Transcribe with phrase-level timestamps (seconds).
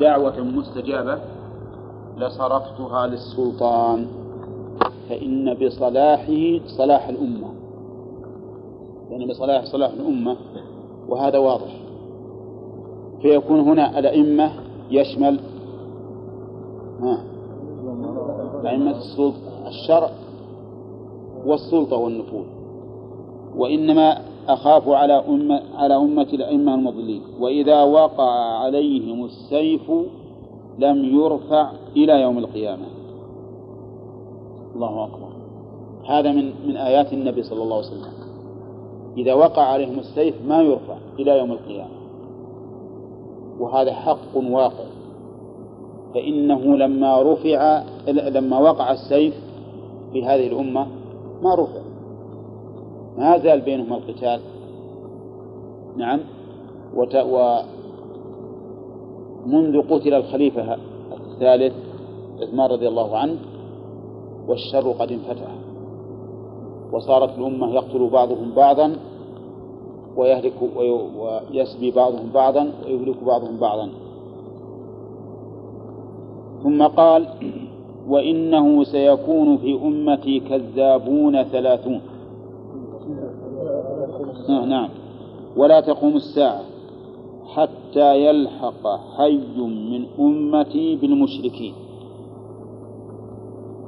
[0.00, 1.18] دعوة مستجابة
[2.16, 4.06] لصرفتها للسلطان
[5.08, 7.48] فإن بصلاحه صلاح الأمة.
[9.10, 10.36] يعني بصلاح صلاح الأمة
[11.08, 11.76] وهذا واضح.
[13.22, 14.50] فيكون هنا الأئمة
[14.90, 15.40] يشمل
[18.66, 18.96] أئمة
[19.66, 20.10] الشرع
[21.46, 22.44] والسلطة والنفوذ.
[23.56, 27.22] وإنما أخاف على أمة على أمة الأئمة المضلين.
[27.40, 29.90] وإذا وقع عليهم السيف
[30.78, 32.86] لم يرفع إلى يوم القيامة.
[34.74, 35.28] الله أكبر.
[36.08, 38.12] هذا من من آيات النبي صلى الله عليه وسلم.
[39.16, 42.00] إذا وقع عليهم السيف ما يرفع إلى يوم القيامة.
[43.58, 44.84] وهذا حق واقع.
[46.14, 49.34] فإنه لما رفع لما وقع السيف
[50.12, 50.86] في هذه الأمة
[51.42, 51.80] ما رفع.
[53.18, 54.40] ما زال بينهما القتال.
[55.96, 56.20] نعم.
[56.94, 57.14] وت...
[57.16, 57.56] و
[59.46, 60.76] منذ قتل الخليفة
[61.12, 61.74] الثالث
[62.40, 63.36] عثمان رضي الله عنه
[64.48, 65.50] والشر قد انفتح.
[66.92, 68.96] وصارت الأمة يقتل بعضهم بعضا
[70.16, 73.88] ويهلك ويسبي بعضهم بعضا ويهلك بعضهم بعضا.
[76.62, 77.26] ثم قال
[78.08, 82.00] وإنه سيكون في أمتي كذابون ثلاثون.
[84.48, 84.88] آه، نعم.
[85.56, 86.60] ولا تقوم الساعة
[87.54, 91.74] حتى يلحق حي من أمتي بالمشركين.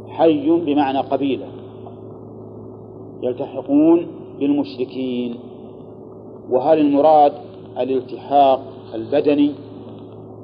[0.08, 1.46] حي بمعنى قبيلة.
[3.22, 4.06] يلتحقون
[4.40, 5.34] بالمشركين.
[6.50, 7.32] وهل المراد
[7.78, 8.62] الالتحاق
[8.94, 9.52] البدني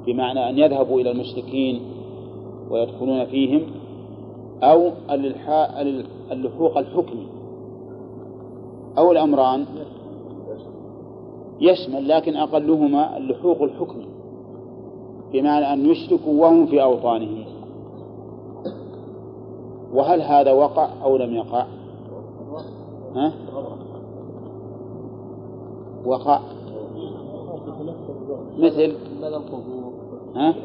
[0.07, 1.81] بمعنى أن يذهبوا إلى المشركين
[2.69, 3.61] ويدخلون فيهم
[4.63, 4.91] أو
[6.31, 7.27] اللحوق الحكمي
[8.97, 9.65] أو الأمران؟
[11.59, 14.07] يشمل لكن أقلهما اللحوق الحكمي
[15.33, 17.45] بمعنى أن يشركوا وهم في أوطانهم
[19.93, 21.65] وهل هذا وقع أو لم يقع
[23.15, 23.33] ها؟
[26.05, 26.39] وقع
[28.57, 28.95] مثل
[30.35, 30.55] ها؟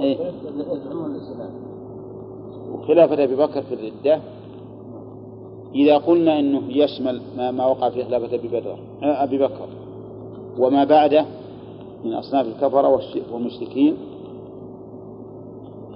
[0.00, 0.16] إيه؟
[2.72, 4.20] وخلافة أبي بكر في الردة
[5.74, 9.68] إذا قلنا أنه يشمل ما, ما وقع في خلافة أبي بكر أبي بكر
[10.58, 11.26] وما بعده
[12.04, 13.00] من أصناف الكفرة
[13.32, 13.96] والمشركين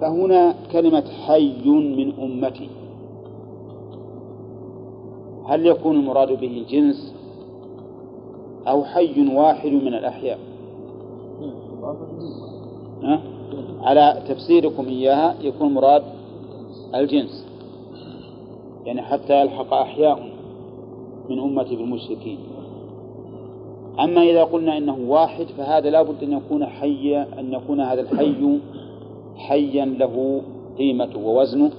[0.00, 2.68] فهنا كلمة حي من أمتي.
[5.46, 7.14] هل يكون المراد به الجنس
[8.68, 10.38] أو حي واحد من الأحياء؟
[13.82, 16.02] على تفسيركم إياها يكون مراد
[16.94, 17.43] الجنس.
[18.84, 20.28] يعني حتى يلحق أحياء
[21.30, 22.38] من أمتي بالمشركين
[24.00, 28.58] أما إذا قلنا إنه واحد فهذا لابد أن يكون حيا أن يكون هذا الحي
[29.36, 30.42] حيا له
[30.78, 31.70] قيمته ووزنه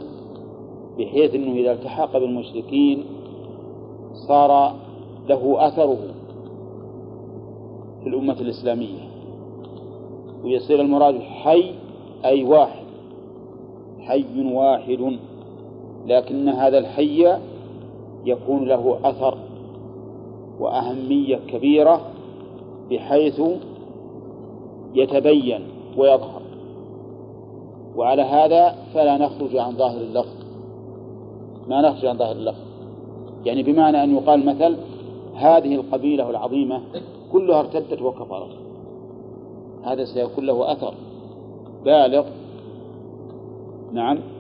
[0.98, 3.04] بحيث أنه إذا التحق بالمشركين
[4.28, 4.76] صار
[5.30, 5.98] له أثره
[8.04, 9.10] في الأمة الإسلامية.
[10.44, 11.72] ويصير المراد حي
[12.26, 12.86] أي واحد.
[14.00, 15.18] حي واحد.
[16.06, 17.38] لكن هذا الحي
[18.26, 19.38] يكون له أثر
[20.60, 22.02] وأهمية كبيرة
[22.92, 23.42] بحيث
[24.96, 25.62] يتبين
[25.98, 26.42] ويظهر.
[27.96, 30.46] وعلى هذا فلا نخرج عن ظاهر اللفظ.
[31.68, 32.66] ما نخرج عن ظاهر اللفظ.
[33.46, 34.78] يعني بمعنى أن يقال مثل
[35.36, 36.82] هذه القبيلة العظيمة
[37.32, 38.50] كلها ارتدت وكفرت.
[39.84, 40.94] هذا سيكون له أثر
[41.86, 42.26] بالغ.
[43.94, 44.35] نعم.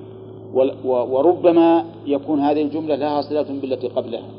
[0.85, 4.29] وربما يكون هذه الجملة لها صلة بالتي قبلها.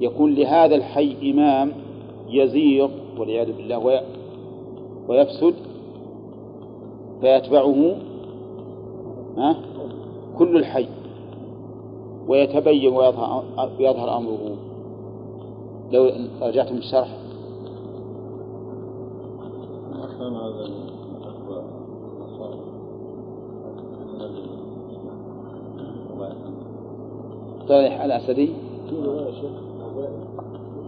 [0.00, 1.72] يكون لهذا الحي إمام
[2.28, 4.02] يزيغ والعياذ بالله
[5.08, 5.54] ويفسد
[7.20, 7.96] فيتبعه
[10.38, 10.86] كل الحي.
[12.28, 14.56] ويتبين ويظهر أمره.
[15.92, 16.10] لو
[16.42, 17.18] رجعتم الشرح.
[27.72, 28.48] صالح الأسدي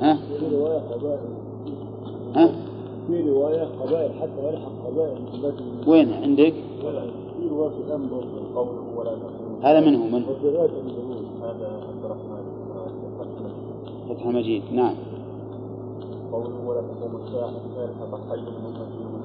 [0.00, 1.18] ها؟ في رواية قبائل
[2.34, 2.52] ها؟
[3.06, 5.18] في رواية قبائل حتى يلحق قبائل
[5.86, 6.54] وين عندك؟
[7.40, 9.10] في رواية الأنبر قوله ولا
[9.62, 10.22] هذا منه من؟
[11.42, 12.44] هذا عبد الرحمن
[14.08, 14.94] فتح مجيد نعم
[16.32, 19.24] قوله ولا تقوم الساعة حتى يلحق حي من المسلمين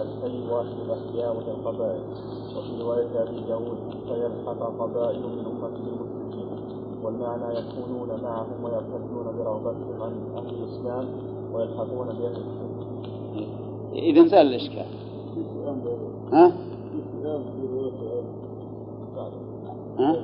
[0.00, 2.00] الحي واحد الأحياء والقبائل
[2.56, 3.78] وفي رواية أبي داود
[4.08, 6.13] فيلحق قبائل من أمة المسلمين
[7.04, 11.08] والمعنى يكونون معهم ويرتدون برغبتهم عن أهل الإسلام
[11.52, 12.42] ويلحقون الكفر
[13.92, 14.86] إذا زال الإشكال.
[16.32, 16.52] ها؟
[19.98, 20.16] ها؟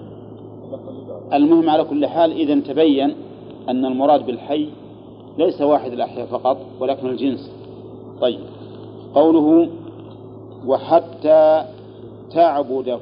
[1.33, 3.15] المهم على كل حال إذا تبين
[3.69, 4.69] أن المراد بالحي
[5.39, 7.53] ليس واحد الأحياء فقط ولكن الجنس.
[8.21, 8.41] طيب.
[9.15, 9.69] قوله
[10.67, 11.65] وحتى
[12.31, 12.99] تعبد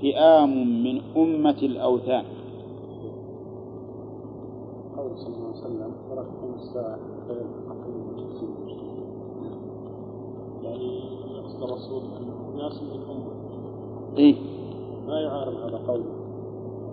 [0.00, 2.24] فئام من أمة الأوثان.
[5.08, 6.98] قول صلى الله عليه وسلم ولا تقوم الساعة
[10.62, 11.00] يعني
[11.36, 13.30] يقصد الرسول أن ناس من الأمة
[14.18, 14.34] إيه.
[15.06, 16.04] ما يعارض هذا قوله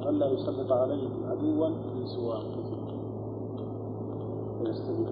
[0.09, 2.41] ألا يسلط عليهم عدوا من سواء
[4.63, 5.09] فيستبيح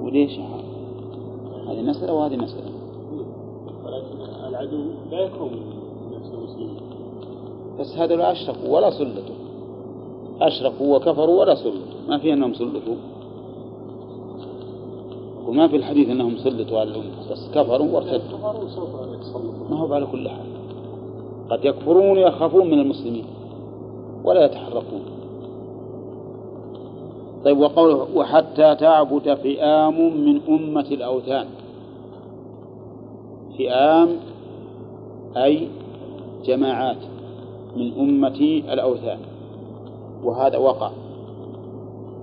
[0.00, 0.38] وليش؟
[1.68, 2.72] هذه مسألة وهذه مسألة.
[3.84, 6.80] ولكن العدو لا يكون من نفس المسلمين.
[7.80, 9.41] بس هذا لا أشركوا ولا سلطوا
[10.46, 12.94] أشركوا وكفروا ولا سلطوا ما في أنهم سلطوا.
[15.46, 17.30] وما في الحديث أنهم سلطوا على الأمة.
[17.30, 18.38] بس كفروا وارتدوا.
[19.70, 20.46] ما هو على كل حال.
[21.50, 23.24] قد يكفرون ويخافون من المسلمين.
[24.24, 25.02] ولا يتحركون.
[27.44, 31.46] طيب وقوله وحتى تعبد فئام من أمة الأوثان.
[33.58, 34.08] فئام
[35.36, 35.68] أي
[36.44, 36.96] جماعات
[37.76, 39.18] من أمة الأوثان.
[40.22, 40.90] وهذا وقع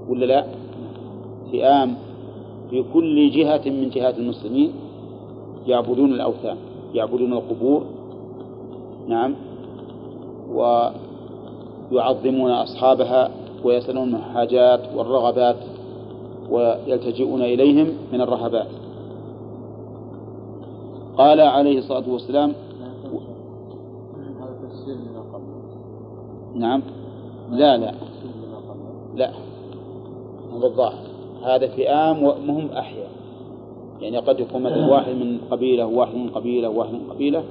[0.09, 0.45] ولا لا؟
[1.51, 1.95] فئام
[2.69, 4.71] في كل جهة من جهات المسلمين
[5.67, 6.57] يعبدون الأوثان
[6.93, 7.83] يعبدون القبور
[9.07, 9.35] نعم
[11.91, 13.31] ويعظمون أصحابها
[13.63, 15.55] ويسألون الحاجات والرغبات
[16.49, 18.67] ويلتجئون إليهم من الرهبات.
[21.17, 22.53] قال عليه الصلاة والسلام
[26.55, 26.81] نعم.
[27.51, 27.93] لا لا.
[29.15, 29.31] لا.
[30.53, 31.03] هذا الظاهر.
[31.43, 33.09] هذا فئام وهم أحياء.
[34.01, 37.43] يعني قد يكون مثلا واحد من قبيلة وواحد من قبيلة وواحد من قبيلة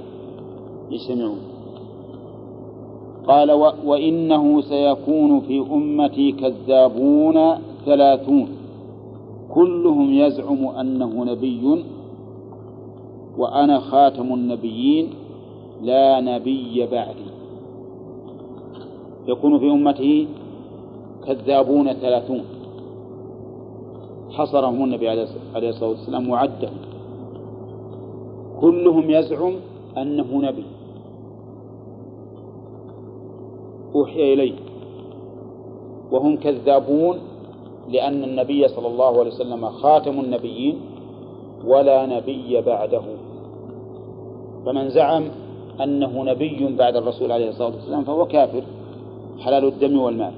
[0.90, 1.38] يجتمعون
[3.26, 8.48] قال و وإنه سيكون في أمتي كذابون ثلاثون.
[9.54, 11.84] كلهم يزعم أنه نبي
[13.38, 15.10] وأنا خاتم النبيين.
[15.82, 17.37] لا نبي بعدي.
[19.28, 20.26] يكون في أمته
[21.26, 22.44] كذابون ثلاثون.
[24.30, 26.76] حصرهم النبي عليه الصلاة والسلام وعدهم.
[28.60, 29.54] كلهم يزعم
[29.96, 30.64] أنه نبي.
[33.94, 34.54] أوحي إليه.
[36.12, 37.18] وهم كذابون
[37.88, 40.80] لأن النبي صلى الله عليه وسلم خاتم النبيين
[41.64, 43.02] ولا نبي بعده.
[44.66, 45.24] فمن زعم
[45.82, 48.62] أنه نبي بعد الرسول عليه الصلاة والسلام فهو كافر.
[49.38, 50.32] حلال الدم والمال.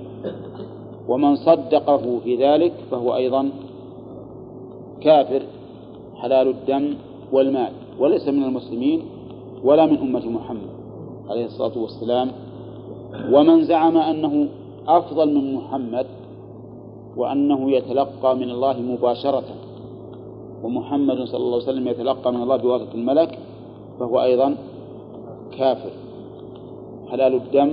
[1.08, 3.50] ومن صدقه في ذلك فهو أيضا
[5.00, 5.43] كافر
[6.17, 6.94] حلال الدم
[7.32, 7.73] والمال.
[7.99, 9.02] وليس من المسلمين
[9.64, 10.70] ولا من أمة محمد
[11.29, 12.29] عليه الصلاة والسلام.
[13.32, 14.49] ومن زعم أنه
[14.88, 16.06] أفضل من محمد
[17.17, 19.44] وأنه يتلقى من الله مباشرة
[20.62, 23.38] ومحمد صلى الله عليه وسلم يتلقى من الله بواسطة الملك
[24.00, 24.56] فهو أيضا
[25.58, 25.91] كافر.
[27.11, 27.70] حلال الدم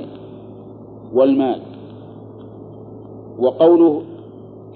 [1.14, 1.62] والمال.
[3.40, 4.02] وقوله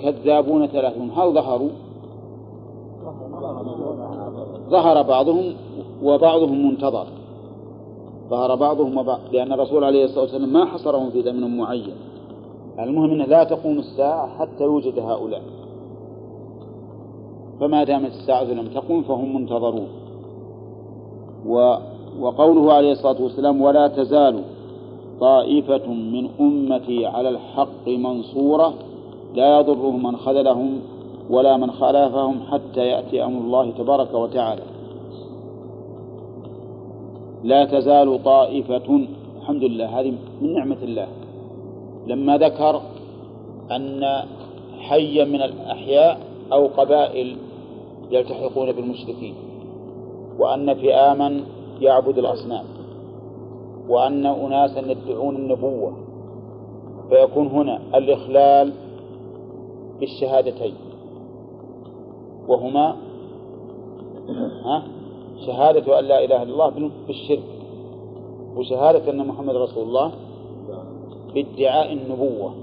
[0.02, 1.70] كذابون ثلاثون هل ظهروا؟
[4.70, 5.54] ظهر بعضهم
[6.04, 7.08] وبعضهم منتظر.
[8.30, 11.94] ظهر بعضهم وبعض لأن الرسول عليه الصلاة والسلام ما حصرهم في زمن معين.
[12.80, 15.42] المهم أنه لا تقوم الساعة حتى يوجد هؤلاء.
[17.60, 19.88] فما دامت الساعة لم تقم فهم منتظرون.
[21.48, 21.76] و
[22.20, 24.44] وقوله عليه الصلاة والسلام ولا تزال
[25.22, 28.74] طائفة من أمتي على الحق منصورة
[29.36, 30.82] لا يضرهم من خذلهم
[31.30, 34.62] ولا من خالفهم حتى يأتي أمر الله تبارك وتعالى.
[37.44, 39.06] لا تزال طائفة
[39.42, 41.08] الحمد لله هذه من نعمة الله.
[42.08, 42.82] لما ذكر
[43.72, 44.04] أن
[44.80, 46.20] حيا من الأحياء
[46.54, 47.38] أو قبائل
[48.12, 49.36] يلتحقون بالمشركين
[50.40, 51.42] وأن فئاما
[51.82, 52.66] يعبد الأصنام.
[53.90, 55.94] وأن أناسا يدعون النبوة.
[57.10, 58.74] فيكون هنا الإخلال
[60.00, 60.74] بالشهادتين.
[62.48, 62.96] وهما
[64.66, 64.84] ها
[65.46, 67.44] شهادة أن لا إله إلا الله بالشرك
[68.56, 70.12] وشهادة أن محمد رسول الله
[71.34, 72.54] بادعاء النبوة.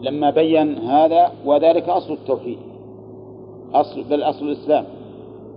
[0.00, 2.58] لما بين هذا وذلك أصل التوحيد.
[3.74, 4.84] أصل بل أصل الإسلام.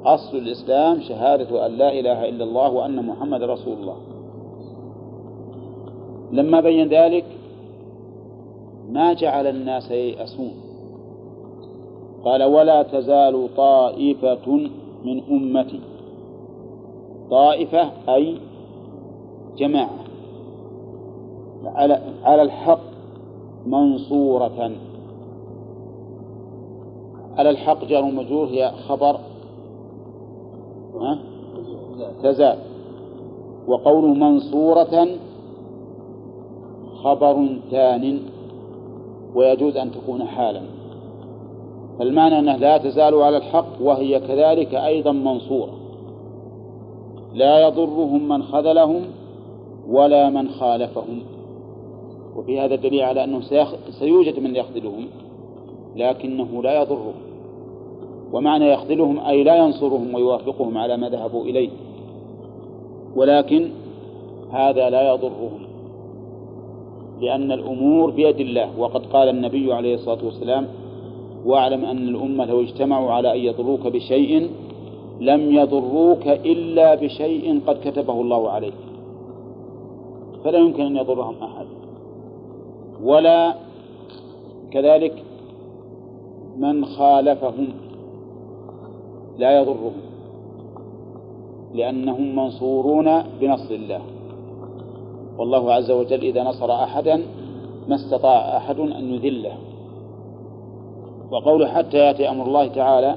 [0.06, 3.96] أصل الإسلام شهادة أن لا إله إلا الله وأن محمد رسول الله.
[6.32, 7.26] لما بين ذلك
[8.90, 10.52] ما جعل الناس ييأسون.
[12.24, 14.70] قال ولا تزال طائفة
[15.06, 15.80] من أمتي.
[17.32, 18.38] طائفة أي
[19.58, 20.00] جماعة.
[22.24, 22.80] على الحق
[23.66, 24.72] منصورة.
[27.38, 29.20] على الحق جار ومجرور هي خبر؟
[32.24, 32.58] تزال.
[33.68, 35.08] وقول منصورة
[37.04, 38.20] خبر ثان
[39.36, 40.62] ويجوز أن تكون حالا.
[42.00, 45.74] فالمعنى أنه لا تزال على الحق وهي كذلك أيضا منصورة.
[47.34, 49.02] لا يضرهم من خذلهم
[49.90, 51.24] ولا من خالفهم.
[52.36, 53.42] وفي هذا الدليل على أنه
[54.00, 55.08] سيوجد من يخذلهم
[55.96, 57.14] لكنه لا يضرهم.
[58.34, 61.70] ومعنى يخذلهم أي لا ينصرهم ويوافقهم على ما ذهبوا إليه.
[63.16, 63.70] ولكن
[64.52, 65.71] هذا لا يضرهم.
[67.22, 68.80] لأن الأمور بيد الله.
[68.80, 70.68] وقد قال النبي عليه الصلاة والسلام
[71.46, 74.50] واعلم أن الأمة لو اجتمعوا على أن يضروك بشيء
[75.20, 78.74] لم يضروك إلا بشيء قد كتبه الله عليك.
[80.44, 81.66] فلا يمكن أن يضرهم أحد.
[83.04, 83.56] ولا
[84.72, 85.24] كذلك
[86.58, 87.68] من خالفهم
[89.38, 89.94] لا يضرهم
[91.74, 94.02] لأنهم منصورون بنصر الله.
[95.38, 97.22] والله عز وجل إذا نصر أحدا
[97.88, 99.58] ما استطاع أحد أن يذله.
[101.32, 103.16] وقول حتى يأتي أمر الله تعالى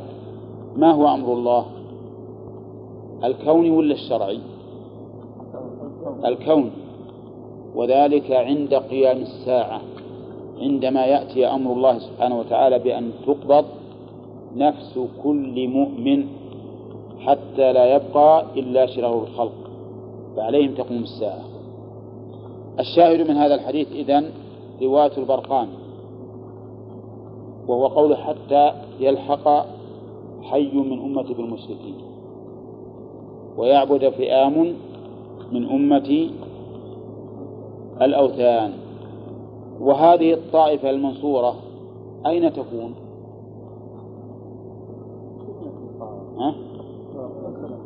[0.76, 1.64] ما هو أمر الله؟
[3.25, 4.38] الكوني ولا الشرعي
[6.25, 6.71] الكون.
[7.75, 9.80] وذلك عند قيام الساعة
[10.61, 13.64] عندما يأتي أمر الله سبحانه وتعالى بأن تقبض
[14.56, 16.26] نفس كل مؤمن
[17.21, 19.52] حتى لا يبقى إلا شرار الخلق
[20.37, 21.54] فعليهم تقوم الساعة.
[22.81, 24.31] الشاهد من هذا الحديث إذن
[24.83, 25.69] رواية البرقان
[27.69, 29.66] وهو قول حتى يلحق
[30.43, 31.95] حي من أمة بالمشركين
[33.57, 34.75] ويعبد فئام
[35.52, 36.31] من أمة
[38.02, 38.73] الأوثان
[39.81, 41.54] وهذه الطائفة المنصورة
[42.26, 42.95] أين تكون؟
[46.38, 46.54] ها؟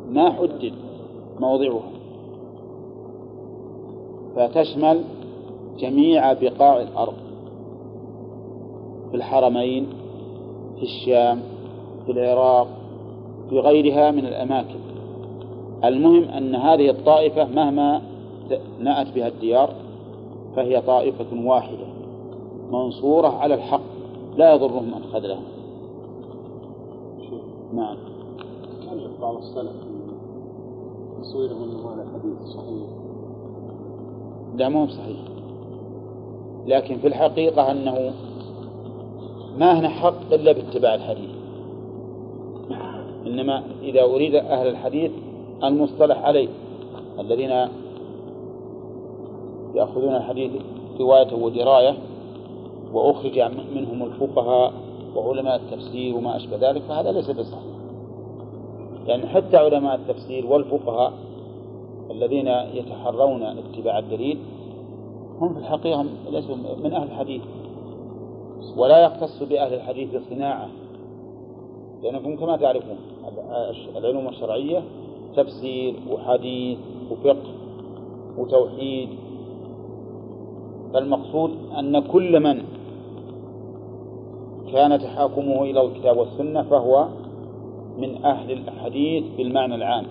[0.09, 0.73] ما حدد
[1.39, 1.98] موضعها
[4.35, 5.03] فتشمل
[5.79, 7.13] جميع بقاع الأرض
[9.11, 9.87] في الحرمين
[10.77, 11.41] في الشام
[12.05, 12.67] في العراق
[13.49, 14.79] في غيرها من الأماكن.
[15.83, 18.01] المهم أن هذه الطائفة مهما
[18.79, 19.73] نأت بها الديار
[20.55, 21.87] فهي طائفة واحدة
[22.71, 23.81] منصورة على الحق
[24.37, 25.43] لا يضرهم من خذلهم
[27.73, 27.97] نعم.
[29.21, 29.75] بعض السلف
[31.21, 32.98] تصويرهم هذا الحديث صحيح.
[34.55, 35.17] لا مو صحيح.
[36.67, 38.11] لكن في الحقيقة أنه
[39.57, 41.29] ما هنا حق إلا باتباع الحديث.
[43.27, 45.11] إنما إذا أريد أهل الحديث
[45.63, 46.47] المصطلح عليه
[47.19, 47.67] الذين
[49.75, 50.51] يأخذون الحديث
[50.99, 51.97] رواية ودراية
[52.93, 53.39] وأخرج
[53.75, 54.73] منهم الفقهاء
[55.15, 57.63] وعلماء التفسير وما أشبه ذلك فهذا ليس بصحيح.
[59.07, 61.13] لأن يعني حتى علماء التفسير والفقهاء
[62.11, 64.37] الذين يتحرون اتباع الدليل
[65.39, 67.41] هم في الحقيقة ليسوا من أهل الحديث
[68.77, 70.69] ولا يختص بأهل الحديث صناعة
[72.03, 72.97] لأنكم كما تعرفون
[73.95, 74.83] العلوم الشرعية
[75.35, 76.77] تفسير وحديث
[77.11, 77.53] وفقه
[78.37, 79.09] وتوحيد
[80.93, 82.63] فالمقصود أن كل من
[84.73, 87.07] كان تحاكمه إلى الكتاب والسنة فهو
[87.97, 90.05] من أهل الحديث بالمعنى العام.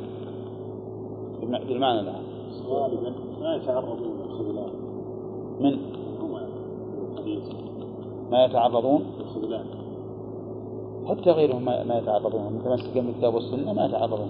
[1.49, 2.23] بالمعنى العام
[2.67, 4.71] غالبا ما يتعرضون للخذلان؟
[5.61, 5.79] من؟
[8.31, 9.65] ما يتعرضون؟ للخذلان.
[11.07, 12.53] حتى غيرهم ما يتعرضون.
[12.53, 14.29] متمسكين بالكتاب والسنة ما يتعرضون.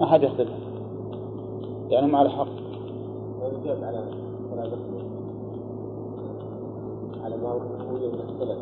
[0.00, 0.60] ما حد يخذلهم.
[1.90, 2.48] لأنهم على حق.
[3.42, 4.02] على
[7.24, 7.54] على ما
[7.92, 8.58] وجد من السلف.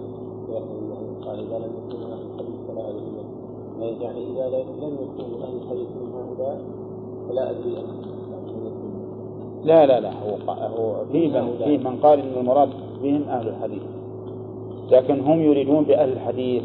[1.24, 2.82] قال إذا لم يكن أهل الحديث فلا
[4.02, 6.77] يعني إذا لم يكن أهل الحديث من هؤلاء
[7.28, 7.76] فلا أدري.
[9.64, 12.68] لا لا لا هو هو في من في من قال إن المراد
[13.02, 13.82] بهم أهل الحديث.
[14.90, 16.62] لكن هم يريدون بأهل الحديث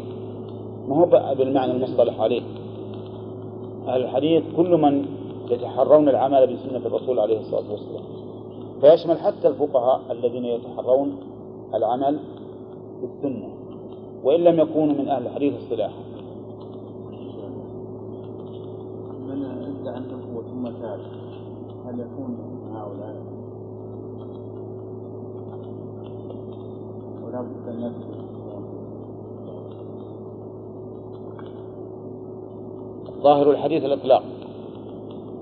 [0.88, 2.42] ما هو بالمعنى المصطلح عليه.
[3.88, 5.04] أهل الحديث كل من
[5.50, 8.04] يتحرون العمل بسنة الرسول عليه الصلاة والسلام.
[8.80, 11.16] فيشمل حتى الفقهاء الذين يتحرون
[11.74, 12.18] العمل
[13.00, 13.48] بالسنة
[14.24, 16.04] وإن لم يكونوا من أهل الحديث اصطلاحا
[19.28, 20.23] من
[20.64, 21.00] تاب
[21.86, 22.38] هل يكون
[22.74, 23.16] هؤلاء؟
[27.24, 28.24] ولا بد يثبت
[33.22, 34.22] ظاهر الحديث الإطلاق.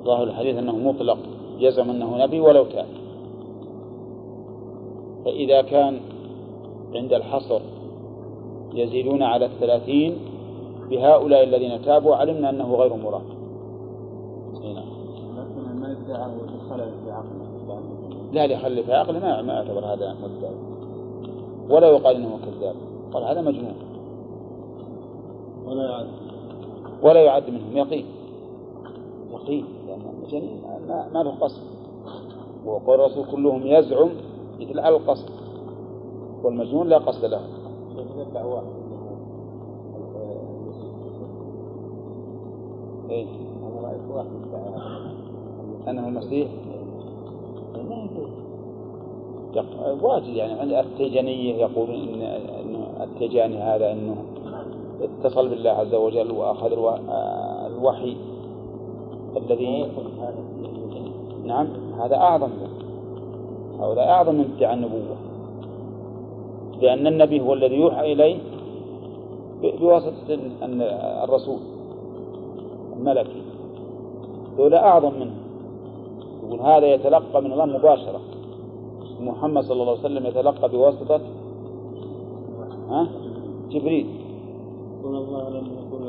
[0.05, 1.19] ظاهر الحديث أنه مطلق.
[1.59, 2.87] يزعم أنه نبي ولو تاب
[5.25, 6.01] فإذا كان
[6.95, 7.61] عند الحصر
[8.75, 10.19] يزيدون على الثلاثين
[10.91, 13.23] بهؤلاء الذين تابوا علمنا أنه غير مراد.
[14.63, 14.92] نعم.
[16.71, 17.53] خلل في عقله
[18.33, 20.73] لا لخلل في عقله ما ما يعتبر هذا مدعي
[21.71, 22.75] ولا يقال إنه كذاب.
[23.13, 23.75] قال هذا مجنون.
[25.67, 26.07] ولا يعد.
[27.03, 27.77] ولا يعد منهم.
[27.77, 28.07] يقين.
[29.33, 29.65] يقين.
[29.87, 31.63] لأن الجنين ما, ما له قصد.
[32.67, 34.09] وقال الرسول كلهم يزعم
[34.61, 35.31] مثل على القصد.
[36.45, 37.41] والمجنون لا قصد له.
[43.11, 43.27] إيه؟
[45.89, 46.49] أنه المسيح
[50.03, 54.17] واجد يعني عند التيجانية يقولون إن إنه التيجاني هذا إنه
[55.03, 56.99] اتصل بالله عز وجل وأخذ الو-
[57.67, 58.17] الوحي
[59.37, 59.87] الذي
[61.45, 61.67] نعم
[62.01, 62.51] هذا أعظم
[63.81, 65.17] هذا أعظم من ادعاء النبوة.
[66.81, 68.39] لأن النبي هو الذي يوحى إليه
[69.63, 70.83] بواسطة ال-
[71.25, 71.59] الرسول
[72.97, 73.43] الملكي.
[74.59, 75.35] دولة أعظم منه.
[76.53, 78.21] يقول هذا يتلقى من الله مباشرة
[79.21, 81.21] محمد صلى الله عليه وسلم يتلقى بواسطة
[82.89, 83.09] ها؟
[83.71, 84.07] جبريل
[85.01, 86.03] يقول الله لم يقول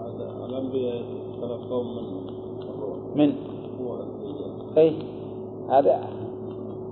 [0.00, 1.02] هذا الأنبياء
[1.38, 1.86] يتلقون
[3.16, 3.34] من من.
[4.78, 4.92] أي
[5.68, 6.08] هذا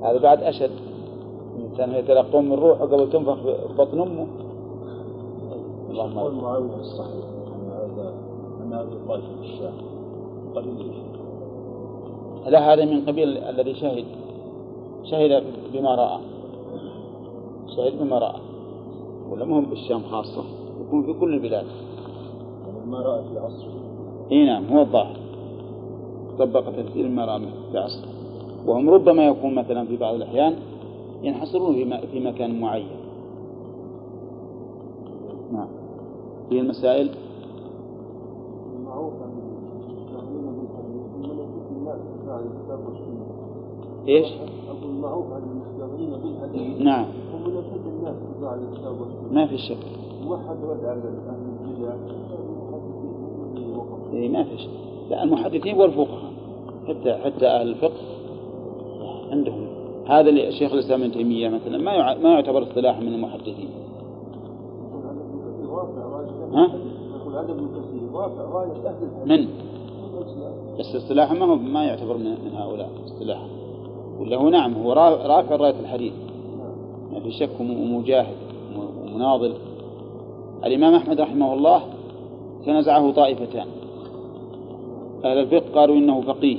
[0.03, 0.71] هذا بعد أشد
[1.57, 4.27] الإنسان يتلقون من روحه قبل تنفخ في بطن أمه
[5.91, 6.43] اللهم قول أكبر.
[6.43, 8.15] معاوية الصحيح أن هذا
[8.63, 9.73] أن هذا الطائفة الشام
[10.55, 11.10] قليل.
[12.47, 14.05] لا هذا من قبيل الذي شهد.
[15.05, 15.43] شهد
[15.73, 16.21] بما رأى.
[17.77, 18.41] شهد بما رأى.
[19.31, 20.45] ولا مهم بالشام خاصة.
[20.87, 21.67] يكون في كل البلاد.
[22.67, 23.81] يعني ما رأى في عصره
[24.33, 25.17] إي نعم هو الظاهر.
[26.39, 27.41] طبق تفسير ما رأى
[27.73, 28.09] في عصر
[28.67, 30.55] وهم ربما يكون مثلا في بعض الأحيان
[31.23, 33.01] ينحصرون في, في مكان معين.
[35.53, 35.69] نعم.
[36.49, 37.11] في المسائل
[44.09, 44.27] إيش؟
[44.69, 47.05] أقول معروف عن المشتغلين بالحديث نعم.
[47.35, 49.33] هم ملكة الناس بعد الكتاب والسنة.
[49.33, 49.77] ما في شك.
[50.29, 51.93] وحد رد على أهل البدع
[54.13, 54.71] إيه ما في شك.
[55.11, 56.33] لا المحدثين والفقهاء
[56.89, 58.01] حتى حتى أهل الفقه
[59.31, 59.67] عندهم.
[60.07, 63.69] هذا اللي شيخ الإسلام ابن تيمية مثلا ما يع- ما يعتبر اصطلاحا من المحدثين.
[66.53, 66.69] ها؟
[67.21, 69.27] يقول عدد ابن كثير رافع أهل الحديث.
[69.27, 69.49] من.
[70.79, 73.47] بس اصطلاحا ما هو ما يعتبر من, هؤلاء اصطلاحا
[74.21, 76.13] ولا هو نعم هو را- رافع راية الحديث.
[77.13, 78.35] ما في شك وم- ومجاهد
[78.77, 79.55] وم- ومناضل.
[80.65, 81.83] الإمام أحمد رحمه الله
[82.67, 83.67] تنازعه طائفتان.
[85.25, 86.57] أهل الفقه قالوا إنه فقيه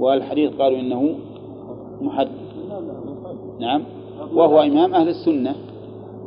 [0.00, 1.14] وأهل الحديث قالوا إنه
[2.02, 2.30] محدث.
[3.58, 3.82] نعم.
[4.34, 5.54] وهو إمام أهل السنة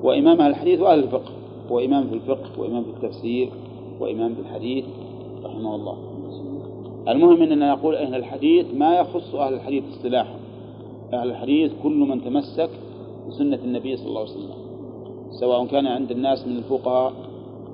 [0.04, 1.32] وإمام أهل الحديث وأهل الفقه.
[1.72, 3.50] هو إمام في الفقه وإمام في التفسير
[4.00, 4.86] وإمام في الحديث
[5.46, 5.98] رحمه الله.
[7.08, 10.36] المهم أننا نقول أهل الحديث ما يخص أهل الحديث اصطلاحا
[11.14, 12.70] أهل الحديث كل من تمسك
[13.28, 14.56] بسنة النبي صلى الله عليه وسلم.
[15.40, 17.14] سواء كان عند الناس من الفقهاء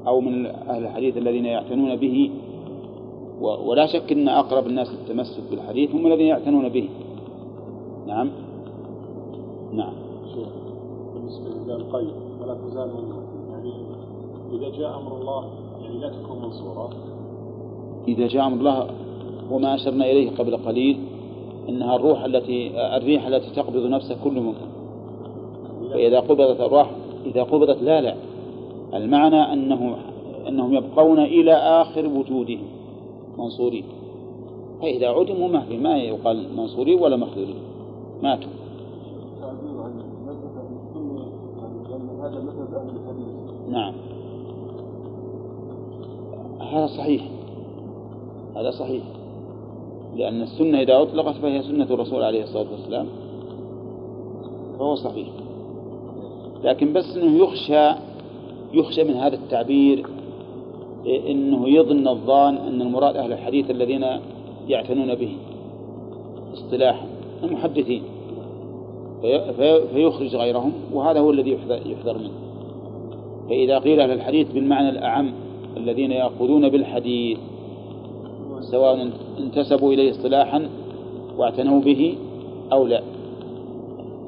[0.08, 2.32] أو من أهل الحديث الذين يعتنون به.
[3.42, 6.90] ولا شك أن أقرب الناس للتمسك بالحديث هم الذين يعتنون به.
[8.08, 8.30] نعم.
[9.74, 9.94] نعم.
[10.34, 10.48] شيخ
[11.14, 12.90] بالنسبة لله القيد ولا تزال
[13.52, 13.74] يعني
[14.54, 15.44] إذا جاء أمر الله
[15.82, 16.90] يعني لا تكون منصورة.
[18.08, 18.88] إذا جاء أمر الله
[19.52, 20.98] وما أشرنا إليه قبل قليل
[21.70, 24.66] إنها الروح التي الريح التي تقبض نفسها كل ممكن
[25.94, 26.92] فإذا قبضت الأرواح
[27.26, 28.16] إذا قبضت لا لا.
[28.94, 29.96] المعنى أنه
[30.48, 32.68] أنهم يبقون إلى آخر وجودهم
[33.38, 33.84] منصورين.
[34.82, 37.56] فإذا عدموا ما ما يقال منصورين ولا مخذولين
[38.24, 38.50] ماتوا.
[43.72, 43.94] نعم.
[46.60, 47.28] هذا صحيح.
[48.56, 49.04] هذا صحيح.
[50.18, 53.08] لأن السنة إذا أطلقت فهي سنة الرسول عليه الصلاة والسلام
[54.80, 55.28] فهو صحيح.
[56.64, 57.92] لكن بس أنه يخشى
[58.74, 60.06] يخشى من هذا التعبير
[61.06, 64.06] إيه، أنه يظن الظان أن المراد أهل الحديث الذين
[64.68, 65.36] يعتنون به
[66.54, 67.06] اصطلاحا
[67.44, 68.04] المحدثين.
[69.22, 72.32] في- في- فيخرج غيرهم وهذا هو الذي يحذر منه.
[73.50, 75.32] فإذا قيل أهل الحديث بالمعنى الأعم
[75.78, 77.38] الذين يأخذون بالحديث
[78.74, 79.10] سواء
[79.40, 80.70] انتسبوا إليه اصطلاحا
[81.38, 82.18] واعتنوا به
[82.72, 83.02] أو لا.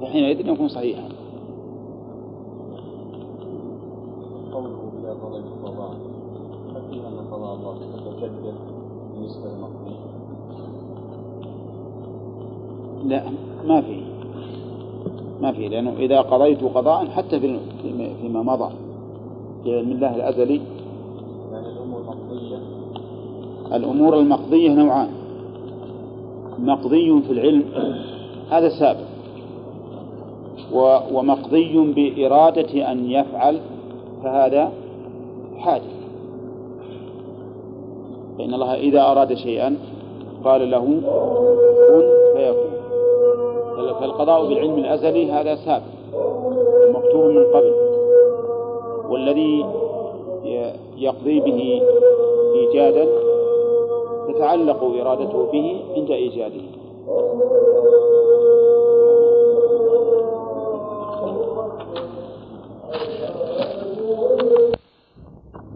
[0.01, 1.09] فحينئذ يكون صحيحا.
[4.53, 5.91] قوله ضلال القضاء
[6.75, 8.53] هل فيها أن القضاء الله تتجدد
[9.13, 9.95] بالنسبة للمقضي.
[13.05, 13.23] لا
[13.67, 14.01] ما في.
[15.41, 17.59] ما في لأنه إذا قضيت قضاء حتى في
[18.21, 18.73] فيما مضى
[19.63, 20.61] في علم الله الأزلي.
[21.51, 22.74] يعني الأمور المقضية
[23.73, 25.09] الأمور المقضية نوعان.
[26.59, 27.63] مقضي في العلم
[28.49, 28.99] هذا سابق
[31.13, 33.59] ومقضي بإرادة أن يفعل
[34.23, 34.71] فهذا
[35.57, 35.95] حادث.
[38.37, 39.77] فإن الله إذا أراد شيئا
[40.43, 40.85] قال له
[41.87, 42.03] كن
[42.35, 42.75] فيكون.
[43.99, 45.83] فالقضاء بالعلم الأزلي هذا سابق.
[46.95, 47.73] مكتوب من قبل.
[49.09, 49.65] والذي
[50.97, 51.81] يقضي به
[52.55, 53.07] إيجادا
[54.35, 56.61] تتعلق إرادته به عند إيجاده.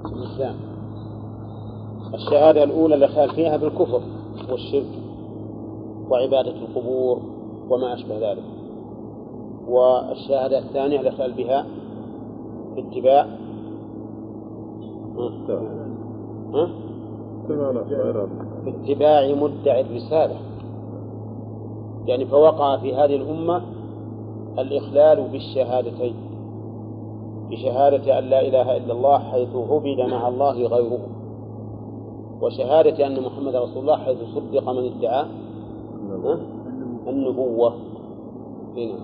[0.06, 0.56] الإسلام.
[2.13, 4.02] الشهادة الأولى اللي خال فيها بالكفر
[4.52, 5.00] والشرك
[6.10, 7.19] وعبادة القبور
[7.69, 8.43] وما أشبه ذلك.
[9.67, 11.65] والشهادة الثانية اللي خال بها
[12.76, 13.28] باتباع
[16.54, 16.88] ها؟
[18.65, 20.35] باتباع مدعي الرسالة.
[22.05, 23.62] يعني فوقع في هذه الأمة
[24.59, 26.15] الإخلال بالشهادتين.
[27.49, 30.99] بشهادة أن لا إله إلا الله حيث عبد مع الله غيره.
[32.41, 35.25] وشهادة أن محمد رسول الله حيث صدق من ادعى؟
[37.07, 37.73] النبوة.
[38.77, 38.95] هنا.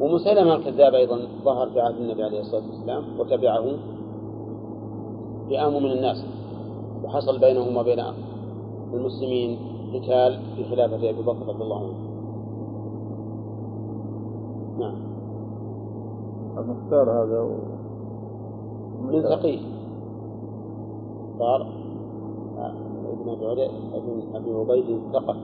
[0.00, 3.64] ومسلمة الكذاب أيضا ظهر في عهد النبي عليه الصلاة والسلام وتبعه.
[5.48, 6.35] فئام من الناس.
[7.06, 8.02] وحصل بينهم وبين
[8.94, 9.58] المسلمين
[9.94, 12.06] قتال في خلافة أبي بكر رضي الله عنه.
[14.78, 14.96] نعم.
[16.58, 17.56] المختار هذا و...
[19.12, 19.60] من ثقيف
[21.40, 21.66] قال
[23.06, 23.30] ابن
[23.94, 25.38] ابن أبي عبيد الثقفي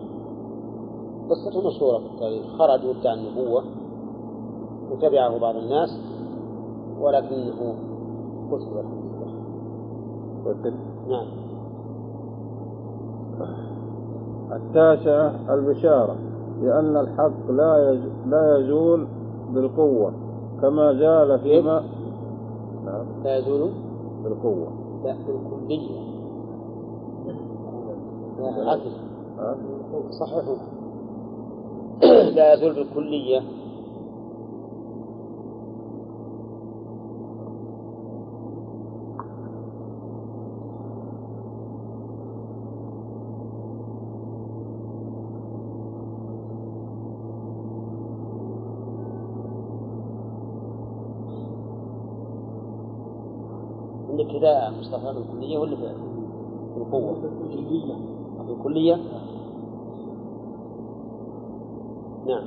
[1.30, 2.46] قصته مشهورة في التاريخ.
[2.58, 3.64] خرج وادعى النبوة
[4.92, 6.00] وتبعه بعض الناس
[7.00, 7.74] ولكنه
[8.52, 8.76] قتل.
[8.76, 9.32] والحمد لله
[10.46, 10.74] قتل.
[11.08, 11.26] نعم.
[14.52, 16.16] التاسعة البشارة
[16.62, 17.98] لأن الحق لا.
[18.26, 19.06] لا يزول
[19.54, 20.12] بالقوة
[20.62, 21.82] كما زال فيما
[22.84, 23.06] نعم.
[23.24, 23.70] لا يزول؟
[24.24, 24.68] بالقوة.
[25.04, 26.00] لا بالكلية.
[28.38, 28.92] لا عدل.
[29.38, 29.56] ها؟
[30.10, 30.44] صحيح.
[32.36, 33.40] لا يزول بالكلية.
[54.80, 55.94] مصطفى بالكلية ولا في
[56.76, 57.94] بالقوة؟ بالكلية
[58.48, 58.98] بالكلية؟
[62.26, 62.44] نعم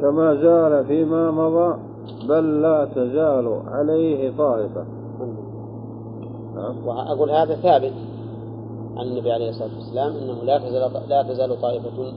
[0.00, 1.78] كما زال فيما مضى
[2.28, 4.84] بل لا تزال عليه طائفة
[6.54, 7.92] نعم وأقول هذا ثابت
[8.96, 12.12] عن النبي عليه الصلاة والسلام أنه لا تزال لا تزال طائفة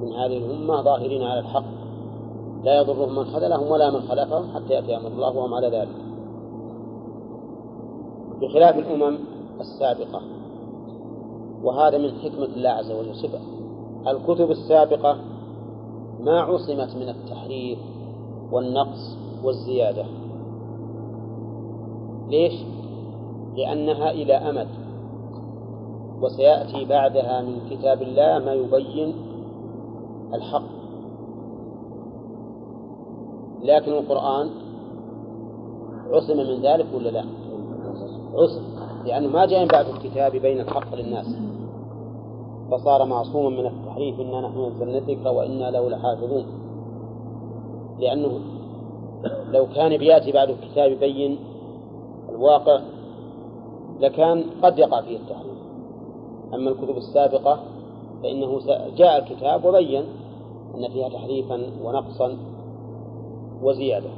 [0.00, 1.71] من هذه الأمة ظاهرين على الحق
[2.62, 5.96] لا يضرهم من خذلهم ولا من خلفهم حتى يأتي أمر الله وهم على ذلك.
[8.40, 9.18] بخلاف الأمم
[9.60, 10.20] السابقة.
[11.62, 13.14] وهذا من حكمة الله عز وجل.
[13.14, 13.40] شبه
[14.10, 15.16] الكتب السابقة
[16.20, 17.78] ما عصمت من التحريف
[18.52, 20.04] والنقص والزيادة.
[22.28, 22.52] ليش؟
[23.56, 24.68] لأنها إلى أمد.
[26.22, 29.14] وسيأتي بعدها من كتاب الله ما يبين
[30.34, 30.81] الحق.
[33.62, 34.50] لكن القرآن
[36.10, 37.24] عصم من ذلك ولا لا؟
[38.34, 38.62] عصم
[39.06, 41.26] لأنه ما جاء بعد الكتاب بين الحق للناس.
[42.70, 46.44] فصار معصوما من التحريف إنا نحن نزلنا الذكر وإنا له لحافظون.
[47.98, 48.40] لأنه
[49.50, 51.38] لو كان بيأتي بعد الكتاب يبين
[52.28, 52.80] الواقع
[54.00, 55.58] لكان قد يقع فيه التحريف.
[56.54, 57.60] أما الكتب السابقة
[58.22, 58.58] فإنه
[58.96, 60.04] جاء الكتاب وبين
[60.74, 62.36] أن فيها تحريفا ونقصا.
[63.62, 64.10] وزيادة.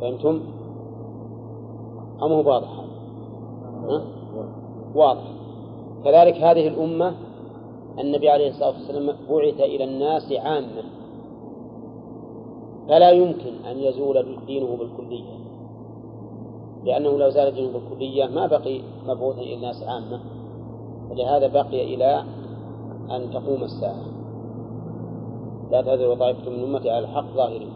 [0.00, 0.40] فهمتم؟
[2.22, 2.68] أم هو واضح
[3.88, 4.02] ها؟
[4.94, 5.24] واضح.
[6.04, 7.14] كذلك هذه الأمة
[7.98, 10.82] النبي عليه الصلاة والسلام بعث إلى الناس عامة.
[12.88, 15.38] فلا يمكن أن يزول دينه بالكلية.
[16.84, 20.20] لأنه لو زال دينه بالكلية ما بقي مبعوثا إلى الناس عامة.
[21.10, 22.24] ولهذا بقي إلى
[23.10, 24.17] أن تقوم الساعة.
[25.70, 27.72] لا تزال طائفة من أمتي على الحق ظاهرين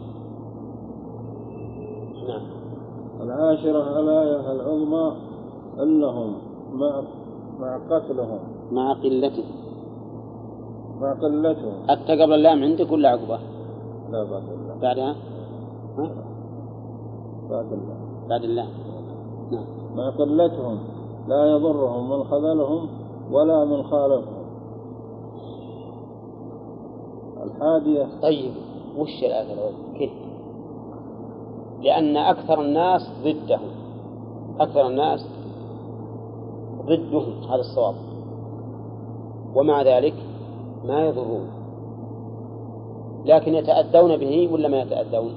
[2.27, 2.41] نعم.
[3.21, 5.15] العاشرة الآية العظمى
[5.79, 6.35] أنهم
[6.73, 7.03] مع
[7.59, 8.39] مع قتلهم.
[8.71, 9.43] مع قلته
[11.01, 11.73] مع قلتهم.
[11.89, 13.39] حتى قبل اللام عندك ولا عقبة؟
[14.11, 15.15] لا بعد الله بعدها؟
[15.97, 16.09] ها؟
[17.49, 17.97] بعد الله
[18.29, 18.69] بعد اللام.
[19.51, 19.65] نعم.
[19.95, 20.79] مع قلتهم.
[21.27, 22.87] لا يضرهم من خذلهم
[23.31, 24.32] ولا من خالفهم.
[27.43, 28.51] الحادية طيب
[28.97, 30.11] وش الآية الأولى؟ كيف؟
[31.81, 33.59] لأن أكثر الناس ضده
[34.59, 35.27] أكثر الناس
[36.85, 37.95] ضدهم هذا الصواب
[39.55, 40.13] ومع ذلك
[40.85, 41.47] ما يضرون
[43.25, 45.33] لكن يتأذون به ولا ما يتأذون؟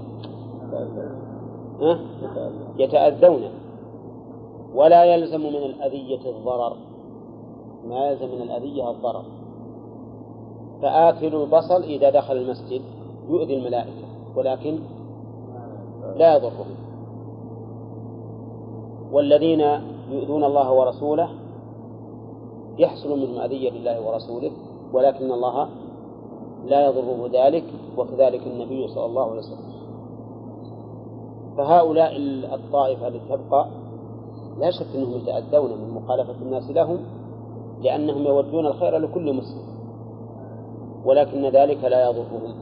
[1.80, 1.98] ها؟
[2.78, 3.42] يتأذون
[4.74, 6.76] ولا يلزم من الأذية الضرر
[7.88, 9.24] ما يلزم من الأذية الضرر
[10.82, 12.80] فآكل البصل إذا دخل المسجد
[13.28, 14.78] يؤذي الملائكة ولكن
[16.16, 16.66] لا يضرهم.
[19.12, 19.60] والذين
[20.10, 21.28] يؤذون الله ورسوله
[22.78, 24.50] يحصل منهم أذية لله ورسوله
[24.92, 25.68] ولكن الله
[26.66, 27.64] لا يضره ذلك
[27.96, 29.76] وكذلك النبي صلى الله عليه وسلم.
[31.56, 32.16] فهؤلاء
[32.54, 33.66] الطائفة التي تبقى
[34.58, 36.98] لا شك أنهم يتأذون من مخالفة الناس لهم
[37.82, 39.75] لأنهم يودون الخير لكل مسلم.
[41.06, 42.54] ولكن ذلك لا يضرهم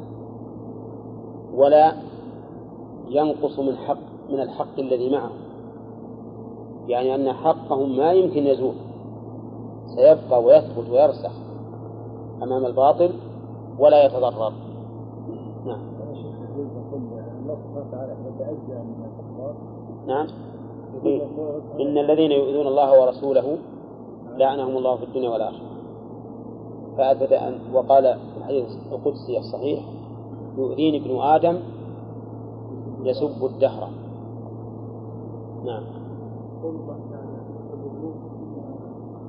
[1.54, 1.92] ولا
[3.08, 3.96] ينقص من حق
[4.30, 5.36] من الحق الذي معهم.
[6.88, 8.74] يعني أن حقهم ما يمكن يزول
[9.96, 11.32] سيبقى ويثبت ويرسخ
[12.42, 13.10] أمام الباطل
[13.78, 14.52] ولا يتضرر.
[15.66, 15.78] نعم.
[20.06, 20.26] نعم.
[21.80, 23.56] إن الذين يؤذون الله ورسوله
[24.36, 25.74] لعنهم الله في الدنيا والآخرة.
[26.98, 29.84] فأثبت أن وقال الحديث القدسي الصحيح
[30.58, 31.60] يؤذيني ابن آدم
[33.04, 33.88] يسب الدهر.
[35.64, 35.84] نعم.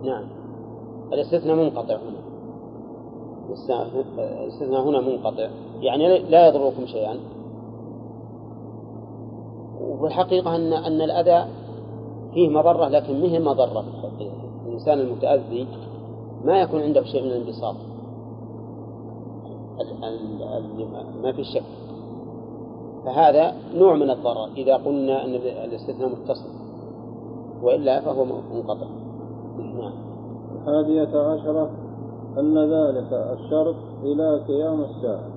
[0.04, 0.24] نعم.
[1.14, 2.26] الاستثناء منقطع هنا.
[4.44, 5.50] الاستثناء هنا منقطع.
[5.80, 7.20] يعني لا يضركم شيئا.
[9.82, 11.50] وفي الحقيقة أن أن الأذى
[12.34, 13.82] فيه مضرة لكن مه مضرة.
[13.82, 14.34] في الحقيقة
[14.68, 15.68] الإنسان المتأذي
[16.46, 17.76] ما يكون عنده شيء من الانبساط.
[21.24, 21.64] ما في شك.
[23.06, 26.50] فهذا نوع من الضرر إذا قلنا أن الاستثناء متصل
[27.64, 28.88] وإلا فهو منقطع.
[29.58, 29.94] نعم.
[30.56, 31.70] الحادية عشرة
[32.38, 35.30] أن ذلك الشرط إلى قيام الساعة.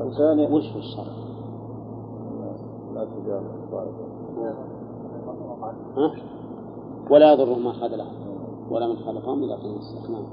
[0.00, 1.06] الثاني وش هو الشرط؟
[2.94, 3.56] لا تجامل؟
[7.10, 8.25] ولا يضرهم ما خذلهم
[8.70, 10.24] ولا من خلقهم إلى قيام الساعة نعم.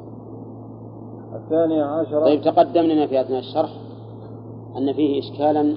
[1.36, 3.70] الثانية عشرة طيب تقدم لنا في أثناء الشرح
[4.78, 5.76] أن فيه إشكالا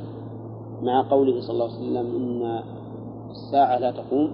[0.83, 2.63] مع قوله صلى الله عليه وسلم إن
[3.31, 4.33] الساعة لا تقوم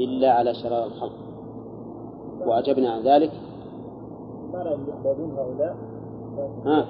[0.00, 1.12] إلا على شرار الخلق.
[2.46, 3.30] وأجبنا عن ذلك.
[6.66, 6.86] ها؟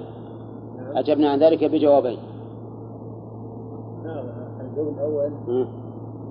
[0.95, 2.19] أجبنا عن ذلك بجوابين.
[4.03, 4.25] نعم
[4.61, 5.31] الجواب الأول.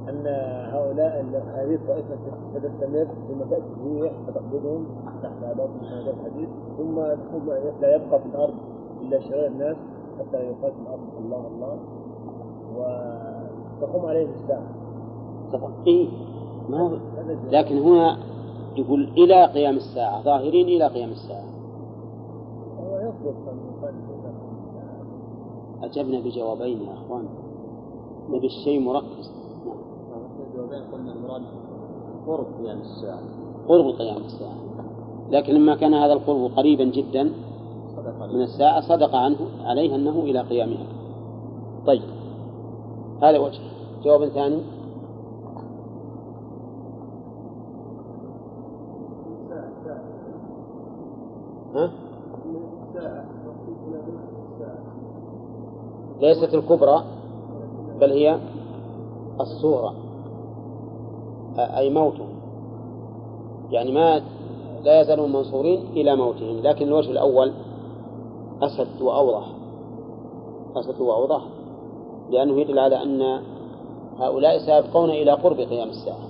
[0.09, 0.27] أن
[0.73, 1.25] هؤلاء
[1.57, 2.16] هذه الطائفة
[2.55, 4.87] ستستمر ثم تأتي الريح فتقبضهم
[5.23, 6.94] تحت باطن هذا الحديث ثم
[7.33, 8.55] ثم لا يبقى في الأرض
[9.03, 9.77] إلا شرار الناس
[10.18, 11.01] حتى يقال في الأرض.
[11.25, 11.79] الله الله.
[12.77, 14.66] وتقوم الساعة
[15.53, 16.09] طبعا إيه.
[16.68, 16.99] ما
[17.51, 18.18] لكن هنا
[18.77, 21.49] يقول إلى قيام الساعة ظاهرين إلى قيام الساعة.
[22.81, 23.35] هو يصدق
[25.83, 27.25] أجبنا بجوابين يا أخوان.
[28.31, 29.38] نبي الشيء مركز.
[30.68, 31.42] الجوابين قلنا المراد
[32.26, 33.20] قرب قيام الساعة.
[33.68, 34.59] قرب قيام الساعة.
[35.31, 37.22] لكن لما كان هذا القرب قريبا جدا
[38.33, 40.87] من الساعة صدق عنه عليه أنه إلى قيامها.
[41.87, 42.02] طيب.
[43.22, 43.61] هذا وجه.
[44.04, 44.61] جواب ثاني.
[51.74, 51.90] ها؟
[56.20, 57.04] ليست الكبرى
[58.00, 58.38] بل هي
[59.40, 60.08] الصورة
[61.59, 62.29] أي موتهم
[63.71, 64.23] يعني ما
[64.85, 67.53] لا يزالون منصورين إلى موتهم لكن الوجه الأول
[68.62, 69.53] أسد وأوضح.
[70.77, 71.42] أسد وأوضح
[72.31, 73.42] لأنه يدل على أن
[74.18, 76.29] هؤلاء سيبقون إلى قرب قيام الساعة.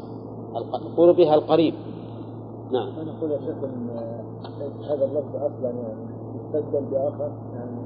[0.96, 1.74] قربها القريب.
[2.72, 2.88] نعم.
[2.98, 3.56] أنا أقول يا شيخ
[4.90, 7.78] هذا اللفظ أصلا يعني يستبدل بآخر يعني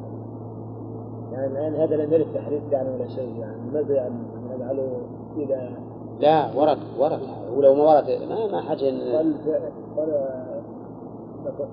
[1.33, 4.15] يعني الآن هذا لم يرد تحريف يعني ولا شيء يعني ماذا يعني
[4.55, 5.01] نجعله
[5.37, 5.77] إلى
[6.23, 7.21] لا ورد ورد.
[7.57, 8.11] ولو ما ورد.
[8.29, 8.83] ما, ما حاجة إن-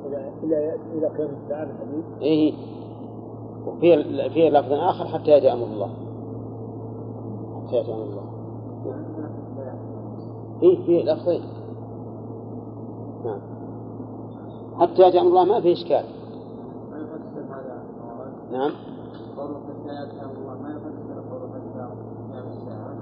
[0.05, 2.53] إلى إلى إلى قيام الساعة الحديث إيه
[3.67, 5.89] وفي في لفظ آخر حتى يأتي أمر الله.
[7.67, 8.23] حتى يأتي أمر الله.
[10.63, 11.41] إيه في لفظين
[13.25, 13.39] نعم.
[14.79, 16.03] حتى يأتي أمر الله ما في إشكال.
[18.51, 18.71] نعم.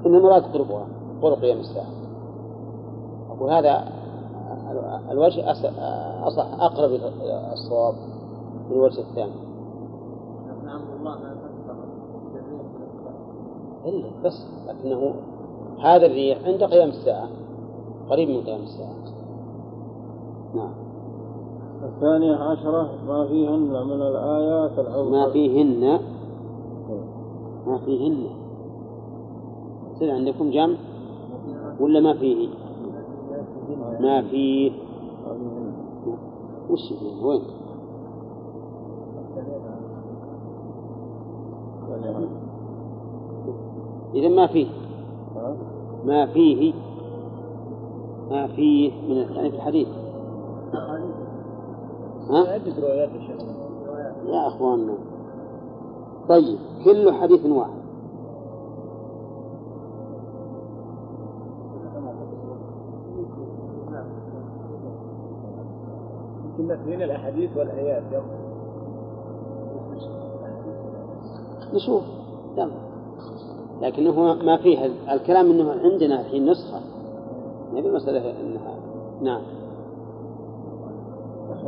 [0.06, 0.88] إن المراد قربها
[1.22, 1.92] قرب قيام الساعة.
[3.30, 3.84] أقول هذا
[5.12, 5.52] الوجه
[6.28, 7.94] أصح أقرب إلى الصواب
[8.70, 9.48] من الوجه الثاني.
[13.86, 15.16] إلا بس لكنه
[15.80, 17.28] هذا الريح عند قيام الساعة
[18.10, 18.96] قريب من قيام الساعة.
[20.56, 20.74] نعم.
[21.84, 26.00] الثانية عشرة ما فيهن من الآيات العظمى ما فيهن
[27.68, 28.28] ما فيهن.
[29.96, 30.78] يصير عندكم جمع؟
[31.80, 32.50] ولا ما فيه
[34.00, 34.72] ما فيه
[36.70, 37.42] وش فيه وين؟
[44.16, 44.68] إذا ما فيه
[46.06, 46.74] ما فيه.
[48.32, 49.88] ما فيه من يعني في الحديث.
[52.30, 52.56] ها؟
[54.26, 54.94] يا أخواننا.
[56.30, 57.87] طيب كل حديث واحد.
[66.68, 68.04] يمكن نفينا الأحاديث والآيات.
[68.12, 68.22] يلا.
[71.74, 72.04] نشوف.
[72.58, 72.72] يلا.
[73.82, 76.80] لكنه ما فيه الكلام إنه عندنا الحين نسخة.
[77.74, 78.76] ما هي المسألة انها
[79.22, 79.42] نعم.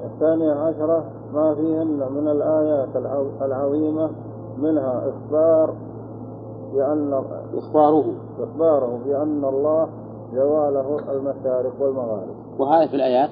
[0.06, 2.96] الثانية عشرة ما فيهن من الآيات
[3.42, 4.10] العظيمة
[4.58, 5.74] منها إخبار
[6.74, 8.14] بأن إخباره.
[8.40, 9.90] إخباره بأن الله
[10.34, 12.36] جواله المشارق والمغارب.
[12.60, 13.30] وهذا في الآيات.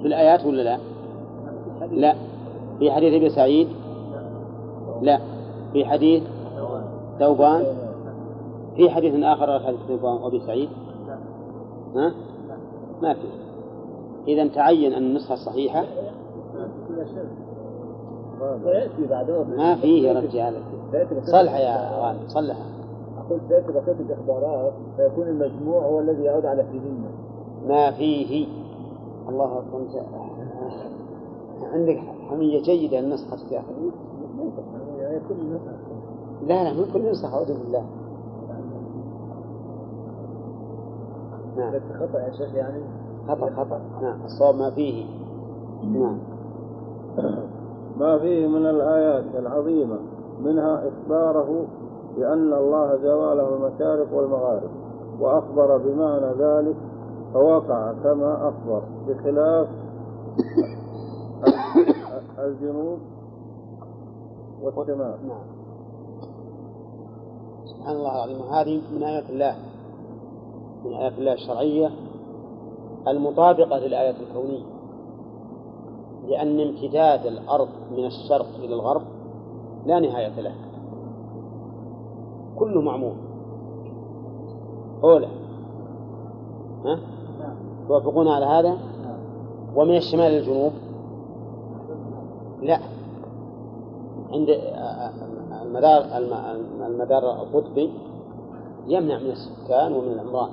[0.00, 0.78] في الآيات ولا لا؟
[1.92, 2.14] لا.
[2.78, 3.68] في حديث أبي سعيد؟
[5.02, 5.20] لا.
[5.72, 6.22] في حديث
[7.18, 7.64] ثوبان؟
[8.76, 10.68] في حديث آخر غير حديث ثوبان وأبي سعيد؟
[11.96, 12.14] ها؟
[13.02, 13.28] ما في.
[14.28, 15.84] إذا تعين أن النسخة الصحيحة
[19.56, 20.54] ما فيه يا رجال.
[21.22, 22.56] صلح يا غالب صلح.
[23.18, 27.04] أقول سيأتي بقية الإخبارات فيكون المجموع هو الذي يعود على فيهن.
[27.68, 28.46] ما فيه.
[29.28, 29.78] الله أكبر.
[29.78, 29.96] أنت
[31.72, 35.72] عندك حمية جيدة النسخة يا أخي كل نسخة
[36.46, 37.84] لا لا من كل نسخة أعوذ بالله.
[41.56, 41.72] نعم.
[42.00, 42.82] خطأ يا شيخ يعني.
[43.28, 43.80] خطأ خطأ.
[44.02, 45.06] نعم الصواب ما فيه.
[45.84, 46.18] نعم.
[48.00, 49.98] ما فيه من الآيات العظيمة
[50.44, 51.64] منها إخباره
[52.16, 54.70] بأن الله جواله المشارق والمغارب
[55.20, 56.76] وأخبر بمعنى ذلك
[57.34, 59.68] فوقع كما أخبر بخلاف
[62.38, 62.98] الجنوب
[64.62, 65.28] والشمال.
[65.28, 65.44] نعم.
[67.64, 68.42] سبحان الله العظيم.
[68.42, 69.56] هذه من آيات الله
[70.84, 71.90] من آيات الله الشرعية
[73.08, 74.64] المطابقة للآيات الكونية.
[76.28, 79.02] لأن امتداد الأرض من الشرق إلى الغرب
[79.86, 80.54] لا نهاية له.
[82.58, 83.16] كله معمول.
[85.04, 85.28] أولى
[86.84, 87.17] ها؟
[87.88, 88.76] توافقون على هذا؟
[89.76, 90.72] ومن الشمال للجنوب؟
[92.62, 92.78] لا.
[94.32, 94.48] عند
[95.62, 97.92] المدار الم- المدار القطبي
[98.86, 100.50] يمنع من السكان ومن العمران.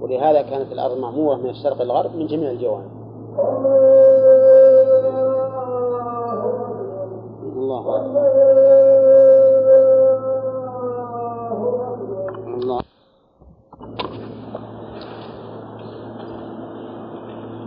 [0.00, 2.90] ولهذا كانت الأرض معمورة من الشرق الغرب من جميع الجوانب.
[7.56, 8.65] الله أكبر.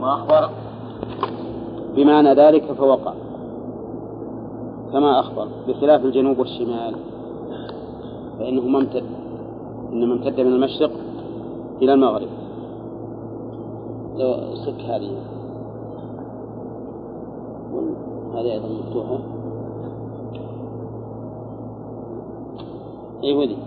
[0.01, 0.49] وأخبر
[1.95, 3.13] بمعنى ذلك فوقع.
[4.91, 6.95] كما أخبر بخلاف الجنوب والشمال
[8.39, 9.03] فإنه ممتد
[9.93, 10.91] إنما امتد من المشرق
[11.81, 12.27] إلى المغرب.
[14.15, 15.11] لو سك هذه.
[18.33, 19.19] هذه أيضا مفتوحة.
[23.23, 23.57] أي ودي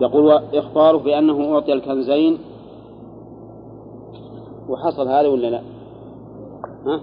[0.00, 2.38] يقول وإخباره بأنه أعطي الكنزين
[4.68, 5.62] وحصل هذا ولا لا؟
[6.86, 7.00] ها؟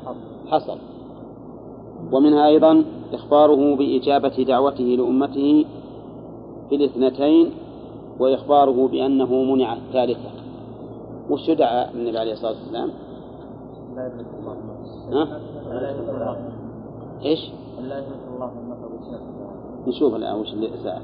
[0.47, 0.77] حصل
[2.11, 5.65] ومنها أيضا إخباره بإجابة دعوته لأمته
[6.69, 7.51] في الاثنتين
[8.19, 10.29] وإخباره بأنه منع الثالثة
[11.29, 12.89] وش دعا النبي عليه الصلاة والسلام؟
[13.95, 14.07] لا
[14.39, 14.57] الله
[15.11, 15.39] ها؟
[15.69, 16.11] لا الله
[17.21, 17.61] بالشرك
[19.87, 21.01] نشوف الآن وش اللي سأل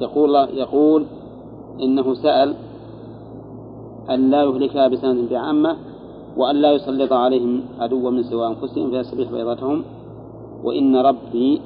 [0.00, 1.06] يقول يقول
[1.82, 2.54] إنه سأل
[4.10, 5.76] أن لا يهلكها بسنة بعامة
[6.36, 9.84] وأن لا يسلط عليهم عدوا من سوى أنفسهم فيستبيح بيضتهم
[10.64, 11.60] وإن ربي؟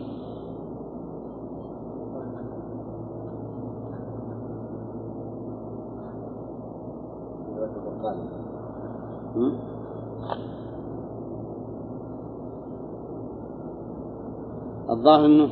[14.91, 15.51] الظاهر إنه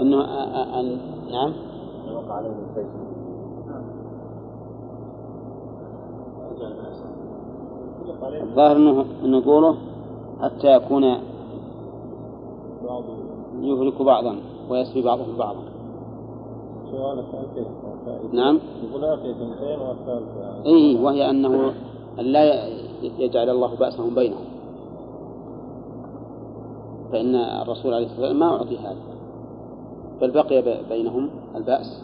[0.00, 0.16] إنه
[1.30, 1.52] نعم
[2.14, 3.13] وقع عليهم
[8.32, 8.76] الظاهر
[9.24, 9.76] انه يقوله
[10.40, 11.04] حتى يكون
[13.60, 14.36] يهلك بعضا
[14.70, 15.60] ويسبي بعضهم بعضا.
[18.32, 18.58] نعم.
[20.66, 21.72] اي وهي أنه
[22.18, 22.68] لا
[23.18, 24.44] يجعل الله بأسهم بينهم.
[27.12, 28.96] فإن الرسول عليه الصلاة والسلام ما أعطي هذا.
[30.20, 32.02] بل بقي بينهم البأس.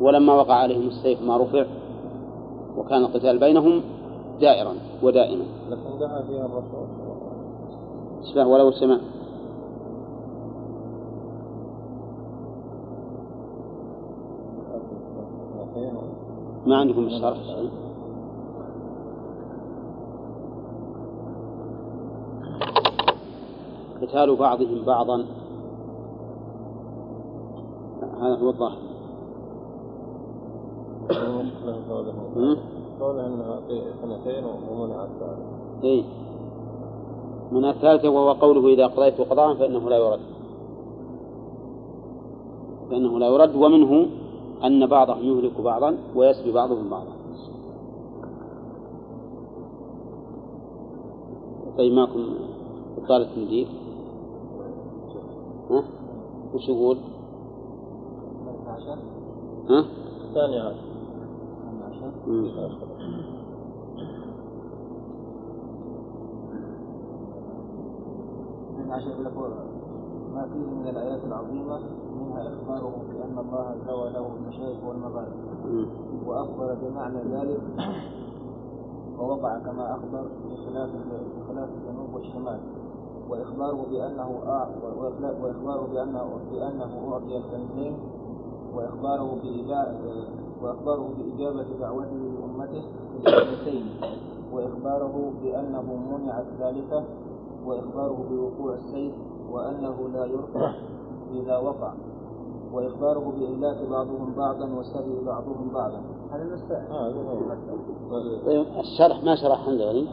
[0.00, 1.64] ولما وقع عليهم السيف ما رفع
[2.78, 3.82] وكان القتال بينهم
[4.40, 5.44] دائرا ودائما.
[5.70, 8.32] لكن دعا فيها الرسول صلى الله عليه وسلم.
[8.32, 8.98] شبه ولو سمع.
[16.66, 17.70] ما عندكم الشرح شيء
[24.02, 25.24] قتال بعضهم بعضا.
[28.20, 28.78] هذا هو الظاهر.
[33.00, 36.04] قوله انها اثنتين ومنع الثالث إيه
[37.52, 40.20] من الثالثة وهو قوله إذا قضيت قضاء فإنه لا يرد
[42.90, 44.06] فإنه لا يرد ومنه
[44.64, 47.12] أن بعضهم يهلك بعضا ويسبي بعضهم بعضا
[51.78, 52.34] طيب معكم
[52.98, 53.66] بطالة المدير
[55.70, 55.84] ها؟
[56.54, 56.96] وش يقول؟
[59.68, 59.84] ها؟
[60.28, 60.91] الثاني عشر
[68.90, 69.14] عشر
[70.34, 71.80] ما فيه من الآيات العظيمة
[72.20, 75.32] منها إخباره بأن الله زوى له المشارق والمغارب.
[76.26, 77.60] وأخبر بمعنى ذلك
[79.18, 82.60] ووقع كما أخبر بخلاف بخلاف الجنوب والشمال.
[83.30, 84.28] وإخباره بأنه
[85.42, 87.96] وإخباره بأنه بأنه أعطي الكنزين
[88.74, 90.24] وإخباره بإجابة
[90.62, 92.82] وإخباره بإجابة دعوته لأمته
[93.22, 93.86] في الكنزين
[94.52, 95.82] وإخباره بأنه
[96.12, 97.04] منع الثالثة
[97.66, 99.14] وإخباره بوقوع السيف
[99.50, 100.74] وأنه لا يرفع
[101.34, 101.92] إذا وقع
[102.72, 106.02] وإخباره بإهلاك بعضهم بعضا وسبي بعضهم بعضا.
[106.30, 106.44] هذا
[106.90, 107.40] هذا هو.
[108.46, 110.06] طيب الشرح ما شرح حمد غني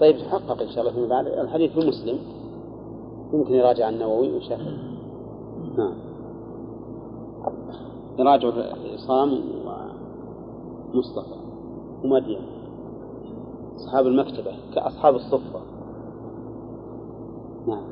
[0.00, 1.26] طيب تحقق إن شاء الله فيما بعد.
[1.26, 2.39] الحديث في مسلم.
[3.32, 4.78] يمكن يراجع النووي ويشاهد
[5.78, 5.94] نعم.
[8.18, 8.48] يراجع
[8.94, 9.40] عصام
[10.94, 11.40] ومصطفى
[12.04, 12.42] ومدين.
[13.76, 15.60] أصحاب المكتبة كأصحاب الصفة.
[17.66, 17.84] نعم.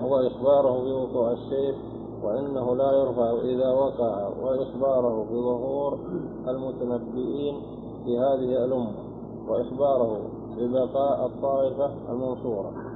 [0.00, 1.76] هو إخباره بوقوع السيف
[2.22, 5.98] وأنه لا يرفع إذا وقع وإخباره بظهور
[6.48, 7.54] المتنبئين
[8.04, 8.92] في هذه الأمة
[9.48, 10.20] وإخباره
[10.58, 12.87] ببقاء الطائفة المنصورة.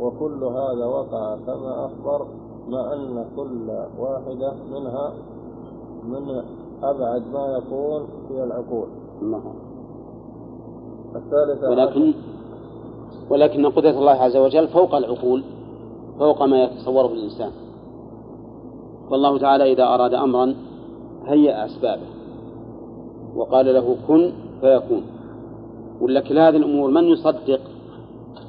[0.00, 2.26] وكل هذا وقع كما أخبر
[2.68, 5.12] مع أن كل واحدة منها
[6.04, 6.42] من
[6.82, 8.86] أبعد ما يكون في العقول.
[9.22, 9.42] الله
[11.16, 12.14] الثالثة ولكن
[13.30, 15.44] ولكن قدرة الله عز وجل فوق العقول
[16.18, 17.50] فوق ما يتصوره الإنسان.
[19.10, 20.54] والله تعالى إذا أراد أمرا
[21.26, 22.06] هيأ أسبابه
[23.36, 25.02] وقال له كن فيكون.
[26.00, 27.60] ولكن هذه الأمور من يصدق؟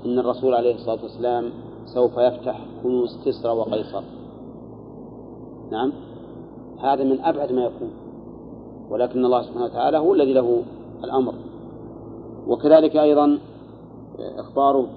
[0.06, 1.50] أن الرسول عليه الصلاة والسلام
[1.86, 4.04] سوف يفتح كنوز كسرى وقيصر.
[5.72, 5.94] نعم؟
[6.80, 7.90] هذا من أبعد ما يكون.
[8.90, 10.64] ولكن الله سبحانه وتعالى هو الذي له
[11.04, 11.34] الأمر.
[12.48, 13.40] وكذلك أيضا
[14.20, 14.88] إخباره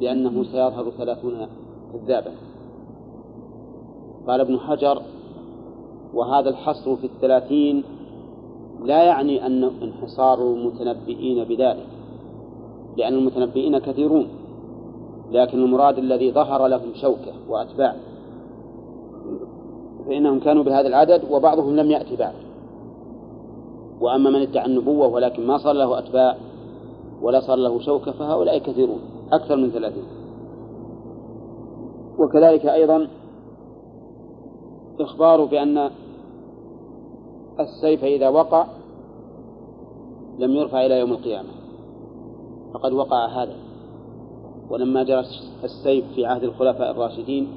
[0.00, 1.46] بأنه سيظهر ثلاثون
[1.92, 2.30] كذابا.
[4.26, 5.02] قال ابن حجر
[6.14, 7.84] وهذا الحصر في الثلاثين
[8.84, 11.95] لا يعني أن انحصار المتنبئين بذلك.
[12.96, 14.28] لأن المتنبئين كثيرون
[15.30, 17.96] لكن المراد الذي ظهر لهم شوكة وأتباع.
[20.06, 22.34] فإنهم كانوا بهذا العدد وبعضهم لم يأتي بعد.
[24.00, 26.36] وأما من ادعى النبوة ولكن ما صار له أتباع
[27.22, 29.00] ولا صار له شوكة فهؤلاء كثيرون
[29.32, 30.04] أكثر من ثلاثين.
[32.18, 33.08] وكذلك أيضا
[35.00, 35.90] إخباره بأن
[37.60, 38.66] السيف إذا وقع
[40.38, 41.65] لم يرفع إلى يوم القيامة.
[42.74, 43.56] فقد وقع هذا.
[44.70, 45.24] ولما جرى
[45.64, 47.48] السيف في عهد الخلفاء الراشدين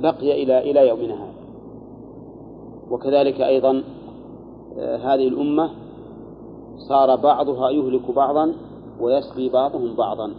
[0.00, 1.34] بقي إلى إلى يومنا هذا.
[2.90, 3.82] وكذلك أيضا
[4.78, 5.70] آه، هذه الأمة
[6.88, 8.54] صار بعضها يهلك بعضا
[9.00, 10.32] ويسقي بعضهم بعضا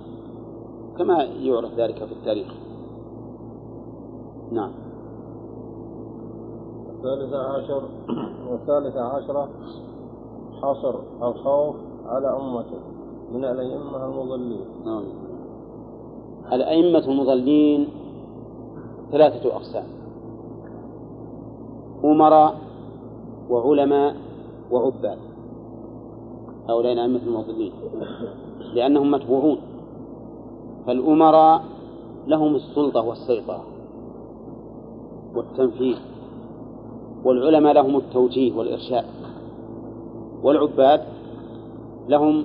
[0.97, 2.47] كما يعرف ذلك في التاريخ.
[4.51, 4.71] نعم.
[6.95, 7.83] الثالثة عشر
[8.49, 9.49] والثالثة عشرة
[10.61, 11.75] حصر الخوف
[12.07, 12.79] على أمته
[13.33, 14.65] من الأئمة المضلين.
[14.85, 15.03] نعم.
[16.53, 17.87] الأئمة المضلين
[19.11, 19.85] ثلاثة أقسام.
[22.03, 22.55] أمراء
[23.49, 24.15] وعلماء
[24.71, 25.17] وعباد.
[26.69, 27.71] هؤلاء أئمة المضلين.
[28.73, 29.57] لأنهم متبوعون.
[30.87, 31.63] فالأمراء
[32.27, 33.63] لهم السلطة والسيطرة
[35.35, 35.97] والتنفيذ.
[37.25, 39.05] والعلماء لهم التوجيه والإرشاد.
[40.43, 41.14] والعباد
[42.07, 42.43] لهم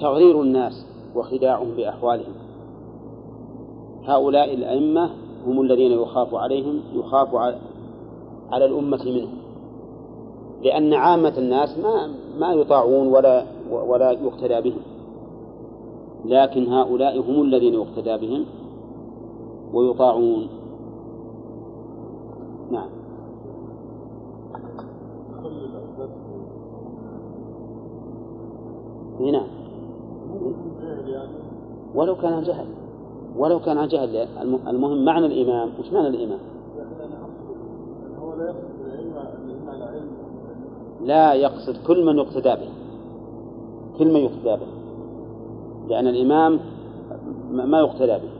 [0.00, 2.32] تغرير الناس وخداعهم بأحوالهم.
[4.04, 5.10] هؤلاء الأئمة
[5.46, 7.34] هم الذين يخاف عليهم يخاف
[8.50, 9.38] على الأمة منهم.
[10.62, 14.82] لأن عامة الناس ما ما يطاعون ولا ولا يقتدى بهم.
[16.24, 18.44] لكن هؤلاء هم الذين يقتدى بهم
[19.72, 20.59] ويطاعون.
[29.20, 29.42] هنا.
[31.94, 32.66] ولو كان جهل.
[33.36, 34.16] ولو كان جهل.
[34.68, 35.68] المهم معنى الإمام.
[35.80, 36.38] وش معنى الإمام؟
[41.00, 42.70] لا يقصد كل من يقتدى به.
[43.98, 44.66] كل من يقتدى به.
[45.88, 46.60] لأن الإمام
[47.50, 48.32] ما يقتدى به.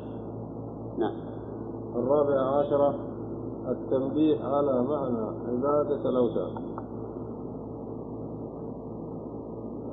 [0.99, 1.13] نعم.
[1.97, 2.95] الرابع عشرة
[3.69, 6.51] التنبيه على معنى عبادة الأوثان.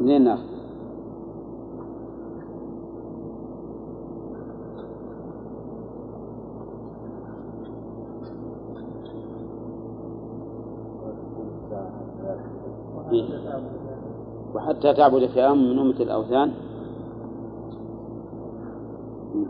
[0.02, 0.58] منين ناخذ؟
[14.56, 16.54] وحتى تعبد فئام من أمة الأوثان.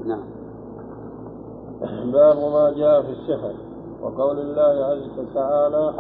[0.06, 0.24] نعم.
[2.12, 3.54] باب ما جاء في السحر.
[4.02, 5.93] وقول الله عز وجل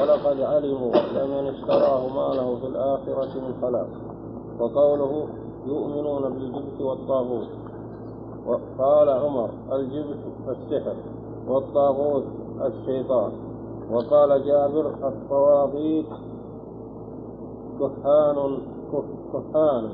[0.00, 3.88] ولقد علموا لمن اشتراه ما له في الآخرة من خلاق
[4.60, 5.28] وقوله
[5.66, 7.48] يؤمنون بالجبت والطاغوت
[8.46, 10.94] وقال عمر الجبت السحر
[11.48, 12.24] والطاغوت
[12.60, 13.32] الشيطان
[13.90, 16.06] وقال جابر الطواغيت
[17.80, 18.58] كهان
[19.32, 19.84] كهان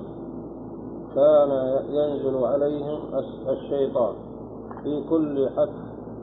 [1.14, 1.50] كان
[1.90, 2.98] ينزل عليهم
[3.48, 4.14] الشيطان
[4.82, 5.68] في كل حد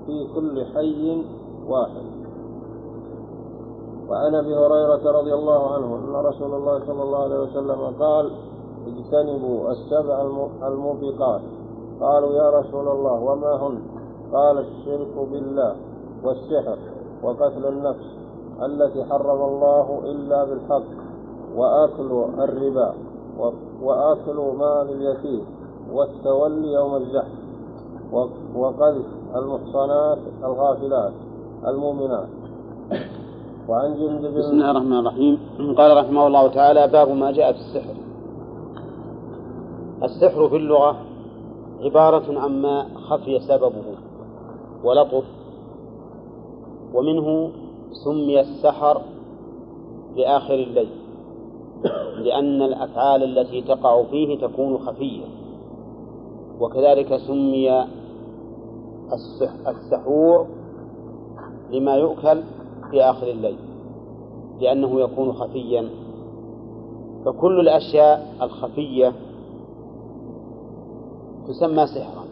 [0.06, 1.24] في كل حي
[1.68, 2.06] واحد.
[4.10, 8.32] وعن أبي هريرة رضي الله عنه أن رسول الله صلى الله عليه وسلم قال
[8.88, 10.22] اجتنبوا السبع
[10.68, 11.42] الموبقات.
[12.02, 13.82] قالوا يا رسول الله وما هن؟
[14.34, 15.76] قال الشرك بالله
[16.24, 16.78] والسحر
[17.24, 18.08] وقتل النفس
[18.62, 21.03] التي حرم الله إلا بالحق.
[21.56, 22.94] وأكل الربا
[23.82, 25.46] وأكل مال اليتيم
[25.94, 27.44] والتولي يوم الزحف
[28.56, 31.14] وقذف المحصنات الغافلات
[31.68, 32.28] المؤمنات.
[33.70, 35.40] وعن جندب بسم الله الرحمن الرحيم.
[35.78, 37.96] قال رحمه الله تعالى باب ما جاء في السحر.
[40.04, 40.96] السحر في اللغة
[41.82, 43.88] عبارة عما خفي سببه
[44.84, 45.24] ولطف
[46.94, 47.52] ومنه
[48.04, 49.02] سمي السحر
[50.16, 51.03] لآخر الليل.
[52.18, 55.26] لأن الأفعال التي تقع فيه تكون خفية.
[56.60, 57.86] وكذلك سمي
[59.68, 60.48] السحور
[61.72, 62.44] لما يؤكل
[62.92, 63.58] في آخر الليل
[64.60, 65.90] لأنه يكون خفيا.
[67.26, 69.14] فكل الأشياء الخفية
[71.48, 72.24] تسمى سحرا.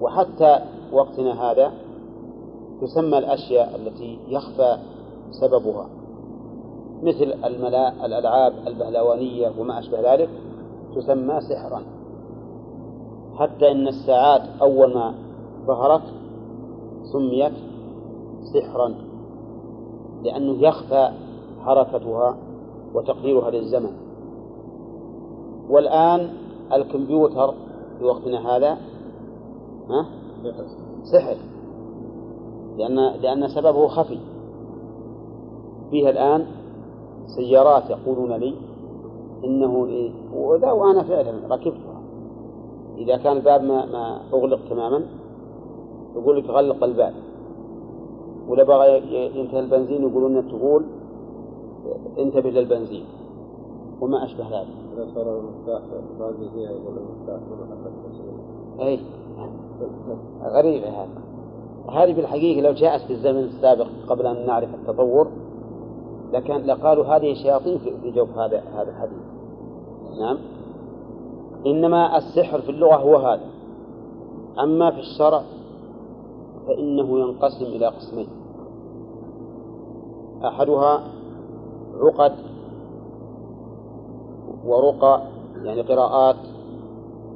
[0.00, 0.58] وحتى
[0.92, 1.72] وقتنا هذا
[2.80, 4.78] تسمى الأشياء التي يخفى
[5.30, 5.97] سببها.
[7.02, 10.28] مثل الملا الألعاب البهلوانية وما أشبه ذلك
[10.94, 11.82] تسمى سحرا.
[13.34, 15.14] حتى إن الساعات أول ما
[15.66, 16.02] ظهرت
[17.12, 17.52] سميت
[18.54, 18.94] سحرا
[20.22, 21.10] لأنه يخفى
[21.60, 22.36] حركتها
[22.94, 23.92] وتقديرها للزمن.
[25.70, 26.30] والآن
[26.72, 27.54] الكمبيوتر
[27.98, 28.78] في وقتنا هذا
[29.90, 30.06] ها؟
[31.02, 31.36] سحر
[32.78, 34.18] لأن لأن سببه خفي.
[35.90, 36.46] فيها الآن
[37.36, 38.54] سيارات يقولون لي
[39.44, 42.00] إنه إيه وذا وأنا فعلا ركبتها.
[42.98, 45.02] إذا كان الباب ما, ما أغلق تماما
[46.16, 47.14] يقول لك غلق الباب.
[48.48, 48.96] ولا بغى
[49.38, 50.84] ينتهي البنزين يقولون تقول
[52.18, 53.04] انتبه للبنزين.
[54.00, 54.68] وما أشبه ذلك.
[54.94, 55.82] إذا صار المفتاح
[56.18, 57.40] باقي فيها يقول المفتاح
[58.80, 59.00] أي
[60.42, 61.08] غريبة هذه
[61.90, 65.28] هذه بالحقيقة لو جاءت في الزمن السابق قبل أن نعرف التطور
[66.32, 69.18] لكان لقالوا هذه شياطين في جوف هذا هذا الحديث.
[70.20, 70.38] نعم.
[71.66, 73.44] إنما السحر في اللغة هو هذا.
[74.58, 75.42] أما في الشرع
[76.66, 78.28] فإنه ينقسم إلى قسمين.
[80.44, 81.02] أحدها
[82.00, 82.32] عقد
[84.64, 85.22] ورقى
[85.64, 86.36] يعني قراءات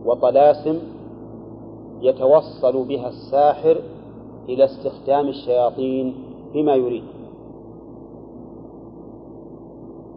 [0.04, 0.78] وطلاسم
[2.00, 3.76] يتوصل بها الساحر
[4.48, 6.14] إلى استخدام الشياطين
[6.54, 7.04] بما يريد.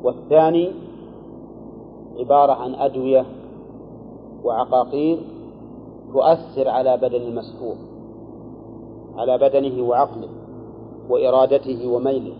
[0.05, 0.71] والثاني
[2.19, 3.25] عبارة عن أدوية
[4.43, 5.17] وعقاقير
[6.13, 7.75] تؤثر على بدن المسحور
[9.17, 10.29] على بدنه وعقله
[11.09, 12.33] وإرادته وميله.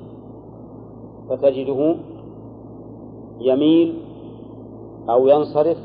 [1.30, 1.96] فتجده
[3.40, 4.00] يميل
[5.10, 5.78] أو ينصرف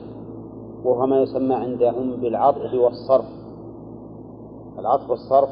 [0.85, 3.28] وهو ما يسمى عندهم بالعطف والصرف.
[4.78, 5.51] العطف والصرف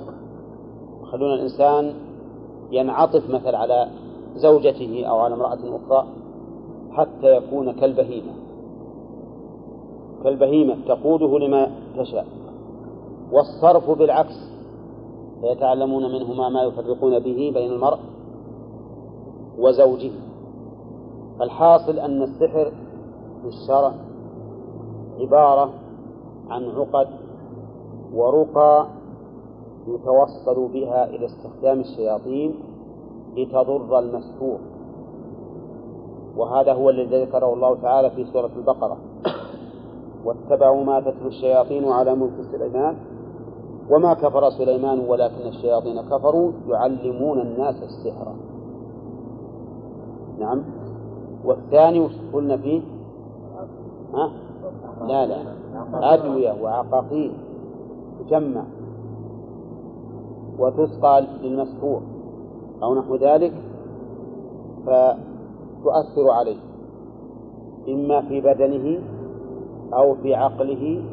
[1.03, 1.95] يخلون الإنسان
[2.70, 3.89] ينعطف مثل على
[4.37, 6.07] زوجته أو على امرأة أخرى.
[6.93, 8.32] حتى يكون كالبهيمة.
[10.24, 12.26] كالبهيمة تقوده لما تشاء.
[13.32, 14.51] والصرف بالعكس
[15.41, 17.99] فيتعلمون منهما ما يفرقون به بين المرء
[19.59, 20.11] وزوجه.
[21.41, 22.72] الحاصل أن السحر
[23.43, 23.93] في الشرع
[25.20, 25.70] عبارة
[26.51, 27.09] عن عقد
[28.14, 28.86] ورقى
[29.89, 32.55] يتوصل بها إلى استخدام الشياطين
[33.36, 34.59] لتضر المسحور.
[36.39, 38.97] وهذا هو الذي ذكره الله تعالى في سورة البقرة.
[40.24, 42.97] واتبعوا ما تتلو الشياطين على ملك سليمان.
[43.91, 48.34] وما كفر سليمان ولكن الشياطين كفروا يعلمون الناس السحر.
[50.39, 50.62] نعم.
[51.45, 52.80] والثاني قلنا فيه؟
[54.14, 54.30] ها؟
[55.07, 55.36] لا لا.
[56.14, 57.32] أدوية وعقاقير.
[58.20, 58.62] تجمع
[60.59, 62.01] وتسقى للمسحور.
[62.82, 63.53] أو نحو ذلك.
[65.79, 66.59] فتؤثر عليه
[67.89, 69.03] إما في بدنه
[69.95, 71.05] أو في عقله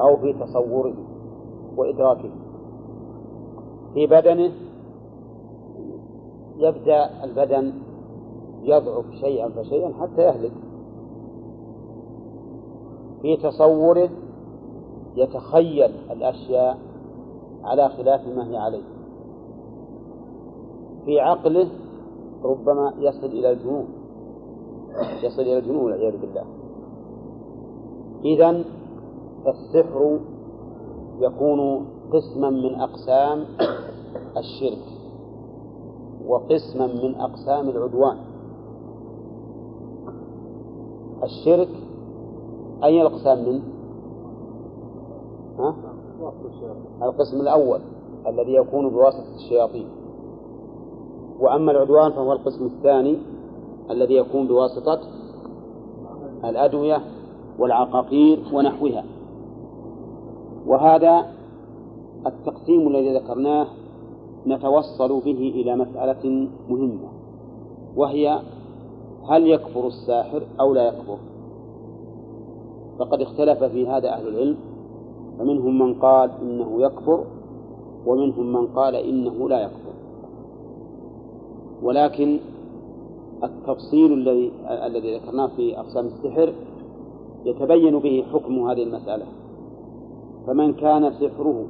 [0.00, 0.94] أو في تصوره
[1.76, 2.30] وإدراكه.
[3.94, 4.52] في بدنه
[6.56, 7.72] يبدأ البدن
[8.62, 10.52] يضعف شيئا فشيئا حتى يهلك.
[13.22, 14.10] في تصوره
[15.16, 16.78] يتخيل الأشياء
[17.64, 18.82] على خلاف ما هي عليه.
[21.04, 21.68] في عقله
[22.44, 23.86] ربما يصل إلى الجنون
[25.22, 26.44] يصل إلى الجنون والعياذ بالله
[28.24, 28.64] إذا
[29.46, 30.18] السحر
[31.20, 33.44] يكون قسما من أقسام
[34.36, 34.84] الشرك
[36.26, 38.16] وقسما من أقسام العدوان
[41.22, 41.68] الشرك
[42.84, 43.62] أي الأقسام منه؟
[45.58, 45.74] ها؟
[47.02, 47.80] القسم الأول
[48.26, 49.99] الذي يكون بواسطة الشياطين
[51.40, 53.18] وأما العدوان فهو القسم الثاني
[53.90, 55.00] الذي يكون بواسطة
[56.44, 57.00] الأدوية
[57.58, 59.04] والعقاقير ونحوها.
[60.66, 61.26] وهذا
[62.26, 63.66] التقسيم الذي ذكرناه
[64.46, 67.08] نتوصل به إلى مسألة مهمة
[67.96, 68.40] وهي
[69.30, 71.18] هل يكفر الساحر أو لا يكفر؟
[72.98, 74.56] فقد اختلف في هذا أهل العلم
[75.38, 77.24] فمنهم من قال إنه يكفر
[78.06, 79.99] ومنهم من قال إنه لا يكفر.
[81.82, 82.38] ولكن
[83.44, 84.52] التفصيل الذي
[84.86, 86.52] الذي ذكرناه في أقسام السحر
[87.44, 89.26] يتبين به حكم هذه المسألة.
[90.46, 91.64] فمن كان سحره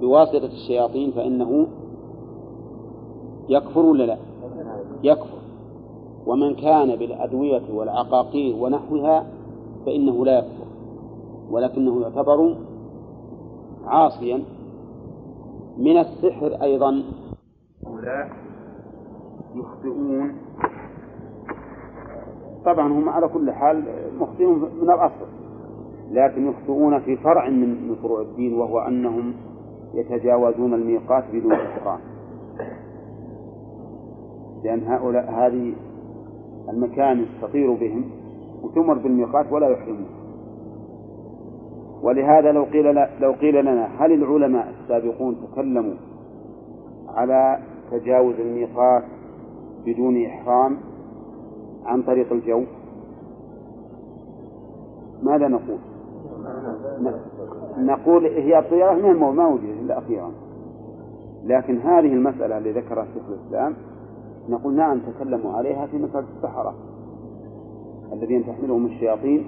[0.00, 1.66] بواسطة الشياطين فإنه
[3.48, 4.16] يكفر ولا لا؟
[5.02, 5.38] يكفر.
[6.26, 9.26] ومن كان بالأدوية والعقاقير ونحوها
[9.86, 10.64] فإنه لا يكفر.
[11.50, 12.56] ولكنه يعتبر
[13.84, 14.42] عاصيا.
[15.78, 17.02] من السحر أيضا.
[19.54, 20.32] يخطئون.
[22.64, 23.84] طبعا هم على كل حال
[24.20, 25.26] مخطئون من الأصل
[26.10, 29.34] لكن يخطئون في فرع من فروع الدين وهو أنهم
[29.94, 32.00] يتجاوزون الميقات بدون إحرام.
[34.64, 35.72] لأن هؤلاء هذه
[36.68, 38.04] المكان يستطير بهم
[38.62, 40.06] وتمر بالميقات ولا يحرمون.
[42.02, 45.94] ولهذا لو قيل لو قيل لنا هل العلماء السابقون تكلموا
[47.08, 47.58] على
[47.90, 49.02] تجاوز الميقات
[49.86, 50.76] بدون إحرام
[51.84, 52.64] عن طريق الجو؟
[55.22, 55.78] ماذا نقول؟
[57.78, 60.30] نقول هي الطيارة ما وجدت إلا أخيرا.
[61.44, 63.74] لكن هذه المسألة اللي ذكرها شيخ الإسلام
[64.48, 66.74] نقول نعم تكلموا عليها في مسألة السحرة
[68.12, 69.44] الذين تحملهم الشياطين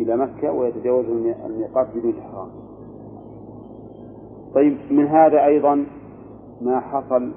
[0.00, 2.48] إلى مكة ويتجاوزون الميقات بدون إحرام.
[4.54, 5.86] طيب من هذا أيضا
[6.60, 7.32] ما حصل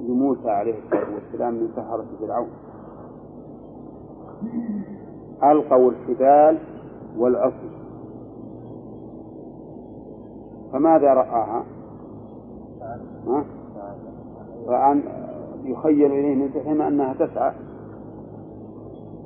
[0.00, 2.48] لموسى عليه الصلاة والسلام من سحرة فرعون.
[5.44, 6.58] ألقوا الحبال
[7.18, 7.70] والعصي.
[10.72, 11.64] فماذا رآها؟
[13.26, 13.44] ها؟
[14.66, 15.02] رأى
[15.64, 17.52] يخيل إليه من سحرهم أنها تسعى.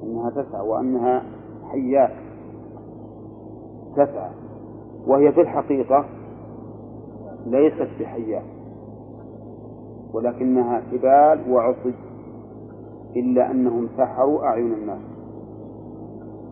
[0.03, 1.23] أنها تسعى وأنها
[1.71, 2.13] حيات
[3.97, 4.31] تسعى.
[5.07, 6.05] وهي في الحقيقة
[7.47, 8.60] ليست بحيات
[10.15, 11.95] ولكنها حبال وعصي
[13.17, 15.01] إلا أنهم سحروا أعين الناس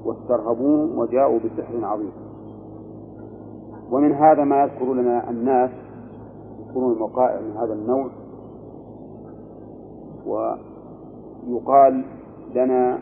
[0.04, 2.12] واسترهبوهم وجاءوا بسحر عظيم.
[3.90, 5.70] ومن هذا ما يذكر لنا الناس
[6.60, 8.08] يذكرون الوقائع من هذا النوع
[10.26, 12.04] ويقال
[12.54, 12.98] لنا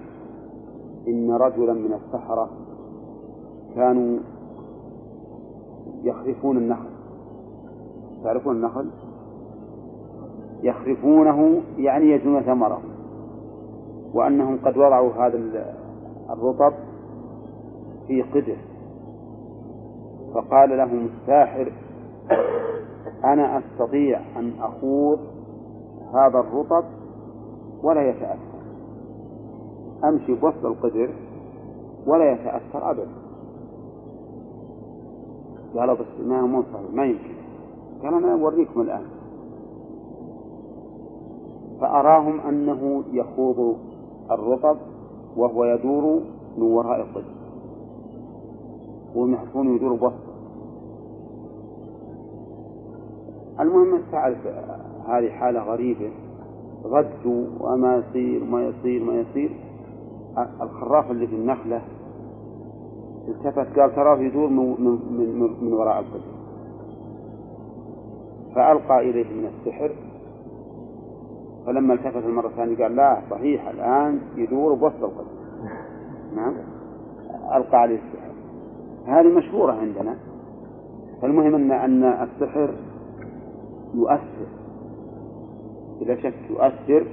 [1.08, 2.48] إن رجلا من السحرة
[3.74, 4.18] كانوا
[6.02, 6.90] يخرفون النخل.
[8.24, 8.90] تعرفون النخل؟
[10.62, 12.80] يخرفونه يعني يجنون ثمره.
[14.14, 15.38] وأنهم قد وضعوا هذا
[16.30, 16.72] الرطب
[18.06, 18.56] في قدر.
[20.34, 21.72] فقال لهم الساحر
[23.24, 25.18] أنا أستطيع أن أخوض
[26.14, 26.84] هذا الرطب
[27.82, 28.56] ولا يتأثر.
[30.04, 31.10] أمشي بوسط القدر
[32.06, 33.08] ولا يتأثر أبدا.
[35.76, 37.34] قالوا بس ما هو ما يمكن.
[38.02, 39.15] قال أنا أوريكم الآن.
[41.80, 43.76] فأراهم أنه يخوض
[44.30, 44.76] الرطب
[45.36, 46.20] وهو يدور
[46.56, 47.36] من وراء القدر
[49.14, 50.36] والمحفون يدور بوسطه
[53.60, 54.46] المهم تعرف
[55.08, 56.10] هذه حالة غريبة.
[56.84, 59.50] غدوا وما يصير ما يصير ما يصير.
[60.60, 61.82] الخراف اللي في النخلة
[63.28, 64.98] التفت قال تراه يدور من, من,
[65.40, 66.36] من, من وراء القدر
[68.54, 69.90] فألقى إليه من السحر.
[71.66, 75.36] فلما التفت المرة الثانية قال لا صحيح الآن يدور بوسط القدر
[76.36, 76.54] نعم.
[77.54, 78.32] ألقى عليه السحر.
[79.06, 80.16] هذه مشهورة عندنا.
[81.22, 82.70] فالمهم أن أن السحر
[83.94, 84.46] يؤثر.
[86.00, 87.06] بلا شك يؤثر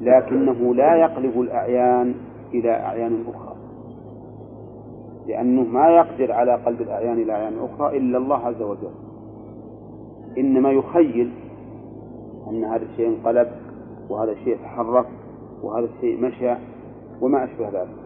[0.00, 2.14] لكنه لا يقلب الأعيان
[2.54, 3.56] إلى أعيان أخرى.
[5.26, 8.94] لأنه ما يقدر على قلب الأعيان إلى أعيان أخرى إلا الله عز وجل.
[10.38, 11.32] إنما يخيل
[12.50, 13.48] أن هذا الشيء انقلب
[14.10, 15.06] وهذا الشيء تحرك
[15.62, 16.54] وهذا الشيء مشى
[17.20, 17.96] وما أشبه ذلك.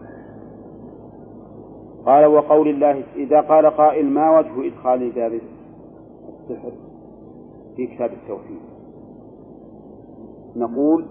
[2.05, 5.39] قال وقول الله إذا قال قائل ما وجه إدخال باب
[6.39, 6.71] السحر
[7.75, 8.59] في كتاب التوحيد.
[10.55, 11.05] نقول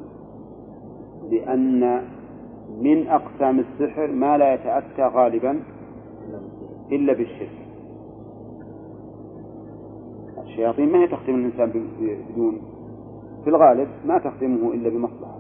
[1.31, 2.03] بأن
[2.81, 5.63] من أقسام السحر ما لا يتأتى غالبا
[6.93, 7.63] إلا بالشرك.
[10.43, 11.71] الشياطين ما هي تخدم الإنسان
[12.31, 12.61] بدون
[13.45, 15.39] في الغالب ما تخدمه إلا بمصلحة.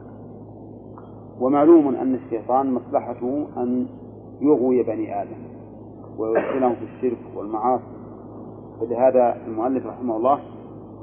[1.40, 3.86] ومعلوم أن الشيطان مصلحته أن
[4.40, 5.42] يغوي بني آدم
[6.18, 7.84] ويدخلهم في الشرك والمعاصي.
[8.80, 10.40] فلهذا المؤلف رحمه الله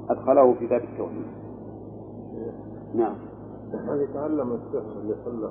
[0.09, 1.25] أدخله في باب التوحيد.
[2.95, 3.15] نعم.
[3.73, 5.49] هل يتعلم السحر اللي خلى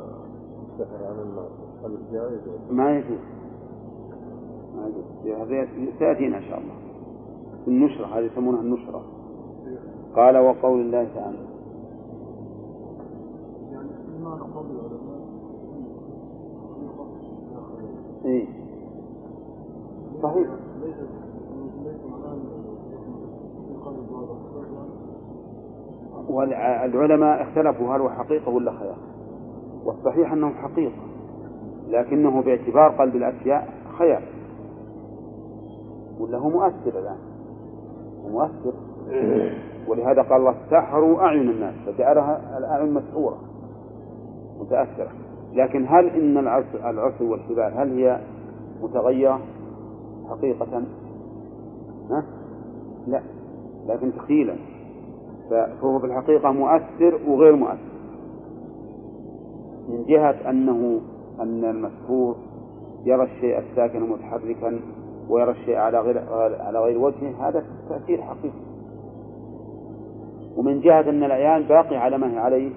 [0.72, 1.50] السحر عن الناس
[1.84, 2.40] هل جائز؟
[2.70, 3.18] ما يجوز.
[4.76, 5.88] ما يجوز.
[5.98, 6.74] سيأتينا إن شاء الله.
[7.68, 9.02] النشرة هذه يسمونها النشرة.
[10.16, 11.38] قال وقول الله تعالى.
[18.24, 18.46] إيه.
[20.22, 20.48] صحيح.
[26.28, 28.96] والعلماء اختلفوا هل هو حقيقة ولا خيال
[29.84, 31.02] والصحيح أنه حقيقة
[31.88, 34.22] لكنه باعتبار قلب الأشياء خيال
[36.20, 37.18] ولا هو مؤثر الآن؟
[38.30, 38.72] مؤثر.
[39.88, 41.74] ولهذا قال الله سحروا أعين الناس.
[41.86, 43.38] فجعلها الأعين مسحورة
[44.60, 45.10] متأثرة.
[45.52, 46.38] لكن هل إن
[46.84, 48.20] العصي والحبال هل هي
[48.82, 49.40] متغيرة
[50.30, 50.82] حقيقة؟
[52.10, 52.24] ها؟
[53.06, 53.22] لا
[53.86, 54.54] لكن تخيلا.
[55.50, 57.78] فهو في الحقيقة مؤثر وغير مؤثر.
[59.88, 61.00] من جهة أنه
[61.40, 62.36] أن المسحور
[63.04, 64.80] يرى الشيء الساكن متحركا
[65.28, 66.22] ويرى الشيء على غير
[66.60, 68.67] على غير وجهه هذا تأثير حقيقي.
[70.58, 72.72] ومن جهة أن العيان باقي على ما هي عليه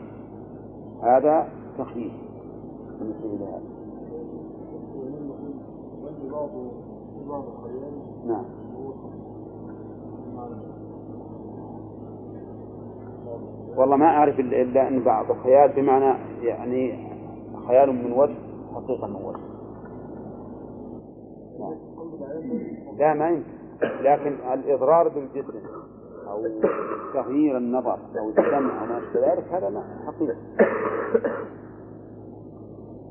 [1.04, 2.12] هذا تخييل
[3.00, 3.62] بالنسبة لهذا
[8.26, 8.46] نعم.
[13.78, 17.08] والله ما أعرف إلا أن بعض الخيال بمعنى يعني
[17.68, 18.36] خيال من وجه
[18.76, 19.52] حقيقة من وجه.
[22.98, 23.52] لا ما يمكن.
[24.02, 25.81] لكن الإضرار بالجسم.
[26.32, 26.48] أو
[27.14, 30.36] تغيير النظر أو السمع أو ما أشبه ذلك هذا ما حقيقة.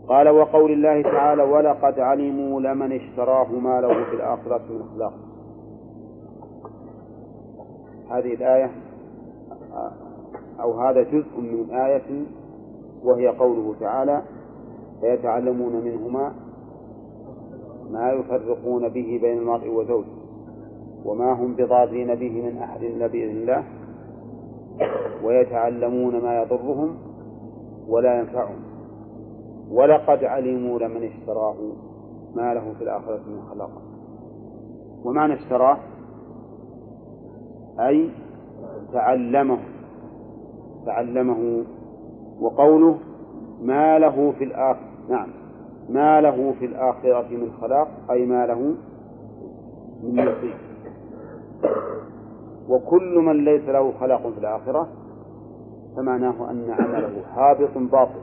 [0.09, 5.13] قال وقول الله تعالى ولقد علموا لمن اشتراه ما له في الآخرة من خلاق
[8.11, 8.71] هذه الآية
[10.61, 12.25] أو هذا جزء من آية
[13.05, 14.23] وهي قوله تعالى
[15.01, 16.33] فيتعلمون منهما
[17.91, 20.20] ما يفرقون به بين المرء وزوجه.
[21.05, 23.65] وما هم بضارين به من أحد إلا بإذن الله
[25.25, 26.97] ويتعلمون ما يضرهم
[27.89, 28.61] ولا ينفعهم.
[29.71, 31.57] ولقد علموا لمن اشتراه
[32.35, 33.71] ما له في الآخرة من خلاق.
[35.05, 35.79] ومعنى اشتراه
[37.81, 38.11] أي
[38.93, 39.59] تعلمه
[40.87, 41.65] تعلمه
[42.41, 42.99] وقوله
[43.63, 45.29] ما له في الآخرة نعم
[45.89, 48.75] ما له في الآخرة من خلاق أي ما له
[50.03, 50.70] من نصيب.
[52.69, 54.89] وكل من ليس له خلاق في الآخرة
[55.97, 58.21] فمعناه أن عمله حابط باطل.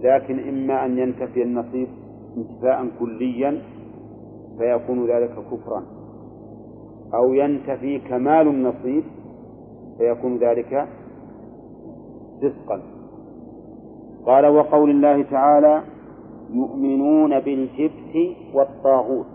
[0.00, 1.88] لكن إما أن ينتفي النصيب
[2.36, 3.62] انتفاء كليا
[4.58, 5.82] فيكون ذلك كفرا
[7.14, 9.04] أو ينتفي كمال النصيب
[9.98, 10.88] فيكون ذلك
[12.42, 12.82] فسقا
[14.26, 15.82] قال وقول الله تعالى
[16.52, 19.26] يؤمنون بالجبت والطاغوت.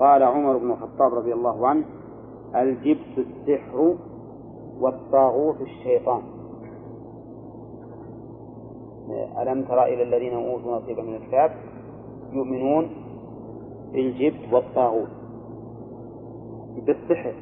[0.00, 1.84] قال عمر بن الخطاب رضي الله عنه
[2.56, 3.94] الجبت السحر
[4.80, 6.22] والطاغوت الشيطان.
[9.42, 11.50] ألم تر إلى الذين أوتوا نصيبا من الكتاب؟
[12.32, 12.90] يؤمنون
[13.92, 15.08] بالجبت والطاغوت.
[16.86, 17.34] بالسحر.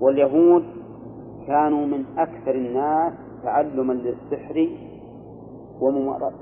[0.00, 0.64] واليهود
[1.46, 3.12] كانوا من أكثر الناس
[3.42, 4.68] تعلما للسحر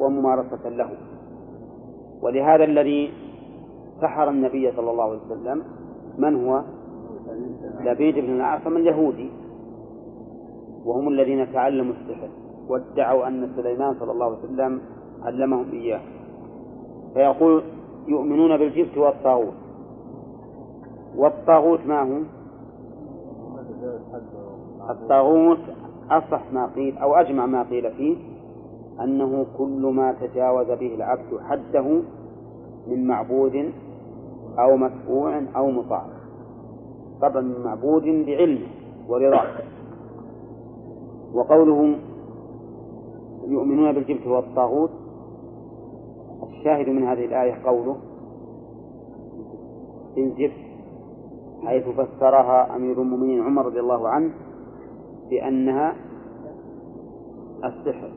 [0.00, 0.90] وممارسة له.
[2.22, 3.27] ولهذا الذي
[4.00, 5.62] سحر النبي صلى الله عليه وسلم
[6.18, 6.62] من هو؟
[7.80, 9.30] لبيد بن الأعصم اليهودي
[10.84, 12.28] وهم الذين تعلموا السحر
[12.68, 14.80] وادعوا أن سليمان صلى الله عليه وسلم
[15.22, 16.00] علمهم إياه
[17.14, 17.62] فيقول
[18.08, 19.54] يؤمنون بالجبت والطاغوت
[21.16, 22.20] والطاغوت ما هو؟
[24.90, 25.58] الطاغوت
[26.10, 28.16] أصح ما قيل أو أجمع ما قيل فيه
[29.00, 32.02] أنه كل ما تجاوز به العبد حده
[32.86, 33.72] من معبود
[34.58, 36.06] أو متبوع أو مطاع.
[37.20, 38.66] طبعا من معبود بعلمه
[39.08, 39.46] ورضاه
[41.34, 41.96] وقوله
[43.48, 44.90] يؤمنون بالجبت والطاغوت.
[46.42, 47.96] الشاهد من هذه الآية قوله
[50.16, 50.52] بالجبت
[51.64, 54.30] حيث فسرها أمير المؤمنين عمر رضي الله عنه
[55.30, 55.96] بأنها
[57.64, 58.10] السحر.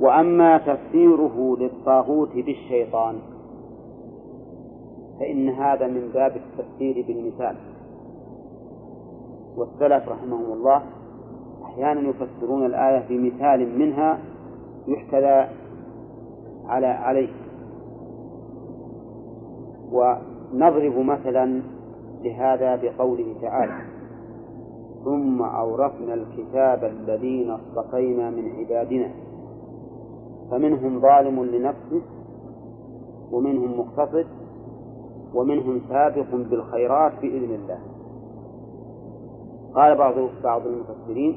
[0.00, 3.18] وأما تفسيره للطاغوت بالشيطان
[5.20, 7.56] فإن هذا من باب التفسير بالمثال.
[9.56, 10.82] والسلف رحمهم الله
[11.64, 14.18] أحيانا يفسرون الآية بمثال منها
[14.88, 15.48] يحتذى
[16.66, 17.32] على عليه.
[19.92, 21.62] ونضرب مثلا
[22.22, 23.78] لهذا بقوله تعالى
[25.04, 29.10] ثم أورثنا الكتاب الذين اصطفينا من عبادنا.
[30.50, 32.02] فمنهم ظالم لنفسه
[33.32, 34.26] ومنهم مقتصد
[35.34, 37.78] ومنهم سابق بالخيرات بإذن الله.
[39.74, 40.14] قال بعض
[40.44, 41.36] بعض المفسرين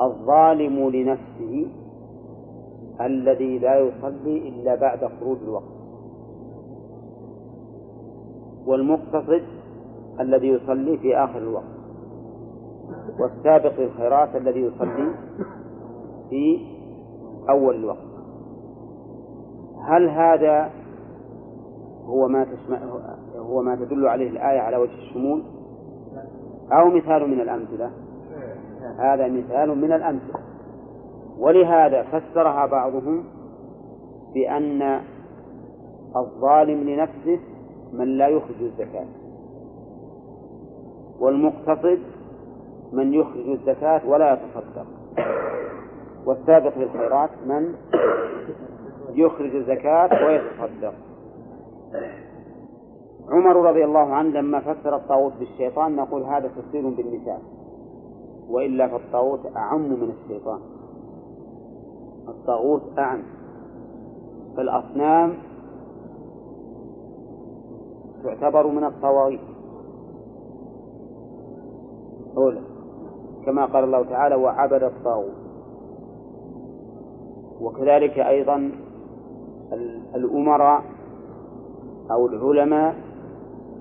[0.00, 1.66] الظالم لنفسه
[3.00, 5.76] الذي لا يصلي إلا بعد خروج الوقت.
[8.66, 9.42] والمقتصد
[10.20, 11.76] الذي يصلي في آخر الوقت.
[13.20, 15.14] والسابق للخيرات الذي يصلي
[16.30, 16.58] في
[17.50, 18.06] أول الوقت.
[19.82, 20.70] هل هذا
[22.06, 22.78] هو ما تشمع
[23.36, 25.42] هو ما تدل عليه الآية على وجه الشمول؟
[26.72, 27.90] أو مثال من الأمثلة؟
[28.98, 30.40] هذا مثال من الأمثلة.
[31.38, 33.24] ولهذا فسرها بعضهم
[34.34, 35.00] بأن
[36.16, 37.40] الظالم لنفسه
[37.92, 39.06] من لا يخرج الزكاة
[41.20, 41.98] والمقتصد
[42.92, 44.86] من يخرج الزكاة ولا يتصدق.
[46.26, 47.74] والسابق للخيرات من
[49.14, 50.94] يخرج الزكاة ويتصدق.
[53.28, 57.38] عمر رضي الله عنه لما فسر الطاغوت بالشيطان نقول هذا تفسير بالمثال
[58.48, 60.60] وإلا فالطاغوت أعم من الشيطان.
[62.28, 63.22] الطاغوت أعم.
[64.56, 65.34] فالأصنام
[68.24, 69.40] تعتبر من الطواغيت.
[72.36, 72.60] أولا
[73.46, 75.46] كما قال الله تعالى وعبد الطاغوت
[77.60, 78.72] وكذلك أيضا
[80.14, 80.95] الأمراء
[82.10, 82.94] أو العلماء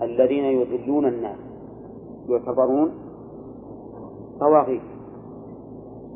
[0.02, 1.38] الذين يضلون الناس
[2.30, 2.92] يعتبرون
[4.40, 4.82] طواغيت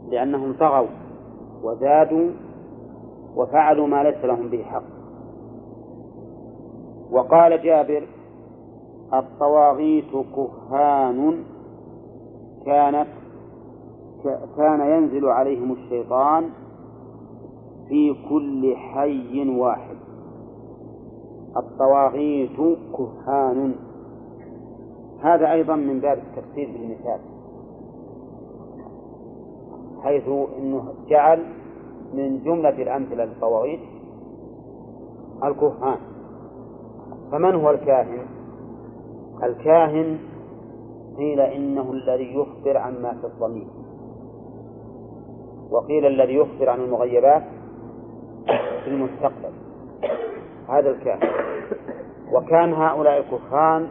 [0.09, 0.87] لأنهم طغوا
[1.63, 2.29] وزادوا
[3.35, 4.83] وفعلوا ما ليس لهم به حق.
[7.11, 8.07] وقال جابر
[9.13, 11.43] الطواغيت كهان
[12.65, 13.07] كانت
[14.57, 16.49] كان ينزل عليهم الشيطان
[17.87, 19.98] في كل حي واحد.
[21.57, 22.57] الطواغيت
[22.97, 23.75] كهان.
[25.21, 27.19] هذا أيضا من باب التفسير بالمثال
[30.03, 30.27] حيث
[30.57, 31.43] أنه جعل
[32.13, 33.79] من جملة الأمثلة للطواغيت
[35.43, 35.97] الكهان.
[37.31, 38.25] فمن هو الكاهن؟
[39.43, 40.19] الكاهن
[41.17, 43.67] قيل إنه الذي يخبر عما في الضمير.
[45.71, 47.43] وقيل الذي يخبر عن المغيبات
[48.83, 49.53] في المستقبل.
[50.69, 51.29] هذا الكاهن.
[52.33, 53.87] وكان هؤلاء الكهان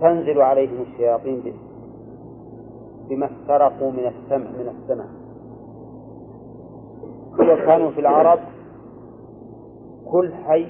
[0.00, 1.54] تنزل عليهم الشياطين
[3.08, 5.08] بما استرقوا من السمع من السماء
[7.34, 8.38] وكانوا في العرب
[10.12, 10.66] كل حي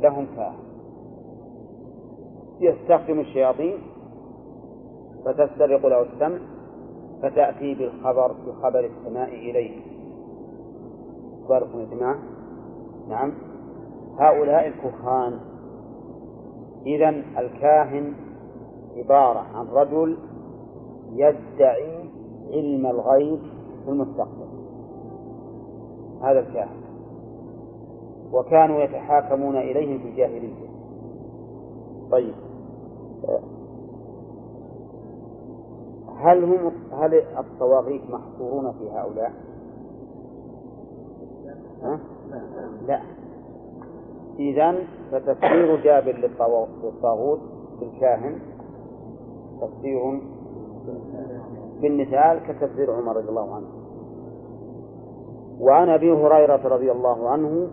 [0.00, 0.66] لهم كاهن.
[2.60, 3.78] يستخدم الشياطين
[5.24, 6.38] فتسترق له السمع
[7.22, 9.96] فتأتي بالخبر بخبر السماء إليه.
[11.50, 12.35] يا جماعة.
[13.08, 13.32] نعم.
[14.18, 15.38] هؤلاء الكهان.
[16.86, 18.12] إذا الكاهن
[18.96, 20.18] عبارة عن رجل
[21.12, 22.10] يدعي
[22.52, 23.40] علم الغيب
[23.84, 24.46] في المستقبل.
[26.22, 26.86] هذا الكاهن.
[28.32, 30.66] وكانوا يتحاكمون إليهم في الجاهلية
[32.10, 32.34] طيب.
[36.16, 39.32] هل هم هل الطواغيت محصورون في هؤلاء؟
[41.82, 42.00] ها؟
[42.86, 43.00] لا.
[44.38, 44.78] إذا
[45.12, 46.12] فتفسير جابر
[46.82, 47.40] للطاغوت
[47.80, 48.38] بالكاهن
[49.60, 50.20] تفسير
[51.80, 53.66] بالمثال كتفسير عمر رضي الله عنه.
[55.60, 57.68] وعن أبي هريرة رضي الله عنه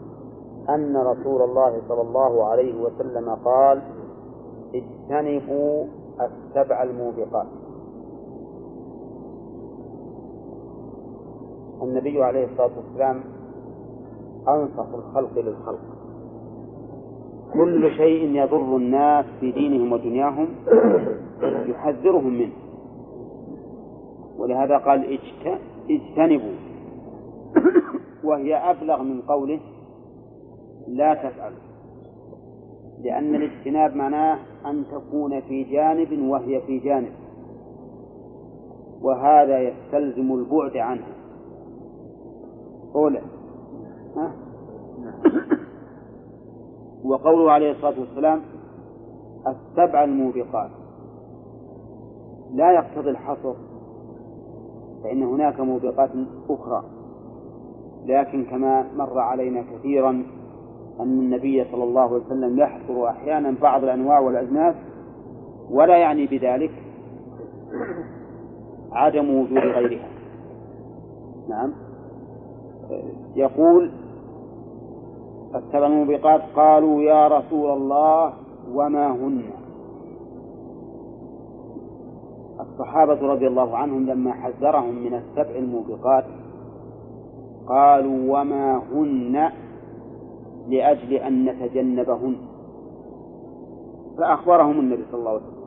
[0.70, 3.82] أن رسول الله صلى الله عليه وسلم قال
[4.76, 5.86] اجتنبوا
[6.22, 7.48] السبع الموبقات.
[11.84, 13.24] النبي عليه الصلاة والسلام
[14.48, 15.82] انصف الخلق للخلق.
[17.54, 20.48] كل شيء يضر الناس في دينهم ودنياهم
[21.72, 22.54] يحذرهم منه.
[24.38, 25.20] ولهذا قال
[25.90, 26.56] اجتنبوا.
[28.24, 29.60] وهي أبلغ من قوله
[30.88, 31.54] لا تفعل
[33.04, 37.12] لأن الاجتناب معناه أن تكون في جانب وهي في جانب.
[39.02, 41.14] وهذا يستلزم البعد عنها.
[42.96, 43.43] أولى ها؟
[47.04, 48.42] وقوله عليه الصلاة والسلام
[49.48, 50.70] السبع الموبقات.
[52.54, 53.54] لا يقتضي الحصر
[55.04, 56.10] فإن هناك موبقات
[56.50, 56.84] أخرى.
[58.06, 60.10] لكن كما مر علينا كثيرا
[61.00, 64.76] أن النبي صلى الله عليه وسلم يحصر أحيانا بعض الأنواع والأجناس
[65.70, 66.72] ولا يعني بذلك
[68.92, 70.08] عدم وجود غيرها.
[71.50, 71.74] نعم.
[73.36, 73.92] يقول
[75.56, 76.42] السبع الموبقات.
[76.56, 78.34] قالوا يا رسول الله
[78.74, 79.44] وما هن؟
[82.60, 86.26] الصحابة رضي الله عنهم لما حذرهم من السبع الموبقات
[87.68, 89.50] قالوا وما هن؟
[90.68, 92.36] لأجل أن نتجنبهن.
[94.18, 95.64] فأخبرهم النبي صلى الله عليه وسلم.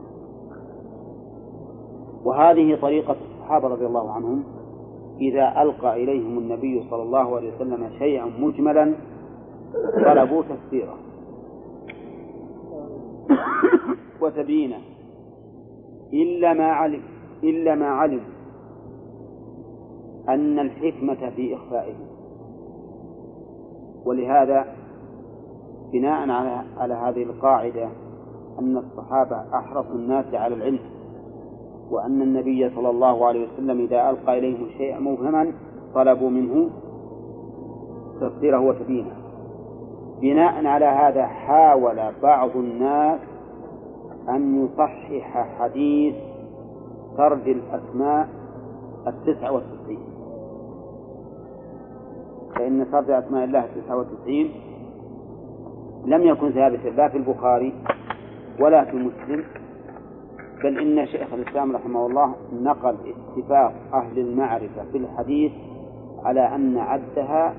[2.24, 4.44] وهذه طريقة الصحابة رضي الله عنهم.
[5.20, 8.94] إذا ألقى إليهم النبي صلى الله عليه وسلم شيئا مجملا
[10.04, 10.96] طلبوا تفسيره
[14.20, 14.78] وتبيينه
[16.12, 17.02] إلا ما علم
[17.44, 18.20] إلا ما علم
[20.28, 21.94] أن الحكمة في إخفائه.
[24.04, 24.66] ولهذا
[25.92, 27.88] بناء على على هذه القاعدة
[28.58, 30.80] أن الصحابة أحرص الناس على العلم
[31.90, 35.52] وأن النبي صلى الله عليه وسلم إذا ألقى إليهم شيئا مبهما
[35.94, 36.70] طلبوا منه
[38.20, 39.25] تفسيره وتبيينه
[40.20, 43.20] بناء على هذا حاول بعض الناس
[44.28, 46.14] أن يصحح حديث
[47.16, 48.28] سرد الأسماء
[49.06, 49.98] التسعة والتسعين
[52.54, 54.50] فإن سرد أسماء الله التسعة والتسعين
[56.04, 57.72] لم يكن ثابتا لا في البخاري
[58.60, 59.44] ولا في مسلم
[60.64, 62.96] بل إن شيخ الإسلام رحمه الله نقل
[63.36, 65.52] اتفاق أهل المعرفة في الحديث
[66.24, 67.54] على أن عدها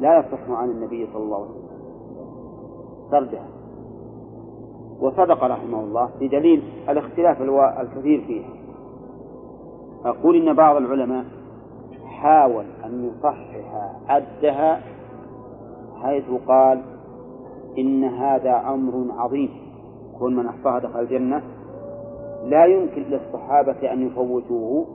[0.00, 1.61] لا يصح عن النبي صلى الله عليه وسلم.
[3.12, 3.46] سردها
[5.00, 7.42] وصدق رحمه الله بدليل الاختلاف
[7.80, 8.48] الكثير فيها
[10.04, 11.24] أقول إن بعض العلماء
[12.06, 13.48] حاول أن يصحح
[14.08, 14.80] عدها
[16.02, 16.82] حيث قال
[17.78, 19.50] إن هذا أمر عظيم.
[20.18, 21.42] كل من أحصاها دخل الجنة
[22.44, 24.86] لا يمكن للصحابة أن يفوتوه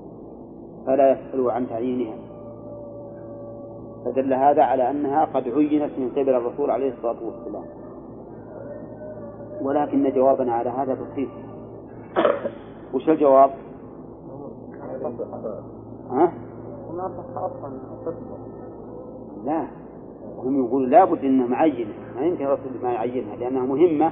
[0.86, 2.16] فلا يسألوا عن تعيينها.
[4.06, 7.64] فدل هذا على أنها قد عينت من قبل الرسول عليه الصلاة والسلام.
[9.62, 11.30] ولكن جوابنا على هذا بسيط.
[12.94, 13.50] وش الجواب؟
[16.12, 16.34] ها؟
[19.46, 19.68] لا.
[20.38, 21.94] هم يقولوا لابد إنها معينة.
[22.16, 24.12] ما يمكن الرسول ما يعينها لأنها مهمة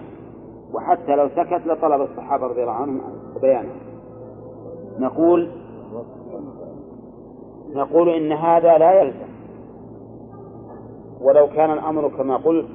[0.73, 3.01] وحتى لو سكت لطلب الصحابة رضي الله عنهم
[3.41, 3.75] بيانها
[4.99, 5.51] نقول
[7.73, 9.35] نقول إن هذا لا يلزم.
[11.21, 12.67] ولو كان الأمر كما قلت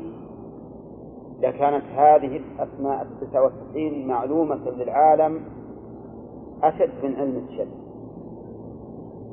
[1.40, 5.40] لكانت هذه الأسماء التسعه والتسعين معلومة للعالم
[6.62, 7.80] أشد من علم الشد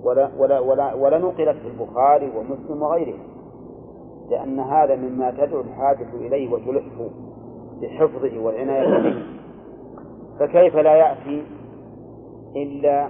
[0.04, 3.24] ولا ولا ولا ولا نقلت في البخاري ومسلم وغيرها
[4.30, 7.10] لأن هذا مما تدعو الحاجة إليه وتلحه
[7.82, 9.24] بحفظه والعناية به.
[10.40, 11.44] فكيف لا يأتي
[12.56, 13.10] إلا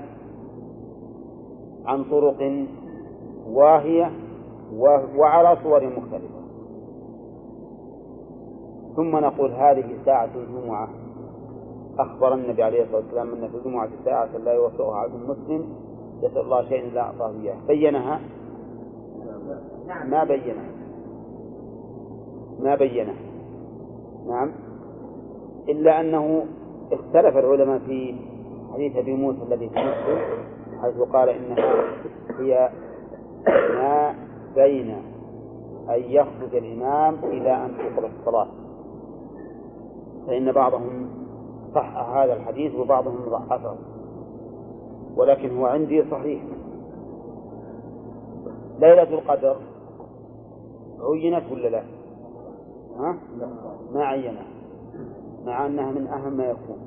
[1.86, 2.66] عن طرق
[3.48, 4.12] واهية
[5.18, 6.36] وعلى صور مختلفة.
[8.98, 10.89] ثم نقول هذه ساعة الجمعة.
[12.00, 15.66] أخبر النبي عليه الصلاة والسلام أن في الجمعة ساعة لا يوفقها عبد مسلم
[16.24, 17.56] يسأل الله شيئا لا أعطاه إياه.
[17.68, 18.20] بينها؟
[20.06, 20.70] ما بينها؟
[22.60, 23.16] ما بينها؟
[24.28, 24.52] نعم.
[25.70, 26.45] إلا أنه
[26.91, 28.16] اختلف العلماء في
[28.74, 30.20] حديث أبي موسى الذي في مسلم
[30.82, 31.84] حيث قال إنها
[32.39, 32.70] هي
[33.48, 34.16] ما
[34.56, 34.89] بين
[35.89, 38.48] أن يخرج الإمام إلى أن تقرأ الصلاة.
[40.28, 41.09] فإن بعضهم
[41.75, 43.75] صح هذا الحديث وبعضهم ضعفه.
[45.15, 46.43] ولكن هو عندي صحيح.
[48.80, 49.57] ليلة القدر
[50.99, 51.84] عينت ولا لا؟
[52.99, 53.17] ها؟
[53.93, 54.45] ما عينها.
[55.45, 56.78] مع أنها من أهم ما يكون.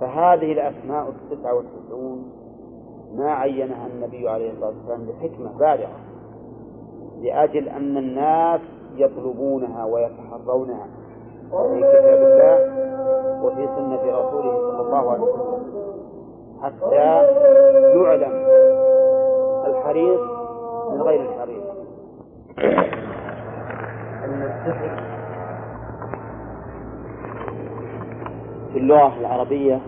[0.00, 2.32] فهذه الأسماء التسعة والتسعون
[3.14, 6.00] ما عينها النبي عليه الصلاة والسلام بحكمة بالغة.
[7.20, 8.60] لأجل أن الناس
[8.96, 10.86] يطلبونها ويتحرونها.
[11.50, 12.56] في كتاب الله
[13.42, 15.56] وفي سنة رسوله صلى الله عليه وسلم.
[16.62, 18.34] حتى يعلم
[19.66, 20.20] الحريص
[20.90, 21.64] من غير الحريص.
[24.24, 24.90] أن السحر
[28.72, 29.80] في اللغة العربية.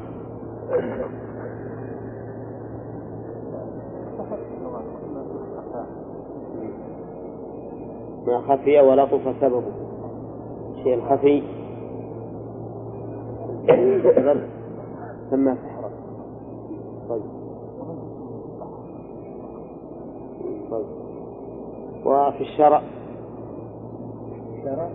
[8.27, 9.88] ما خفي ولطف سببه.
[10.79, 11.43] الشيء الخفي
[15.31, 15.91] سمى سحرا
[17.09, 17.23] طيب.
[20.71, 20.87] طيب.
[22.07, 22.83] وفي الشرع
[24.65, 24.89] شرع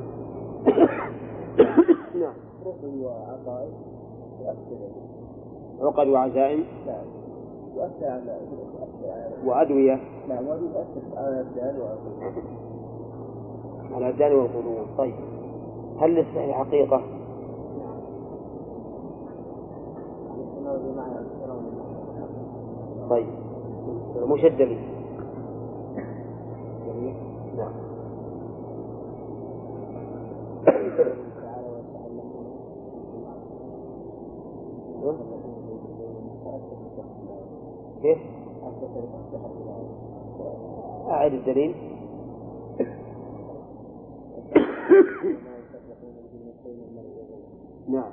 [2.20, 2.34] نعم.
[2.84, 3.74] وعقائد
[4.42, 4.90] يؤثر
[5.82, 6.64] عقد وعزائم.
[6.88, 7.06] نعم
[7.76, 8.40] يؤثر على
[9.46, 10.00] وأدوية.
[10.30, 10.86] نعم وعلى
[13.96, 15.33] على الأبدان والقلوب طيب.
[16.00, 17.02] هل للسحر حقيقة؟
[23.10, 23.28] طيب
[24.28, 24.80] مش الدليل
[27.58, 27.74] نعم
[38.02, 38.18] كيف؟
[41.10, 41.76] أعد الدليل
[47.88, 48.12] نعم.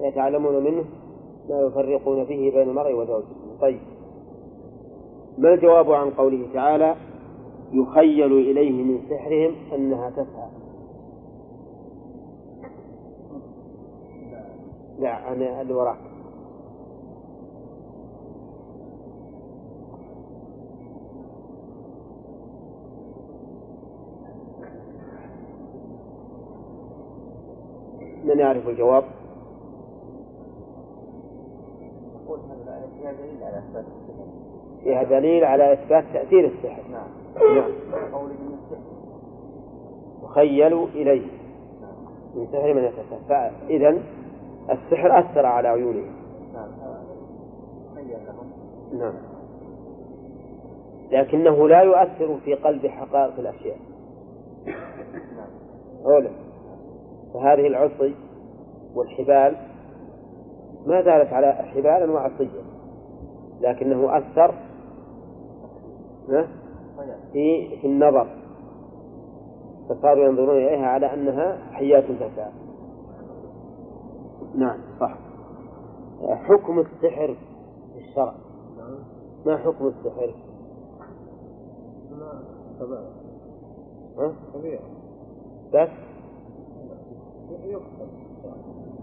[0.00, 0.84] يتعلمون منه
[1.48, 3.26] ما يفرقون فيه بين المرء وزوجه.
[3.60, 3.80] طيب.
[5.38, 6.96] ما الجواب عن قوله تعالى
[7.72, 10.48] يخيل إليه من سحرهم أنها تسعى
[14.98, 16.07] لا أنا اللي وراك.
[28.38, 29.04] من يعرف الجواب؟
[34.84, 37.08] فيها دليل على إثبات تأثير السحر نعم.
[37.56, 37.72] نعم.
[38.12, 38.82] قوله من السحر
[40.24, 41.26] يخيل إليه.
[42.34, 43.98] من سحر من يتسحر فإذا
[44.70, 46.12] السحر أثر على عيونهم
[46.54, 46.68] نعم.
[48.92, 49.14] نعم.
[51.10, 53.78] لكنه لا يؤثر في قلب حقائق الأشياء.
[54.66, 55.50] نعم.
[56.06, 56.30] أولا
[57.34, 58.14] فهذه العصي
[58.94, 59.56] والحبال
[60.86, 62.62] ما زالت على حبالا وعصيا
[63.60, 64.54] لكنه أثر
[67.32, 68.28] في في النظر
[69.88, 72.52] فصاروا ينظرون إليها على أنها حيات تسعى
[74.54, 75.18] نعم صح.
[76.20, 77.36] حكم السحر
[77.94, 78.34] في الشرع.
[79.46, 80.34] ما حكم السحر؟
[84.18, 84.32] ها؟
[85.74, 85.88] بس؟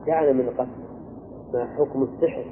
[0.07, 0.85] دعنا من قتل
[1.53, 2.45] ما حكم السحر؟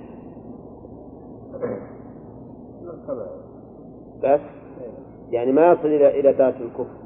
[4.24, 4.42] بس؟
[5.30, 6.98] يعني ما يصل إلى إلى ذات الكفر.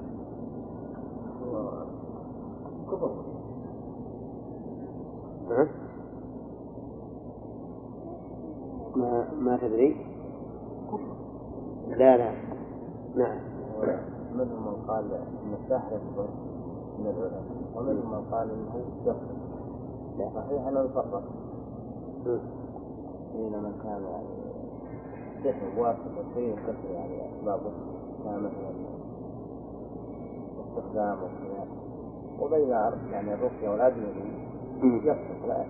[2.91, 3.11] كفر
[5.49, 5.67] ها؟
[8.95, 9.95] ما ما تدري؟
[11.87, 12.31] لا لا.
[13.15, 13.39] نعم.
[14.33, 15.99] منهم من قال إن الساحر
[16.99, 17.43] من العلماء
[17.75, 18.85] ومنهم من قال إنه
[20.19, 21.23] يكفر صحيح انه يفرق؟
[23.35, 24.27] بين من كان يعني
[25.43, 27.71] سحر واسطة فيه كثر يعني أسبابه
[28.23, 28.71] كان مثلا
[30.59, 31.67] استخدام وكذا
[32.41, 32.69] وبين
[33.11, 34.07] يعني الرقية والأدوية
[34.83, 35.65] يفرق لا.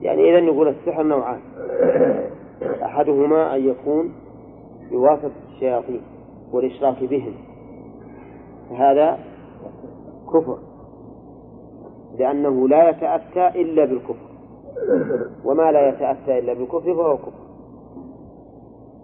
[0.00, 1.40] يعني إذا نقول السحر نوعان.
[2.82, 4.12] أحدهما أن يكون
[4.90, 6.02] بواسطة الشياطين
[6.52, 7.34] والإشراك بهم.
[8.70, 9.18] فهذا
[10.32, 10.58] كفر.
[12.18, 14.26] لأنه لا يتأتى إلا بالكفر.
[15.44, 17.46] وما لا يتأتى إلا بالكفر فهو كفر.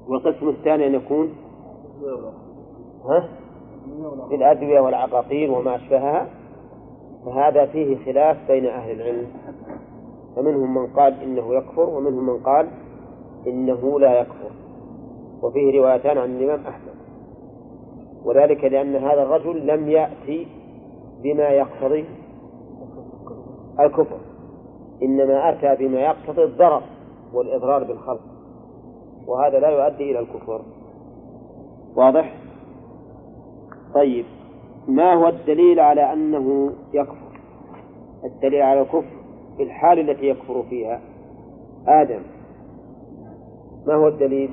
[0.08, 1.32] والقسم الثاني أن يكون
[3.04, 3.28] ها؟
[4.28, 6.26] في الأدوية والعقاقير وما أشبهها
[7.26, 9.26] فهذا فيه خلاف بين أهل العلم.
[10.36, 12.68] فمنهم من قال إنه يكفر ومنهم من قال
[13.46, 14.50] إنه لا يكفر.
[15.42, 16.92] وفيه روايتان عن الإمام أحمد.
[18.24, 20.46] وذلك لأن هذا الرجل لم يأتي
[21.22, 22.04] بما يقتضي
[23.86, 24.18] الكفر.
[25.02, 26.82] إنما أتى بما يقتضي الضرر
[27.32, 28.20] والإضرار بالخلق.
[29.26, 30.62] وهذا لا يؤدي إلى الكفر.
[31.96, 32.34] واضح؟
[33.94, 34.24] طيب
[34.88, 37.32] ما هو الدليل على أنه يكفر؟
[38.24, 39.22] الدليل على الكفر
[39.56, 41.00] في الحال التي يكفر فيها
[41.86, 42.22] آدم.
[43.86, 44.50] ما هو الدليل؟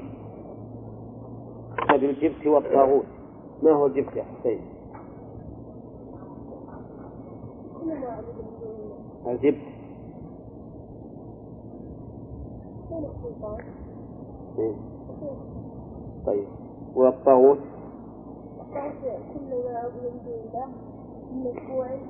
[1.89, 3.05] بالجبت والطاغوت.
[3.63, 4.59] ما هو الجبت يا حسين؟
[14.59, 14.73] إيه.
[16.25, 16.47] طيب.
[16.95, 17.57] والطاغوت؟
[19.33, 19.81] كل ما
[20.45, 20.67] الله
[21.31, 21.47] من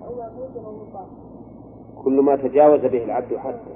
[0.05, 0.71] أو معبود أو
[2.03, 3.75] كل ما تجاوز به العبد حتى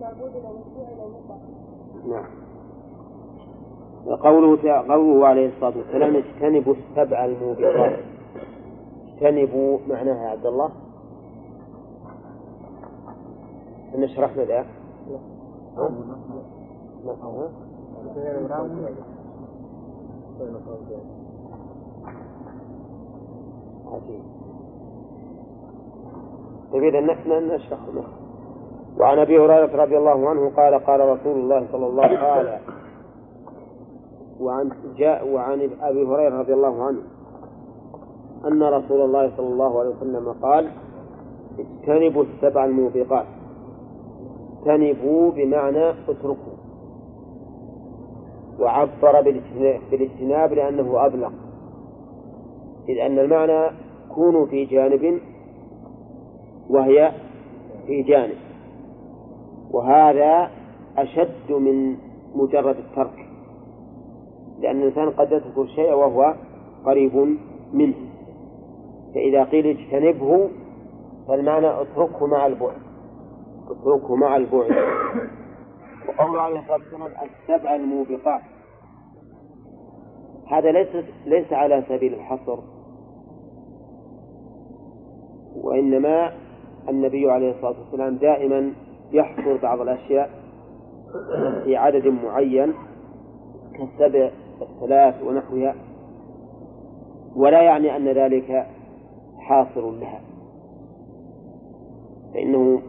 [0.00, 0.54] معبود أو
[1.00, 1.10] أو
[2.08, 2.46] نعم
[4.14, 7.98] قوله قوله عليه الصلاة والسلام اجتنبوا السبع الموبقات.
[9.06, 10.70] اجتنبوا معناها يا عبد الله.
[13.96, 14.64] إحنا شرحنا ذا
[23.92, 24.22] عجيب
[26.72, 27.78] طيب إذا نحن نشرح
[28.98, 32.60] وعن أبي هريرة رضي الله عنه قال قال رسول الله صلى الله عليه وسلم
[34.40, 37.00] وعن جاء وعن أبي هريرة رضي الله عنه
[38.46, 40.70] أن رسول الله صلى الله عليه وسلم قال
[41.58, 43.26] اجتنبوا السبع الموبقات.
[44.66, 46.56] اجتنبوا بمعنى اتركوا.
[48.60, 49.20] وعبر
[49.90, 51.30] بالاجتناب لأنه أبلغ.
[52.88, 53.76] إذ أن المعنى
[54.14, 55.20] كونوا في جانب
[56.70, 57.12] وهي
[57.86, 58.36] في جانب.
[59.70, 60.50] وهذا
[60.98, 61.96] أشد من
[62.34, 63.26] مجرد الترك.
[64.60, 66.34] لأن الإنسان قد يترك الشيء وهو
[66.84, 67.36] قريب
[67.72, 67.94] منه.
[69.14, 70.48] فإذا قيل اجتنبه
[71.28, 72.85] فالمعنى اتركه مع البعد.
[73.70, 74.70] اتركه مع البعد.
[76.08, 78.42] وقول عليه الصلاة والسلام السبع الموبقات.
[80.46, 82.58] هذا ليس ليس على سبيل الحصر.
[85.56, 86.32] وإنما
[86.88, 88.72] النبي عليه الصلاة والسلام دائما
[89.12, 90.30] يحصر بعض الأشياء
[91.64, 92.74] في عدد معين
[93.74, 94.30] كالسبع
[94.62, 95.74] الثلاث ونحوها.
[97.36, 98.66] ولا يعني أن ذلك
[99.38, 100.20] حاصر لها.
[102.34, 102.82] فإنه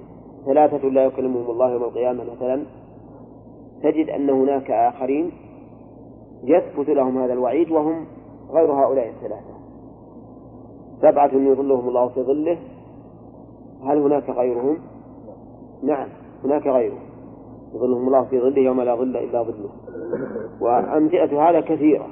[0.48, 2.64] ثلاثة لا يكلمهم الله يوم القيامة مثلا
[3.84, 5.32] تجد أن هناك آخرين
[6.44, 8.06] يثبت لهم هذا الوعيد وهم
[8.52, 9.58] غير هؤلاء الثلاثة.
[11.02, 12.58] سبعة يظلهم الله في ظله
[13.84, 14.78] هل هناك غيرهم؟
[15.84, 16.08] نعم
[16.44, 17.08] هناك غيرهم.
[17.74, 19.70] يظلهم الله في ظله يوم لا ظل إلا ظله.
[20.62, 22.08] وأمثلة هذا كثيرة.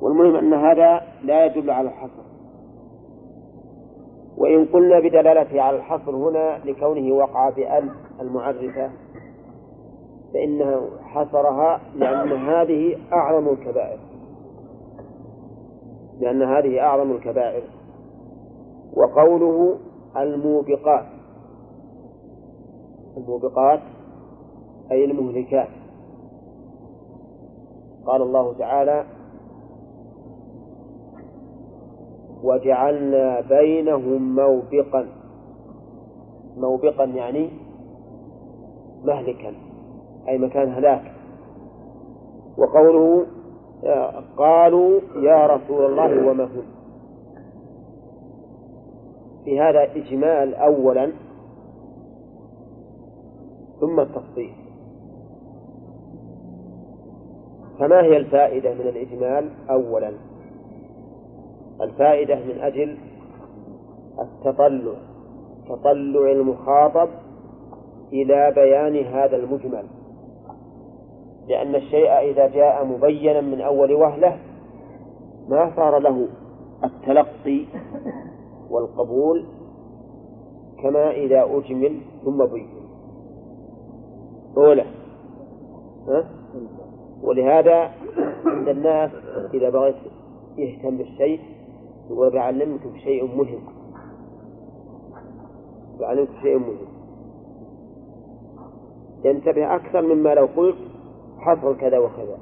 [0.00, 2.31] والمهم أن هذا لا يدل على الحصر.
[4.42, 7.90] وإن قلنا بدلالته على الحصر هنا لكونه وقع بأل
[8.20, 8.90] المعرفة
[10.34, 13.98] فإنه حصرها لأن هذه أعظم الكبائر.
[16.20, 17.62] لأن هذه أعظم الكبائر.
[18.96, 19.78] وقوله
[20.16, 21.04] الموبقات.
[23.16, 23.80] الموبقات
[24.92, 25.68] أي المهلكات.
[28.06, 29.04] قال الله تعالى
[32.42, 35.06] وجعلنا بينهم موبقا.
[36.56, 37.50] موبقا يعني
[39.04, 39.54] مهلكا
[40.28, 41.12] أي مكان هلاك.
[42.58, 43.26] وقوله
[44.36, 46.62] قالوا يا رسول الله وما هم.
[49.44, 51.12] في هذا إجمال أولا
[53.80, 54.52] ثم التفصيل.
[57.78, 60.12] فما هي الفائدة من الإجمال أولا؟
[61.82, 62.98] الفائدة من أجل
[64.20, 64.94] التطلع
[65.68, 67.08] تطلع المخاطب
[68.12, 69.84] إلى بيان هذا المجمل.
[71.48, 74.38] لأن الشيء إذا جاء مبينا من أول وهلة
[75.48, 76.28] ما صار له
[76.84, 77.64] التلقي
[78.70, 79.44] والقبول
[80.82, 82.68] كما إذا أجمل ثم بين.
[84.56, 84.84] أولى.
[86.08, 86.24] ها؟
[87.22, 87.90] ولهذا
[88.46, 89.10] عند الناس
[89.54, 89.94] إذا بغيت
[90.56, 91.40] يهتم بالشيء
[92.10, 93.60] يقول بعلمكم شيء مهم.
[96.00, 96.76] بعلمكم شيء مهم.
[99.24, 100.76] ينتبه أكثر مما لو قلت
[101.38, 102.38] حصل كذا وكذا.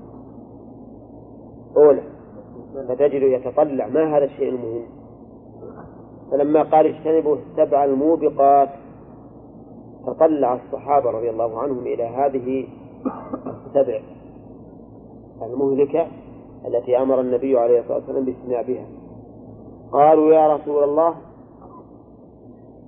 [1.76, 2.02] أولى
[2.88, 4.82] فتجد يتطلع ما هذا الشيء المهم.
[6.30, 8.68] فلما قال اجتنبوا السبع الموبقات
[10.06, 12.66] تطلع الصحابة رضي الله عنهم إلى هذه
[13.66, 14.00] السبع
[15.42, 16.06] المهلكة
[16.66, 18.99] التي أمر النبي عليه الصلاة والسلام باجتنابها.
[19.92, 21.14] قالوا يا رسول الله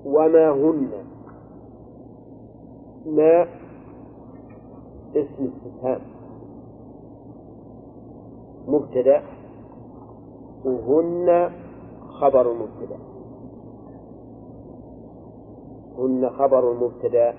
[0.04, 0.90] وما هن؟
[3.06, 3.46] ما
[5.16, 6.00] اسم استفهام
[8.68, 9.22] مبتدأ.
[10.64, 11.50] وهن
[12.20, 12.98] خبر مبتدأ.
[15.98, 17.34] هن خبر مبتدأ.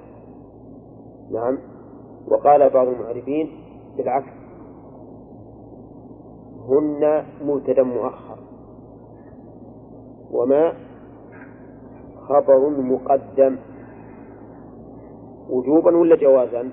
[1.32, 1.58] نعم.
[2.28, 3.50] وقال بعض المعرفين
[3.98, 4.34] بالعكس.
[6.70, 8.43] هن مبتدأ مؤخر.
[10.34, 10.74] وما
[12.28, 13.58] خبر مقدم
[15.50, 16.70] وجوبا ولا جوازا؟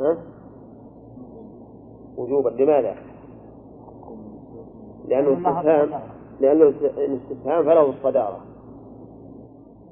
[0.00, 0.16] ها؟
[2.16, 2.94] وجوبا لماذا؟
[5.08, 6.00] لأنه استفهام
[6.40, 8.40] لأنه الاستفهام فله الصدارة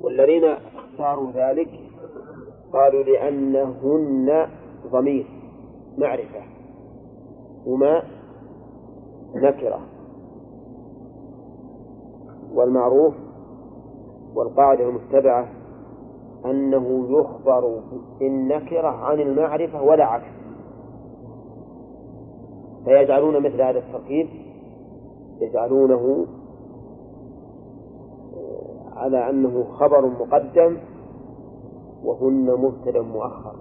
[0.00, 0.44] والذين
[0.76, 1.68] اختاروا ذلك
[2.72, 4.46] قالوا لأنهن
[4.92, 5.26] ضمير
[5.98, 6.40] معرفة
[7.66, 8.02] هما
[9.34, 9.80] نكرة
[12.54, 13.14] والمعروف
[14.34, 15.48] والقاعدة المتبعة
[16.44, 17.80] أنه يخبر
[18.20, 20.40] بالنكرة عن المعرفة ولا عكس.
[22.84, 24.28] فيجعلون مثل هذا التركيب
[25.40, 26.26] يجعلونه
[28.96, 30.76] على أنه خبر مقدم
[32.04, 33.54] وهن مبتدا مؤخر.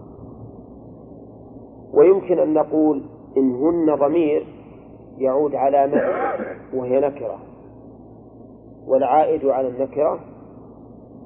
[1.93, 3.03] ويمكن أن نقول
[3.37, 4.47] إن هن ضمير
[5.17, 6.01] يعود على ما
[6.73, 7.48] وهي نكرة.
[8.87, 10.19] والعائد على النكرة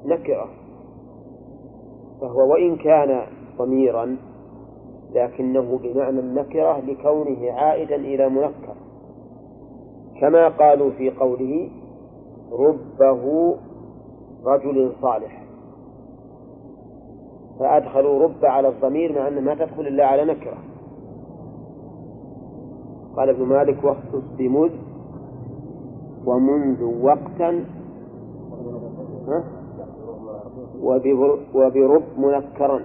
[0.05, 0.49] نكرة.
[2.21, 3.21] فهو وإن كان
[3.57, 4.17] ضميرا
[5.13, 8.75] لكنه بمعنى النكرة لكونه عائدا إلى منكر.
[10.21, 11.69] كما قالوا في قوله
[12.51, 13.55] ربه
[14.45, 15.43] رجل صالح.
[17.59, 20.57] فأدخلوا رب على الضمير مع أنها ما تدخل إلا على نكرة.
[23.17, 24.71] قال ابن مالك واخصص بمذ
[26.25, 27.65] ومنذ وقتا
[31.53, 32.79] وبرب منكرا.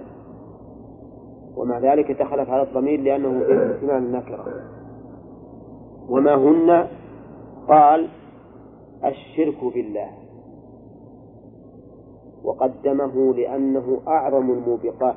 [1.57, 3.39] ومع ذلك دخلت على الضمير لأنه
[3.79, 4.45] في النكرة
[6.09, 6.87] وما هن؟
[7.67, 8.09] قال
[9.05, 10.09] الشرك بالله.
[12.43, 15.15] وقدمه لأنه أعظم الموبقات.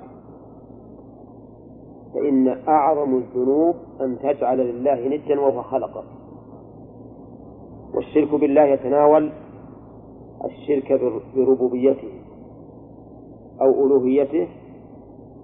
[2.15, 6.05] فإن أعظم الذنوب أن تجعل لله ندا وهو خلقك.
[7.95, 9.33] والشرك بالله يتناول
[10.45, 11.01] الشرك
[11.37, 12.13] بربوبيته
[13.61, 14.49] أو ألوهيته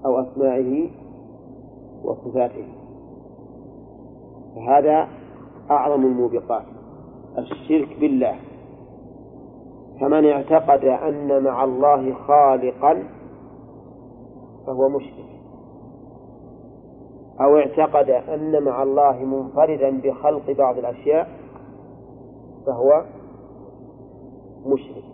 [0.06, 0.90] أو أسمائه
[2.04, 2.64] وصفاته.
[4.56, 5.08] فهذا
[5.70, 6.64] أعظم الموبقات
[7.38, 8.34] الشرك بالله.
[10.00, 13.02] فمن اعتقد أن مع الله خالقا
[14.66, 15.28] فهو مشرك.
[17.40, 21.37] أو اعتقد أن مع الله منفردا بخلق بعض الأشياء
[22.68, 23.04] فهو
[24.66, 25.04] مشرك.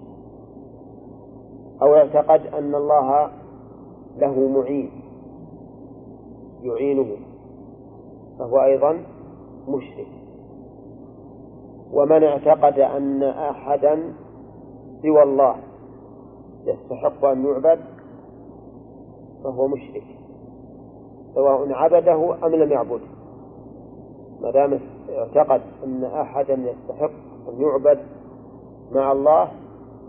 [1.83, 3.31] أو اعتقد أن الله
[4.17, 4.91] له معين
[6.63, 7.17] يعينه
[8.39, 9.05] فهو أيضا
[9.69, 10.07] مشرك.
[11.93, 14.13] ومن اعتقد أن أحدا
[15.03, 15.57] سوى الله
[16.65, 17.81] يستحق أن يعبد
[19.45, 20.05] فهو مشرك
[21.35, 23.07] سواء عبده أم لم يعبده.
[24.41, 27.99] ما دام اعتقد أن أحدا يستحق أن يعبد
[28.93, 29.51] مع الله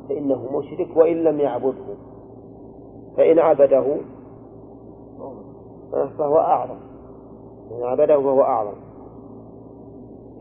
[0.09, 1.95] فإنه مشرك وإن لم يعبده.
[3.17, 3.97] فإن عبده
[6.17, 6.77] فهو أعظم.
[7.71, 8.75] إن عبده فهو أعظم.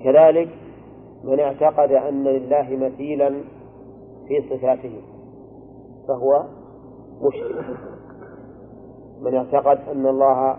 [0.04, 0.48] كذلك
[1.24, 3.30] من اعتقد أن لله مثيلا
[4.28, 5.00] في صفاته
[6.08, 6.44] فهو
[7.22, 7.64] مشرك.
[9.20, 10.56] من اعتقد أن الله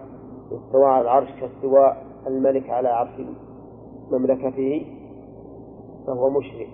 [0.51, 3.21] استوى على العرش كاستواء الملك على عرش
[4.11, 4.85] مملكته
[6.07, 6.69] فهو مشرك.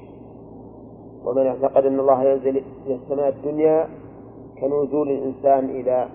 [1.25, 3.89] ومن اعتقد أن الله ينزل إلى السماء الدنيا
[4.61, 6.07] كنزول الإنسان إلى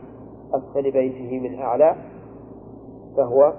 [0.54, 1.96] أسفل بيته من أعلى
[3.16, 3.52] فهو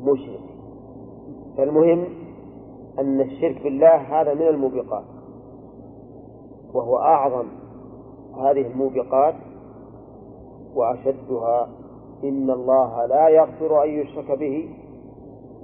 [0.00, 0.40] مشرك.
[1.56, 2.04] فالمهم
[2.98, 5.04] أن الشرك بالله هذا من الموبقات
[6.74, 7.46] وهو أعظم
[8.36, 9.34] هذه الموبقات
[10.74, 11.68] وأشدها
[12.24, 14.68] إن الله لا يغفر أن يشرك به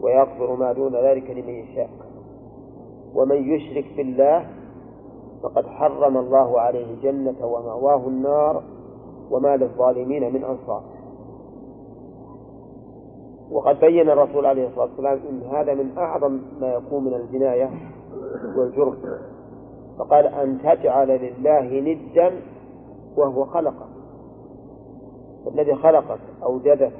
[0.00, 1.90] ويغفر ما دون ذلك لمن يشاء.
[3.14, 4.46] ومن يشرك بالله
[5.42, 8.62] فقد حرم الله عليه الجنة ومأواه النار
[9.30, 10.82] وما للظالمين من أنصار.
[13.50, 17.70] وقد بين الرسول عليه الصلاة والسلام أن هذا من أعظم ما يكون من الجناية
[18.56, 18.96] والجرم.
[19.98, 22.32] فقال أن تجعل لله ندا
[23.16, 23.92] وهو خلقك.
[25.46, 26.92] الذي خلقك أوجدك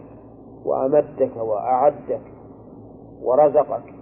[0.65, 2.21] وأمدك وأعدك
[3.23, 3.95] ورزقك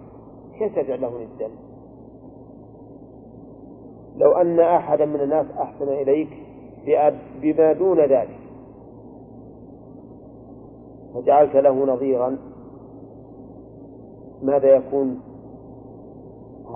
[0.59, 1.51] كيف تجعل له ندا؟
[4.21, 6.29] لو أن أحدا من الناس أحسن إليك
[7.43, 8.39] بما دون ذلك.
[11.15, 12.39] فجعلت له نظيرا.
[14.43, 15.21] ماذا يكون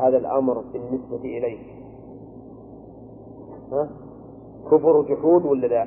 [0.02, 1.60] هذا الأمر بالنسبة إليك
[3.72, 3.88] ها؟
[4.70, 5.86] كفر جحود ولا لا؟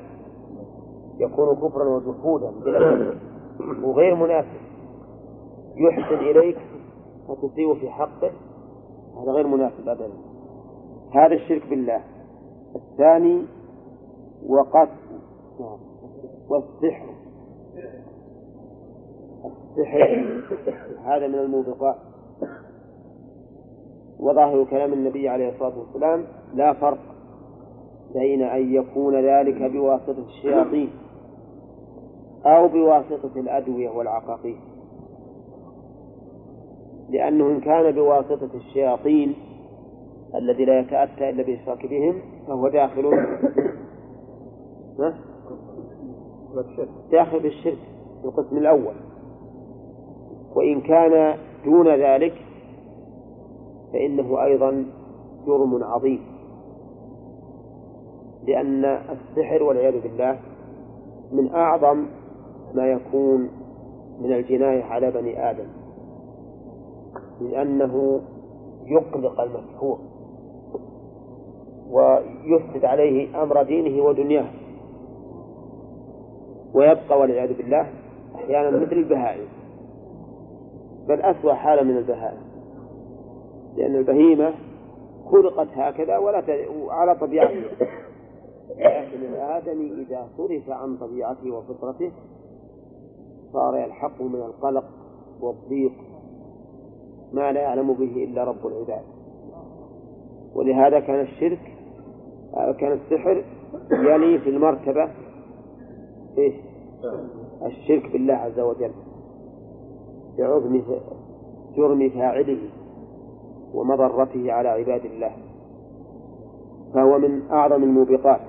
[1.19, 2.51] يكون كفرا وجحودا.
[3.83, 4.61] وغير مناسب
[5.75, 6.57] يحسن إليك
[7.27, 8.31] فتسيء في حقه.
[9.21, 10.26] هذا غير مناسب أبدا.
[11.11, 12.01] هذا الشرك بالله.
[12.75, 13.43] الثاني
[14.47, 14.89] وقتل
[16.49, 17.09] والسحر.
[19.77, 20.39] السحر.
[21.05, 21.95] هذا من الموبقات.
[24.19, 26.99] وظاهر كلام النبي عليه الصلاة والسلام لا فرق
[28.13, 30.89] بين أن يكون ذلك بواسطة الشياطين
[32.45, 34.57] أو بواسطة الأدوية والعقاقير.
[37.09, 39.35] لأنه إن كان بواسطة الشياطين
[40.35, 43.11] الذي لا يتأتى إلا بالإشراك بهم فهو داخل
[47.11, 47.77] داخل بالشرك
[48.21, 48.95] في القسم الأول.
[50.55, 52.33] وإن كان دون ذلك
[53.93, 54.85] فإنه أيضا
[55.45, 56.21] جرم عظيم.
[58.47, 60.39] لأن السحر والعياذ بالله
[61.31, 62.05] من أعظم
[62.73, 63.49] ما يكون
[64.19, 65.67] من الجناية على بني آدم
[67.41, 68.21] لأنه
[68.85, 69.99] يقلق المسحور.
[71.91, 74.47] ويفسد عليه أمر دينه ودنياه.
[76.73, 77.87] ويبقى والعياذ بالله
[78.35, 79.47] أحيانا مثل البهائم.
[81.07, 82.41] بل أسوأ حالة من البهائم.
[83.77, 84.53] لأن البهيمة
[85.31, 86.43] خلقت هكذا ولا
[86.89, 87.87] على طبيعتها
[88.77, 92.11] لكن الآدمي إذا صرف عن طبيعته وفطرته
[93.53, 94.85] صار يلحقه من القلق
[95.41, 95.91] والضيق
[97.33, 99.03] ما لا يعلم به إلا رب العباد.
[100.55, 101.76] ولهذا كان الشرك
[102.53, 103.43] كان السحر
[103.91, 105.09] يلي في المرتبة
[106.37, 106.55] إيش؟
[107.65, 108.91] الشرك بالله عز وجل.
[110.37, 110.81] بعظم
[111.75, 112.69] جرم فاعله
[113.73, 115.31] ومضرته على عباد الله.
[116.93, 118.41] فهو من أعظم الموبقات.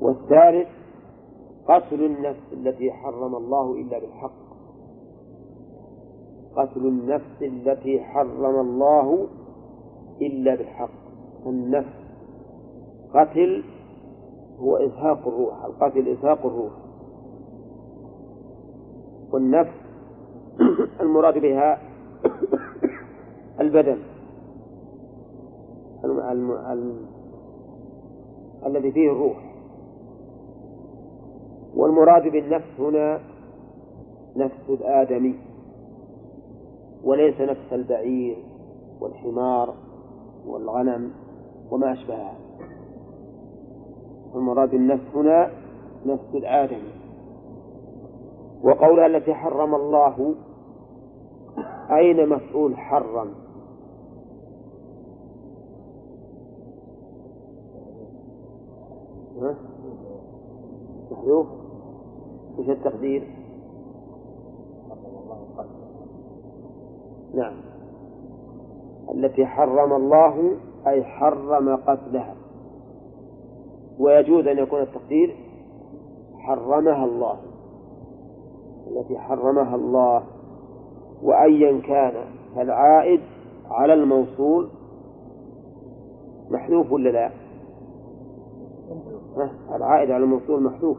[0.00, 0.68] والثالث
[1.68, 4.40] قتل النفس التي حرم الله إلا بالحق.
[6.56, 9.28] قتل النفس التي حرم الله
[10.22, 11.00] إلا بالحق.
[11.46, 11.99] النفس
[13.14, 13.64] قتل
[14.60, 15.64] هو إزهاق الروح.
[15.64, 16.72] القتل إزهاق الروح.
[19.32, 19.80] والنفس
[21.00, 21.78] المراد بها
[23.60, 23.98] البدن.
[26.04, 26.20] الم...
[26.20, 26.50] الم...
[26.52, 27.06] الم...
[28.66, 29.50] الذي فيه الروح.
[31.74, 33.20] والمراد بالنفس هنا
[34.36, 35.38] نفس الآدمي.
[37.04, 38.36] وليس نفس البعير
[39.00, 39.74] والحمار
[40.46, 41.10] والغنم
[41.70, 42.49] وما أشبهها.
[44.34, 45.50] المراد النفس هنا
[46.06, 46.92] نفس الآدمي
[48.62, 50.34] وقولها التي حرم الله
[51.90, 53.34] أين مفعول حرم؟
[61.10, 61.46] محذوف
[62.58, 63.22] وش التقدير؟
[67.34, 67.54] نعم.
[69.14, 72.34] التي حرم الله أي حرم قتلها.
[74.00, 75.36] ويجوز أن يكون التقدير
[76.38, 77.36] حرمها الله
[78.86, 80.22] التي حرمها الله
[81.22, 82.14] وأيا كان
[82.56, 83.20] فالعائد
[83.70, 84.68] على الموصول
[86.50, 87.30] محذوف ولا لا؟
[89.36, 90.98] ها؟ العائد على الموصول محذوف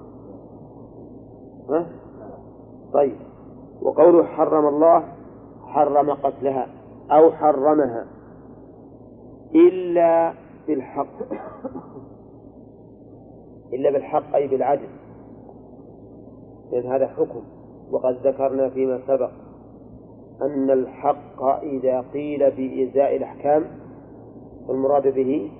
[1.69, 1.85] ها؟
[2.93, 3.15] طيب
[3.81, 5.03] وقوله حرم الله
[5.65, 6.67] حرم قتلها
[7.11, 8.05] أو حرمها
[9.55, 10.33] إلا
[10.67, 11.07] بالحق
[13.73, 14.87] إلا بالحق أي بالعدل.
[16.71, 17.41] لأن هذا حكم.
[17.91, 19.29] وقد ذكرنا فيما سبق
[20.41, 23.65] أن الحق إذا قيل بإزاء الأحكام
[24.67, 25.51] فالمراد به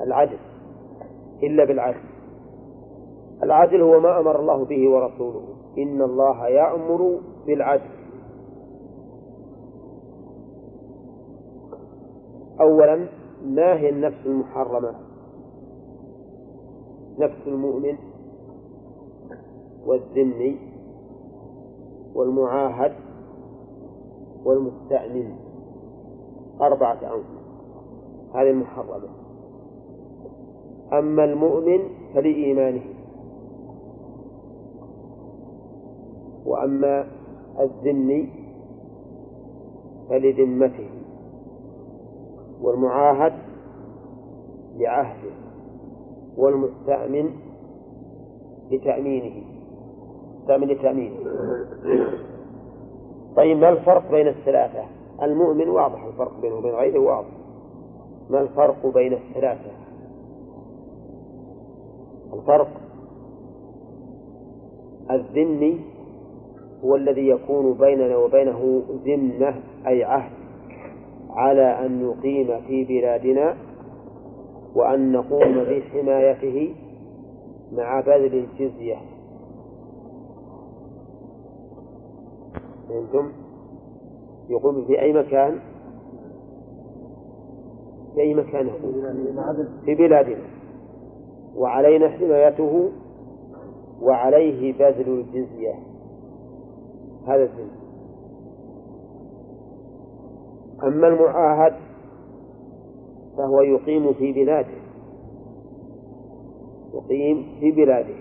[0.00, 0.38] العدل
[1.42, 2.00] إلا بالعدل.
[3.42, 5.42] العدل هو ما أمر الله به ورسوله.
[5.78, 7.90] إن الله يأمر بالعدل.
[12.60, 13.06] أولا
[13.44, 15.07] ما هي النفس المحرمة.
[17.18, 17.96] نفس المؤمن
[19.86, 20.58] والذمي
[22.14, 22.92] والمعاهد
[24.44, 25.36] والمستأمن
[26.60, 27.38] أربعة أنفس
[28.34, 29.08] هذه المحرمة.
[30.92, 31.78] أما المؤمن
[32.14, 32.84] فلإيمانه.
[36.46, 37.06] وأما
[37.60, 38.32] الذمي
[40.08, 40.90] فلذمته.
[42.62, 43.32] والمعاهد
[44.76, 45.47] لعهده.
[46.38, 47.30] والمستأمن
[48.70, 49.42] لتأمينه.
[50.40, 51.16] مستأمن لتأمينه.
[53.36, 54.84] طيب ما الفرق بين الثلاثة؟
[55.22, 57.28] المؤمن واضح الفرق بينه وبين غيره واضح.
[58.30, 59.70] ما الفرق بين الثلاثة؟
[62.32, 62.68] الفرق
[65.10, 65.80] الذمي
[66.84, 69.54] هو الذي يكون بيننا وبينه ذمة
[69.86, 70.32] أي عهد
[71.30, 73.56] على أن نقيم في بلادنا
[74.78, 76.74] وأن نقوم بحمايته
[77.72, 78.96] مع بذل الجزية.
[82.88, 83.32] فهمتم؟
[84.48, 85.58] يقوم في أي مكان؟
[88.14, 88.70] في أي مكان
[89.84, 90.44] في بلادنا.
[91.56, 92.90] وعلينا حمايته
[94.02, 95.74] وعليه بذل الجزية.
[97.26, 97.78] هذا الذنب
[100.82, 101.87] أما المعاهد
[103.38, 104.78] فهو يقيم في بلاده.
[106.94, 108.14] يقيم في بلاده.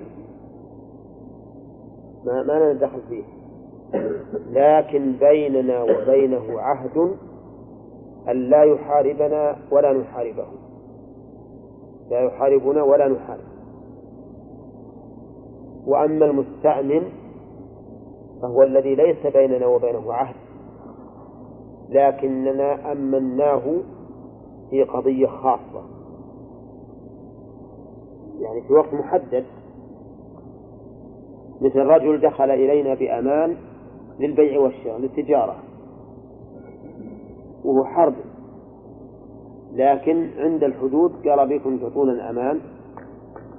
[2.25, 3.23] ما ما لنا دخل فيه.
[4.51, 6.97] لكن بيننا وبينه عهد
[8.29, 10.45] أن لا يحاربنا ولا نحاربه.
[12.09, 13.47] لا يحاربنا ولا نحارب.
[15.87, 17.01] وأما المستأمن
[18.41, 20.35] فهو الذي ليس بيننا وبينه عهد.
[21.89, 23.63] لكننا أمناه
[24.69, 25.83] في قضية خاصة.
[28.39, 29.45] يعني في وقت محدد.
[31.61, 33.57] مثل رجل دخل إلينا بأمان
[34.19, 35.55] للبيع والشراء للتجارة.
[37.63, 38.15] وهو حرب.
[39.73, 42.59] لكن عند الحدود قال بكم تعطون الأمان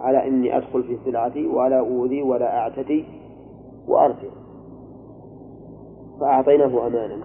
[0.01, 3.05] على إني أدخل في سلعتي ولا أوذي ولا أعتدي
[3.89, 4.29] وأرجع
[6.21, 7.25] فأعطيناه أمانا.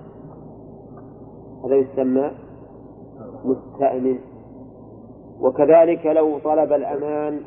[1.65, 2.31] هذا يسمى
[3.45, 4.19] مستأمن
[5.39, 7.39] وكذلك لو طلب الأمان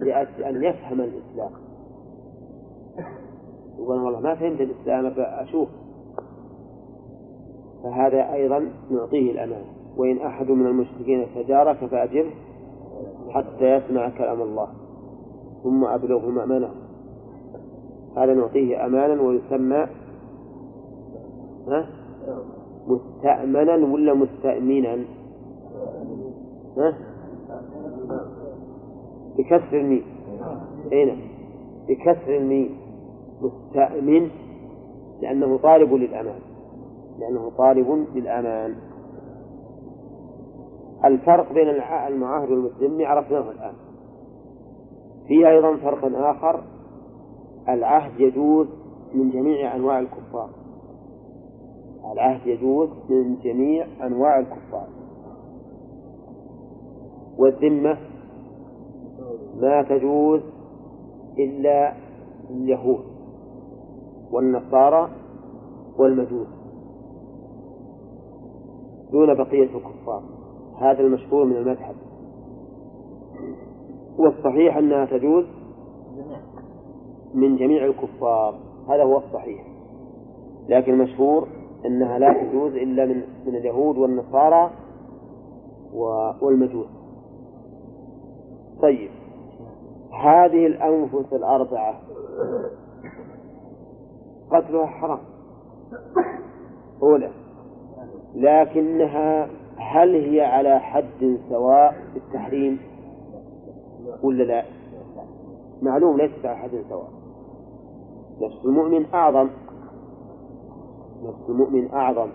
[0.00, 1.50] لأجل أن يفهم الإسلام.
[3.78, 5.68] يقول والله ما فهمت الإسلام أشوف
[7.82, 9.64] فهذا أيضا نعطيه الأمان.
[9.96, 12.30] وإن أحد من المشركين استجارك فأجره
[13.30, 14.68] حتى يسمع كلام الله.
[15.62, 16.70] ثم أبلغه مأمنه.
[18.16, 19.86] هذا نعطيه أمانا ويسمى
[21.68, 21.86] ها؟
[22.86, 25.04] مستأمنا ولا مستأمنا؟
[26.78, 26.94] ها؟
[29.38, 30.04] بكسر الميم.
[30.92, 31.16] أين؟
[31.88, 32.76] بكسر الميم.
[33.42, 34.28] مستأمن
[35.22, 36.40] لأنه طالب للأمان.
[37.18, 38.74] لأنه طالب للأمان.
[41.04, 41.68] الفرق بين
[42.08, 43.74] المعاهد والمسلم عرفناه الآن.
[45.28, 46.62] في أيضا فرق آخر.
[47.68, 48.66] العهد يجوز
[49.14, 50.61] من جميع أنواع الكفار.
[52.12, 54.86] العهد يجوز من جميع أنواع الكفار.
[57.38, 57.98] والذمة
[59.60, 60.40] ما تجوز
[61.38, 61.92] إلا
[62.50, 63.04] اليهود
[64.32, 65.10] والنصارى
[65.98, 66.48] والمجوس
[69.12, 70.22] دون بقية الكفار.
[70.78, 71.94] هذا المشهور من المذهب.
[74.18, 75.44] والصحيح أنها تجوز
[77.34, 78.54] من جميع الكفار.
[78.88, 79.66] هذا هو الصحيح.
[80.68, 81.48] لكن المشهور
[81.86, 84.70] أنها لا تجوز إلا من من اليهود والنصارى
[86.40, 86.86] والمجوس.
[88.82, 89.10] طيب.
[90.24, 92.00] هذه الأنفس الأربعة.
[94.50, 95.18] قتلها حرام.
[97.02, 97.30] أولى.
[98.34, 102.78] لكنها هل هي على حد سواء في التحريم؟
[104.22, 104.64] ولا لا؟
[105.82, 107.10] معلوم ليست على حد سواء.
[108.40, 109.48] نفس المؤمن أعظم.
[111.22, 112.28] نفس المؤمن أعظم.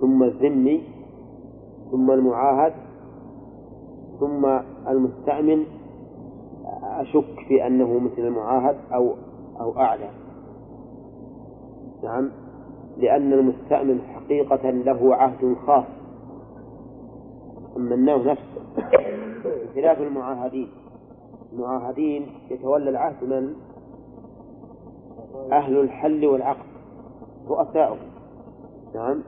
[0.00, 0.82] ثم الذمي
[1.90, 2.72] ثم المعاهد
[4.20, 4.46] ثم
[4.88, 5.64] المستأمن.
[6.82, 9.14] أشك في أنه مثل المعاهد أو
[9.60, 10.10] أو أعلى.
[12.02, 12.30] نعم.
[12.96, 15.84] لأن المستأمن حقيقة له عهد خاص.
[17.76, 18.62] النوم نفسه
[19.44, 20.68] بخلاف المعاهدين.
[21.52, 23.54] المعاهدين يتولى العهد من؟
[25.52, 26.71] أهل الحل والعقد.
[27.48, 27.96] رؤساؤه.
[28.94, 29.22] نعم.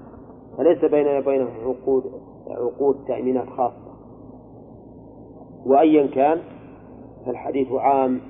[0.56, 2.12] فليس بين وبينهم عقود
[2.48, 3.94] عقود تأمينات خاصة.
[5.66, 6.40] وأيا كان
[7.26, 8.20] فالحديث عام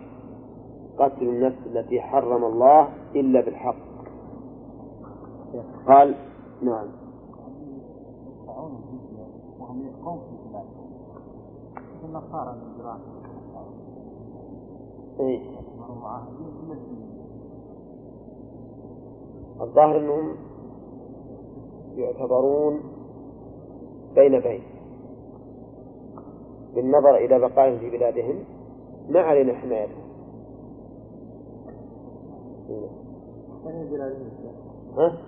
[0.98, 3.76] قتل النفس التي حرم الله إلا بالحق.
[5.88, 6.14] قال
[6.62, 6.86] نعم.
[12.04, 12.56] النصارى
[15.20, 15.40] إيه.
[19.60, 20.36] الظاهر أنهم
[21.96, 22.80] يعتبرون
[24.14, 24.62] بين بين.
[26.74, 28.44] بالنظر إلى بقائهم في بلادهم
[29.08, 30.04] ما علينا حمايتهم
[34.98, 35.18] ها؟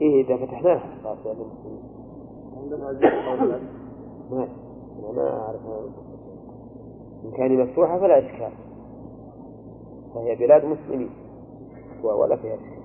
[0.00, 1.02] إيه إذا فتحناها.
[1.04, 1.82] صارت بلاد المسلمين
[2.56, 3.02] عندنا عزيز
[4.30, 4.48] ما
[5.10, 5.60] أنا ما أعرف.
[7.24, 8.52] إن كان مفتوحة فلا إشكال.
[10.14, 11.10] فهي بلاد مسلمين.
[12.04, 12.78] ولا فيها إشكال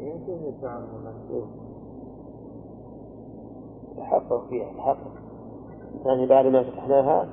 [0.00, 1.44] يمكن يدفعون هناك
[3.96, 5.12] تحقق فيها تحقق.
[6.04, 7.28] يعني بعد ما فتحناها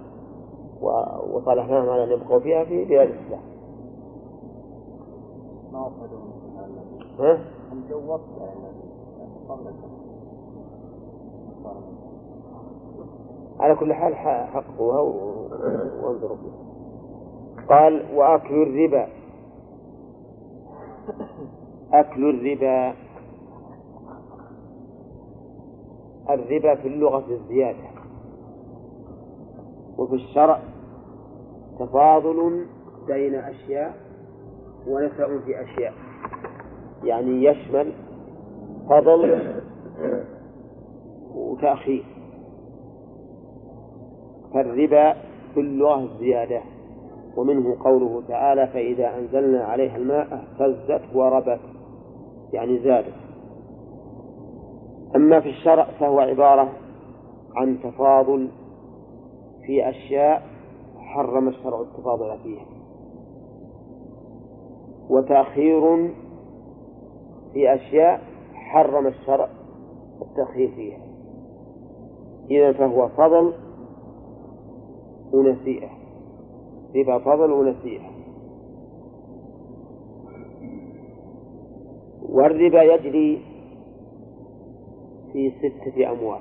[1.31, 3.41] وصالحناهم على أن يبقوا فيها في بلاد الإسلام.
[5.73, 6.19] ما وصلوا
[7.19, 7.39] ها؟
[8.07, 8.67] وقت يعني
[13.59, 14.99] على كل حال حققوها
[16.03, 16.67] وانظروا فيها.
[17.69, 19.07] قال وأكل الربا.
[21.93, 22.93] أكل الربا.
[26.29, 27.87] الربا في اللغة الزيادة.
[29.97, 30.59] وفي الشرع
[31.79, 32.65] تفاضل
[33.07, 33.95] بين أشياء
[34.87, 35.93] ونفع في أشياء.
[37.03, 37.93] يعني يشمل
[38.89, 39.41] فضل
[41.35, 42.05] وتأخير.
[44.53, 45.13] فالربا
[45.53, 46.61] في اللغة الزيادة.
[47.37, 51.59] ومنه قوله تعالى فإذا أنزلنا عليها الماء اهتزت وربت.
[52.53, 53.13] يعني زادت
[55.15, 56.69] أما في الشرع فهو عبارة
[57.55, 58.49] عن تفاضل
[59.65, 60.43] في أشياء
[60.97, 62.65] حرم الشرع التفاضل فيها.
[65.09, 66.13] وتأخير
[67.53, 68.21] في أشياء
[68.53, 69.49] حرم الشرع
[70.21, 70.99] التأخير فيها.
[72.51, 73.53] إذا فهو فضل
[75.33, 75.89] ونسيئة.
[76.95, 78.16] ربا فضل ونسيئة.
[82.29, 83.41] والربا يجري
[85.33, 86.39] في ستة أموال.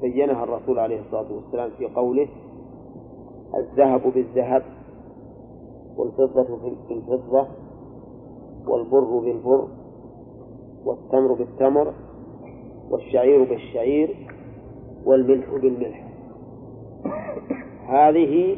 [0.00, 2.28] بينها الرسول عليه الصلاة والسلام في قوله
[3.54, 4.62] الذهب بالذهب
[5.96, 6.58] والفضة
[6.88, 7.46] بالفضة
[8.66, 9.68] والبر بالبر
[10.84, 11.94] والتمر بالتمر
[12.90, 14.16] والشعير بالشعير
[15.04, 16.08] والملح بالملح.
[17.88, 18.56] هذه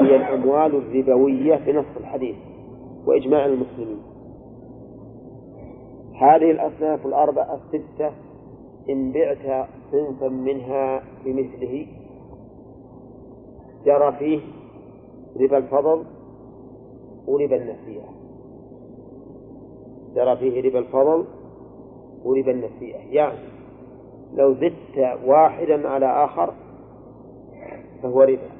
[0.00, 2.36] هي الأموال الربوية في نص الحديث
[3.06, 4.13] وإجماع المسلمين.
[6.14, 8.10] هذه الأصناف الأربعة الستة
[8.90, 11.86] إن بعت صنفا منها بمثله.
[13.84, 14.40] جرى فيه
[15.40, 16.04] ربا الفضل
[17.26, 18.08] وربا النسيئة
[20.14, 21.24] جرى فيه ربا الفضل
[22.24, 23.38] وربا النسيئة يعني
[24.34, 26.54] لو زدت واحدا على آخر
[28.02, 28.50] فهو ربا.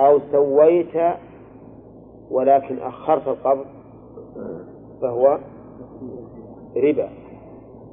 [0.00, 1.16] أو سويت
[2.30, 3.66] ولكن أخرت القبض
[5.02, 5.38] فهو
[6.76, 7.08] ربا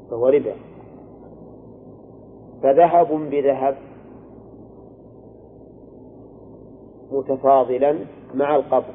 [0.09, 0.53] فهو ربا.
[2.63, 3.77] فذهب بذهب
[7.11, 7.99] متفاضلا
[8.33, 8.93] مع القبض؟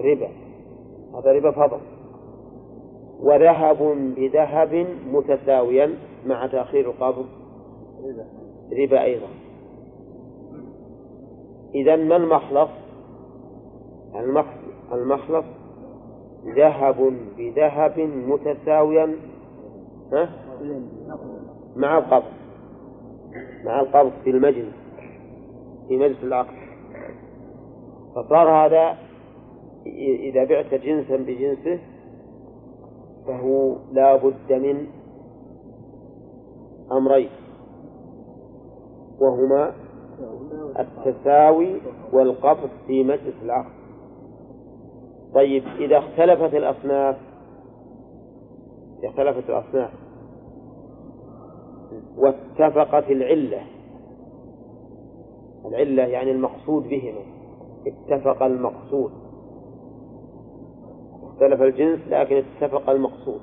[0.00, 0.28] ربا.
[1.14, 1.80] هذا ربا فضل.
[3.20, 3.78] وذهب
[4.16, 5.94] بذهب متساويا
[6.26, 7.26] مع تأخير القبض.
[8.72, 9.02] ربا.
[9.02, 9.28] أيضا.
[11.74, 12.70] إذا ما المخلص؟
[14.14, 14.73] المخلص
[16.56, 19.16] ذهب بذهب متساويا
[20.12, 20.28] ها؟
[21.76, 22.32] مع القبض
[23.64, 24.74] مع القبض في المجلس
[25.88, 26.54] في مجلس العقد
[28.14, 28.96] فصار هذا
[29.96, 31.78] إذا بعت جنسا بجنسه
[33.26, 34.86] فهو لا بد من
[36.92, 37.30] أمرين
[39.20, 39.72] وهما
[40.78, 41.80] التساوي
[42.12, 43.73] والقبض في مجلس العقد
[45.34, 47.16] طيب إذا اختلفت الأصناف
[49.04, 49.90] اختلفت الأصناف
[52.16, 53.62] واتفقت العلة
[55.64, 57.20] العلة يعني المقصود بهما
[57.86, 59.12] اتفق المقصود.
[61.22, 63.40] اختلف الجنس لكن اتفق المقصود.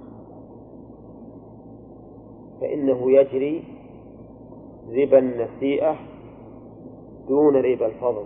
[2.61, 3.63] فإنه يجري
[4.89, 5.95] ربا النسيئة
[7.27, 8.25] دون ربا الفضل.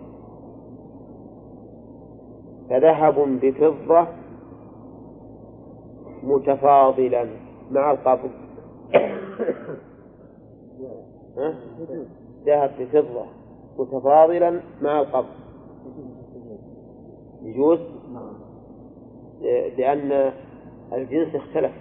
[2.69, 4.07] فذهب بفضة
[6.23, 7.27] متفاضلا
[7.71, 8.29] مع القبض.
[12.45, 13.25] ذهب بفضة
[13.79, 15.35] متفاضلا مع القبض.
[17.43, 17.79] يجوز؟
[19.77, 20.31] لأن
[20.93, 21.71] الجنس اختلف.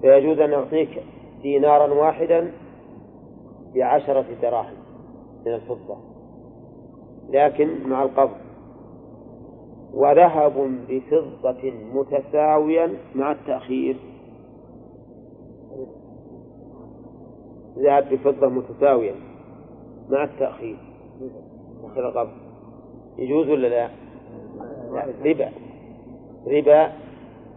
[0.00, 1.02] فيجوز أن أعطيك
[1.42, 2.52] دينارا واحدا
[3.74, 4.76] بعشرة دراهم
[5.46, 5.96] من الفضة
[7.30, 8.47] لكن مع القبض.
[9.94, 13.96] وذهب بفضة متساويا مع التأخير.
[17.78, 19.14] ذهب بفضة متساوية
[20.10, 20.76] مع التأخير.
[21.82, 22.32] تأخير القبض
[23.18, 23.88] يجوز ولا لا؟
[24.92, 25.48] لا ربا.
[26.46, 26.92] ربا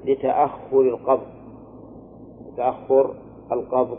[0.05, 1.27] لتأخر القبض.
[2.57, 3.15] تأخر
[3.51, 3.97] القبض.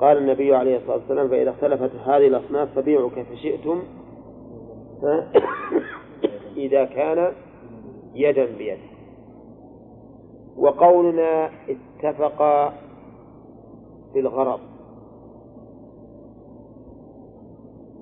[0.00, 3.82] قال النبي عليه الصلاة والسلام فإذا اختلفت هذه الأصناف فبيعوا كيف شئتم
[6.56, 7.32] إذا كان
[8.14, 8.78] يدا بيد.
[10.56, 12.70] وقولنا اتفقا
[14.12, 14.60] في الغرض.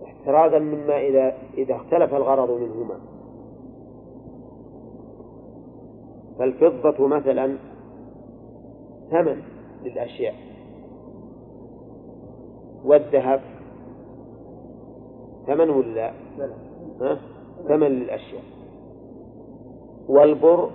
[0.05, 3.01] احترازا مما إذا إذا اختلف الغرض منهما.
[6.39, 7.57] فالفضة مثلا
[9.11, 9.43] ثمن
[9.85, 10.35] للأشياء.
[12.85, 13.41] والذهب
[15.47, 16.13] ثمن ولا؟
[17.01, 17.21] ها؟
[17.69, 18.43] ثمن للأشياء.
[20.09, 20.71] والبر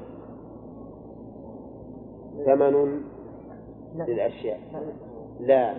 [2.46, 3.02] ثمن
[3.96, 4.60] للأشياء.
[5.40, 5.76] لا.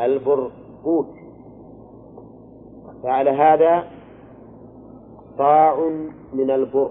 [0.00, 0.50] البر
[0.84, 1.06] قوت
[3.02, 3.84] فعلى هذا
[5.38, 5.90] صاع
[6.32, 6.90] من البر.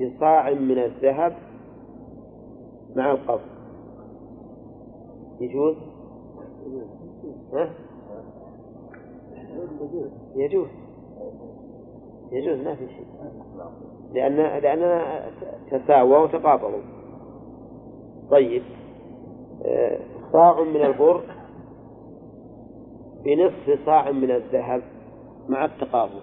[0.00, 1.36] بصاع من الذهب
[2.96, 3.40] مع القبض
[5.40, 5.76] يجوز؟
[7.52, 7.70] ها؟
[10.36, 10.68] يجوز.
[12.32, 13.06] يجوز ما في شيء.
[14.12, 15.02] لأن لأن
[15.70, 16.80] تساوى وتقابلوا
[18.30, 18.62] طيب.
[19.64, 19.98] آه،
[20.32, 21.20] صاع من البر
[23.24, 24.82] بنصف صاع من الذهب
[25.48, 26.20] مع التقابل.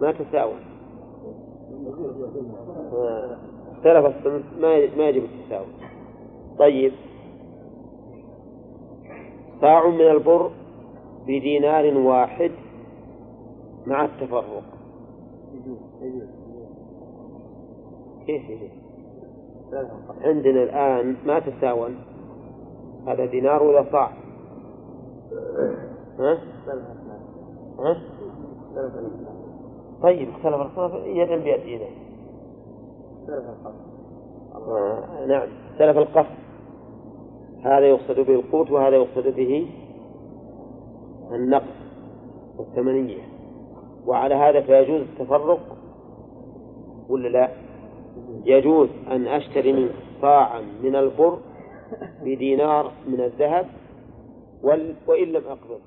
[0.00, 0.54] ما تساوى.
[3.72, 5.66] اختلف الصنف ما ما يجب التساوي.
[6.58, 6.92] طيب.
[9.60, 10.50] صاع من البر
[11.26, 12.50] بدينار واحد
[13.86, 14.62] مع التفرق.
[18.26, 18.70] كيف يجوز؟
[20.22, 21.94] عندنا الآن ما تساوى؟
[23.06, 24.12] هذا دينار ولا صاع؟
[26.18, 26.38] ها؟
[27.78, 28.02] ها؟
[30.02, 31.86] طيب اختلف الصرف يدا بيد إذا
[34.54, 35.48] آه نعم.
[35.72, 36.36] اختلف القصد.
[37.62, 39.70] هذا يقصد به القوت وهذا يقصد به
[41.32, 41.76] النقص
[42.58, 43.35] والثمنية.
[44.06, 45.60] وعلى هذا فيجوز التفرق
[47.08, 47.48] ولا لا؟
[48.44, 49.90] يجوز أن أشتري من
[50.22, 51.38] صاعا من البر
[52.22, 53.66] بدينار من الذهب
[55.06, 55.85] وإن لم أقبضه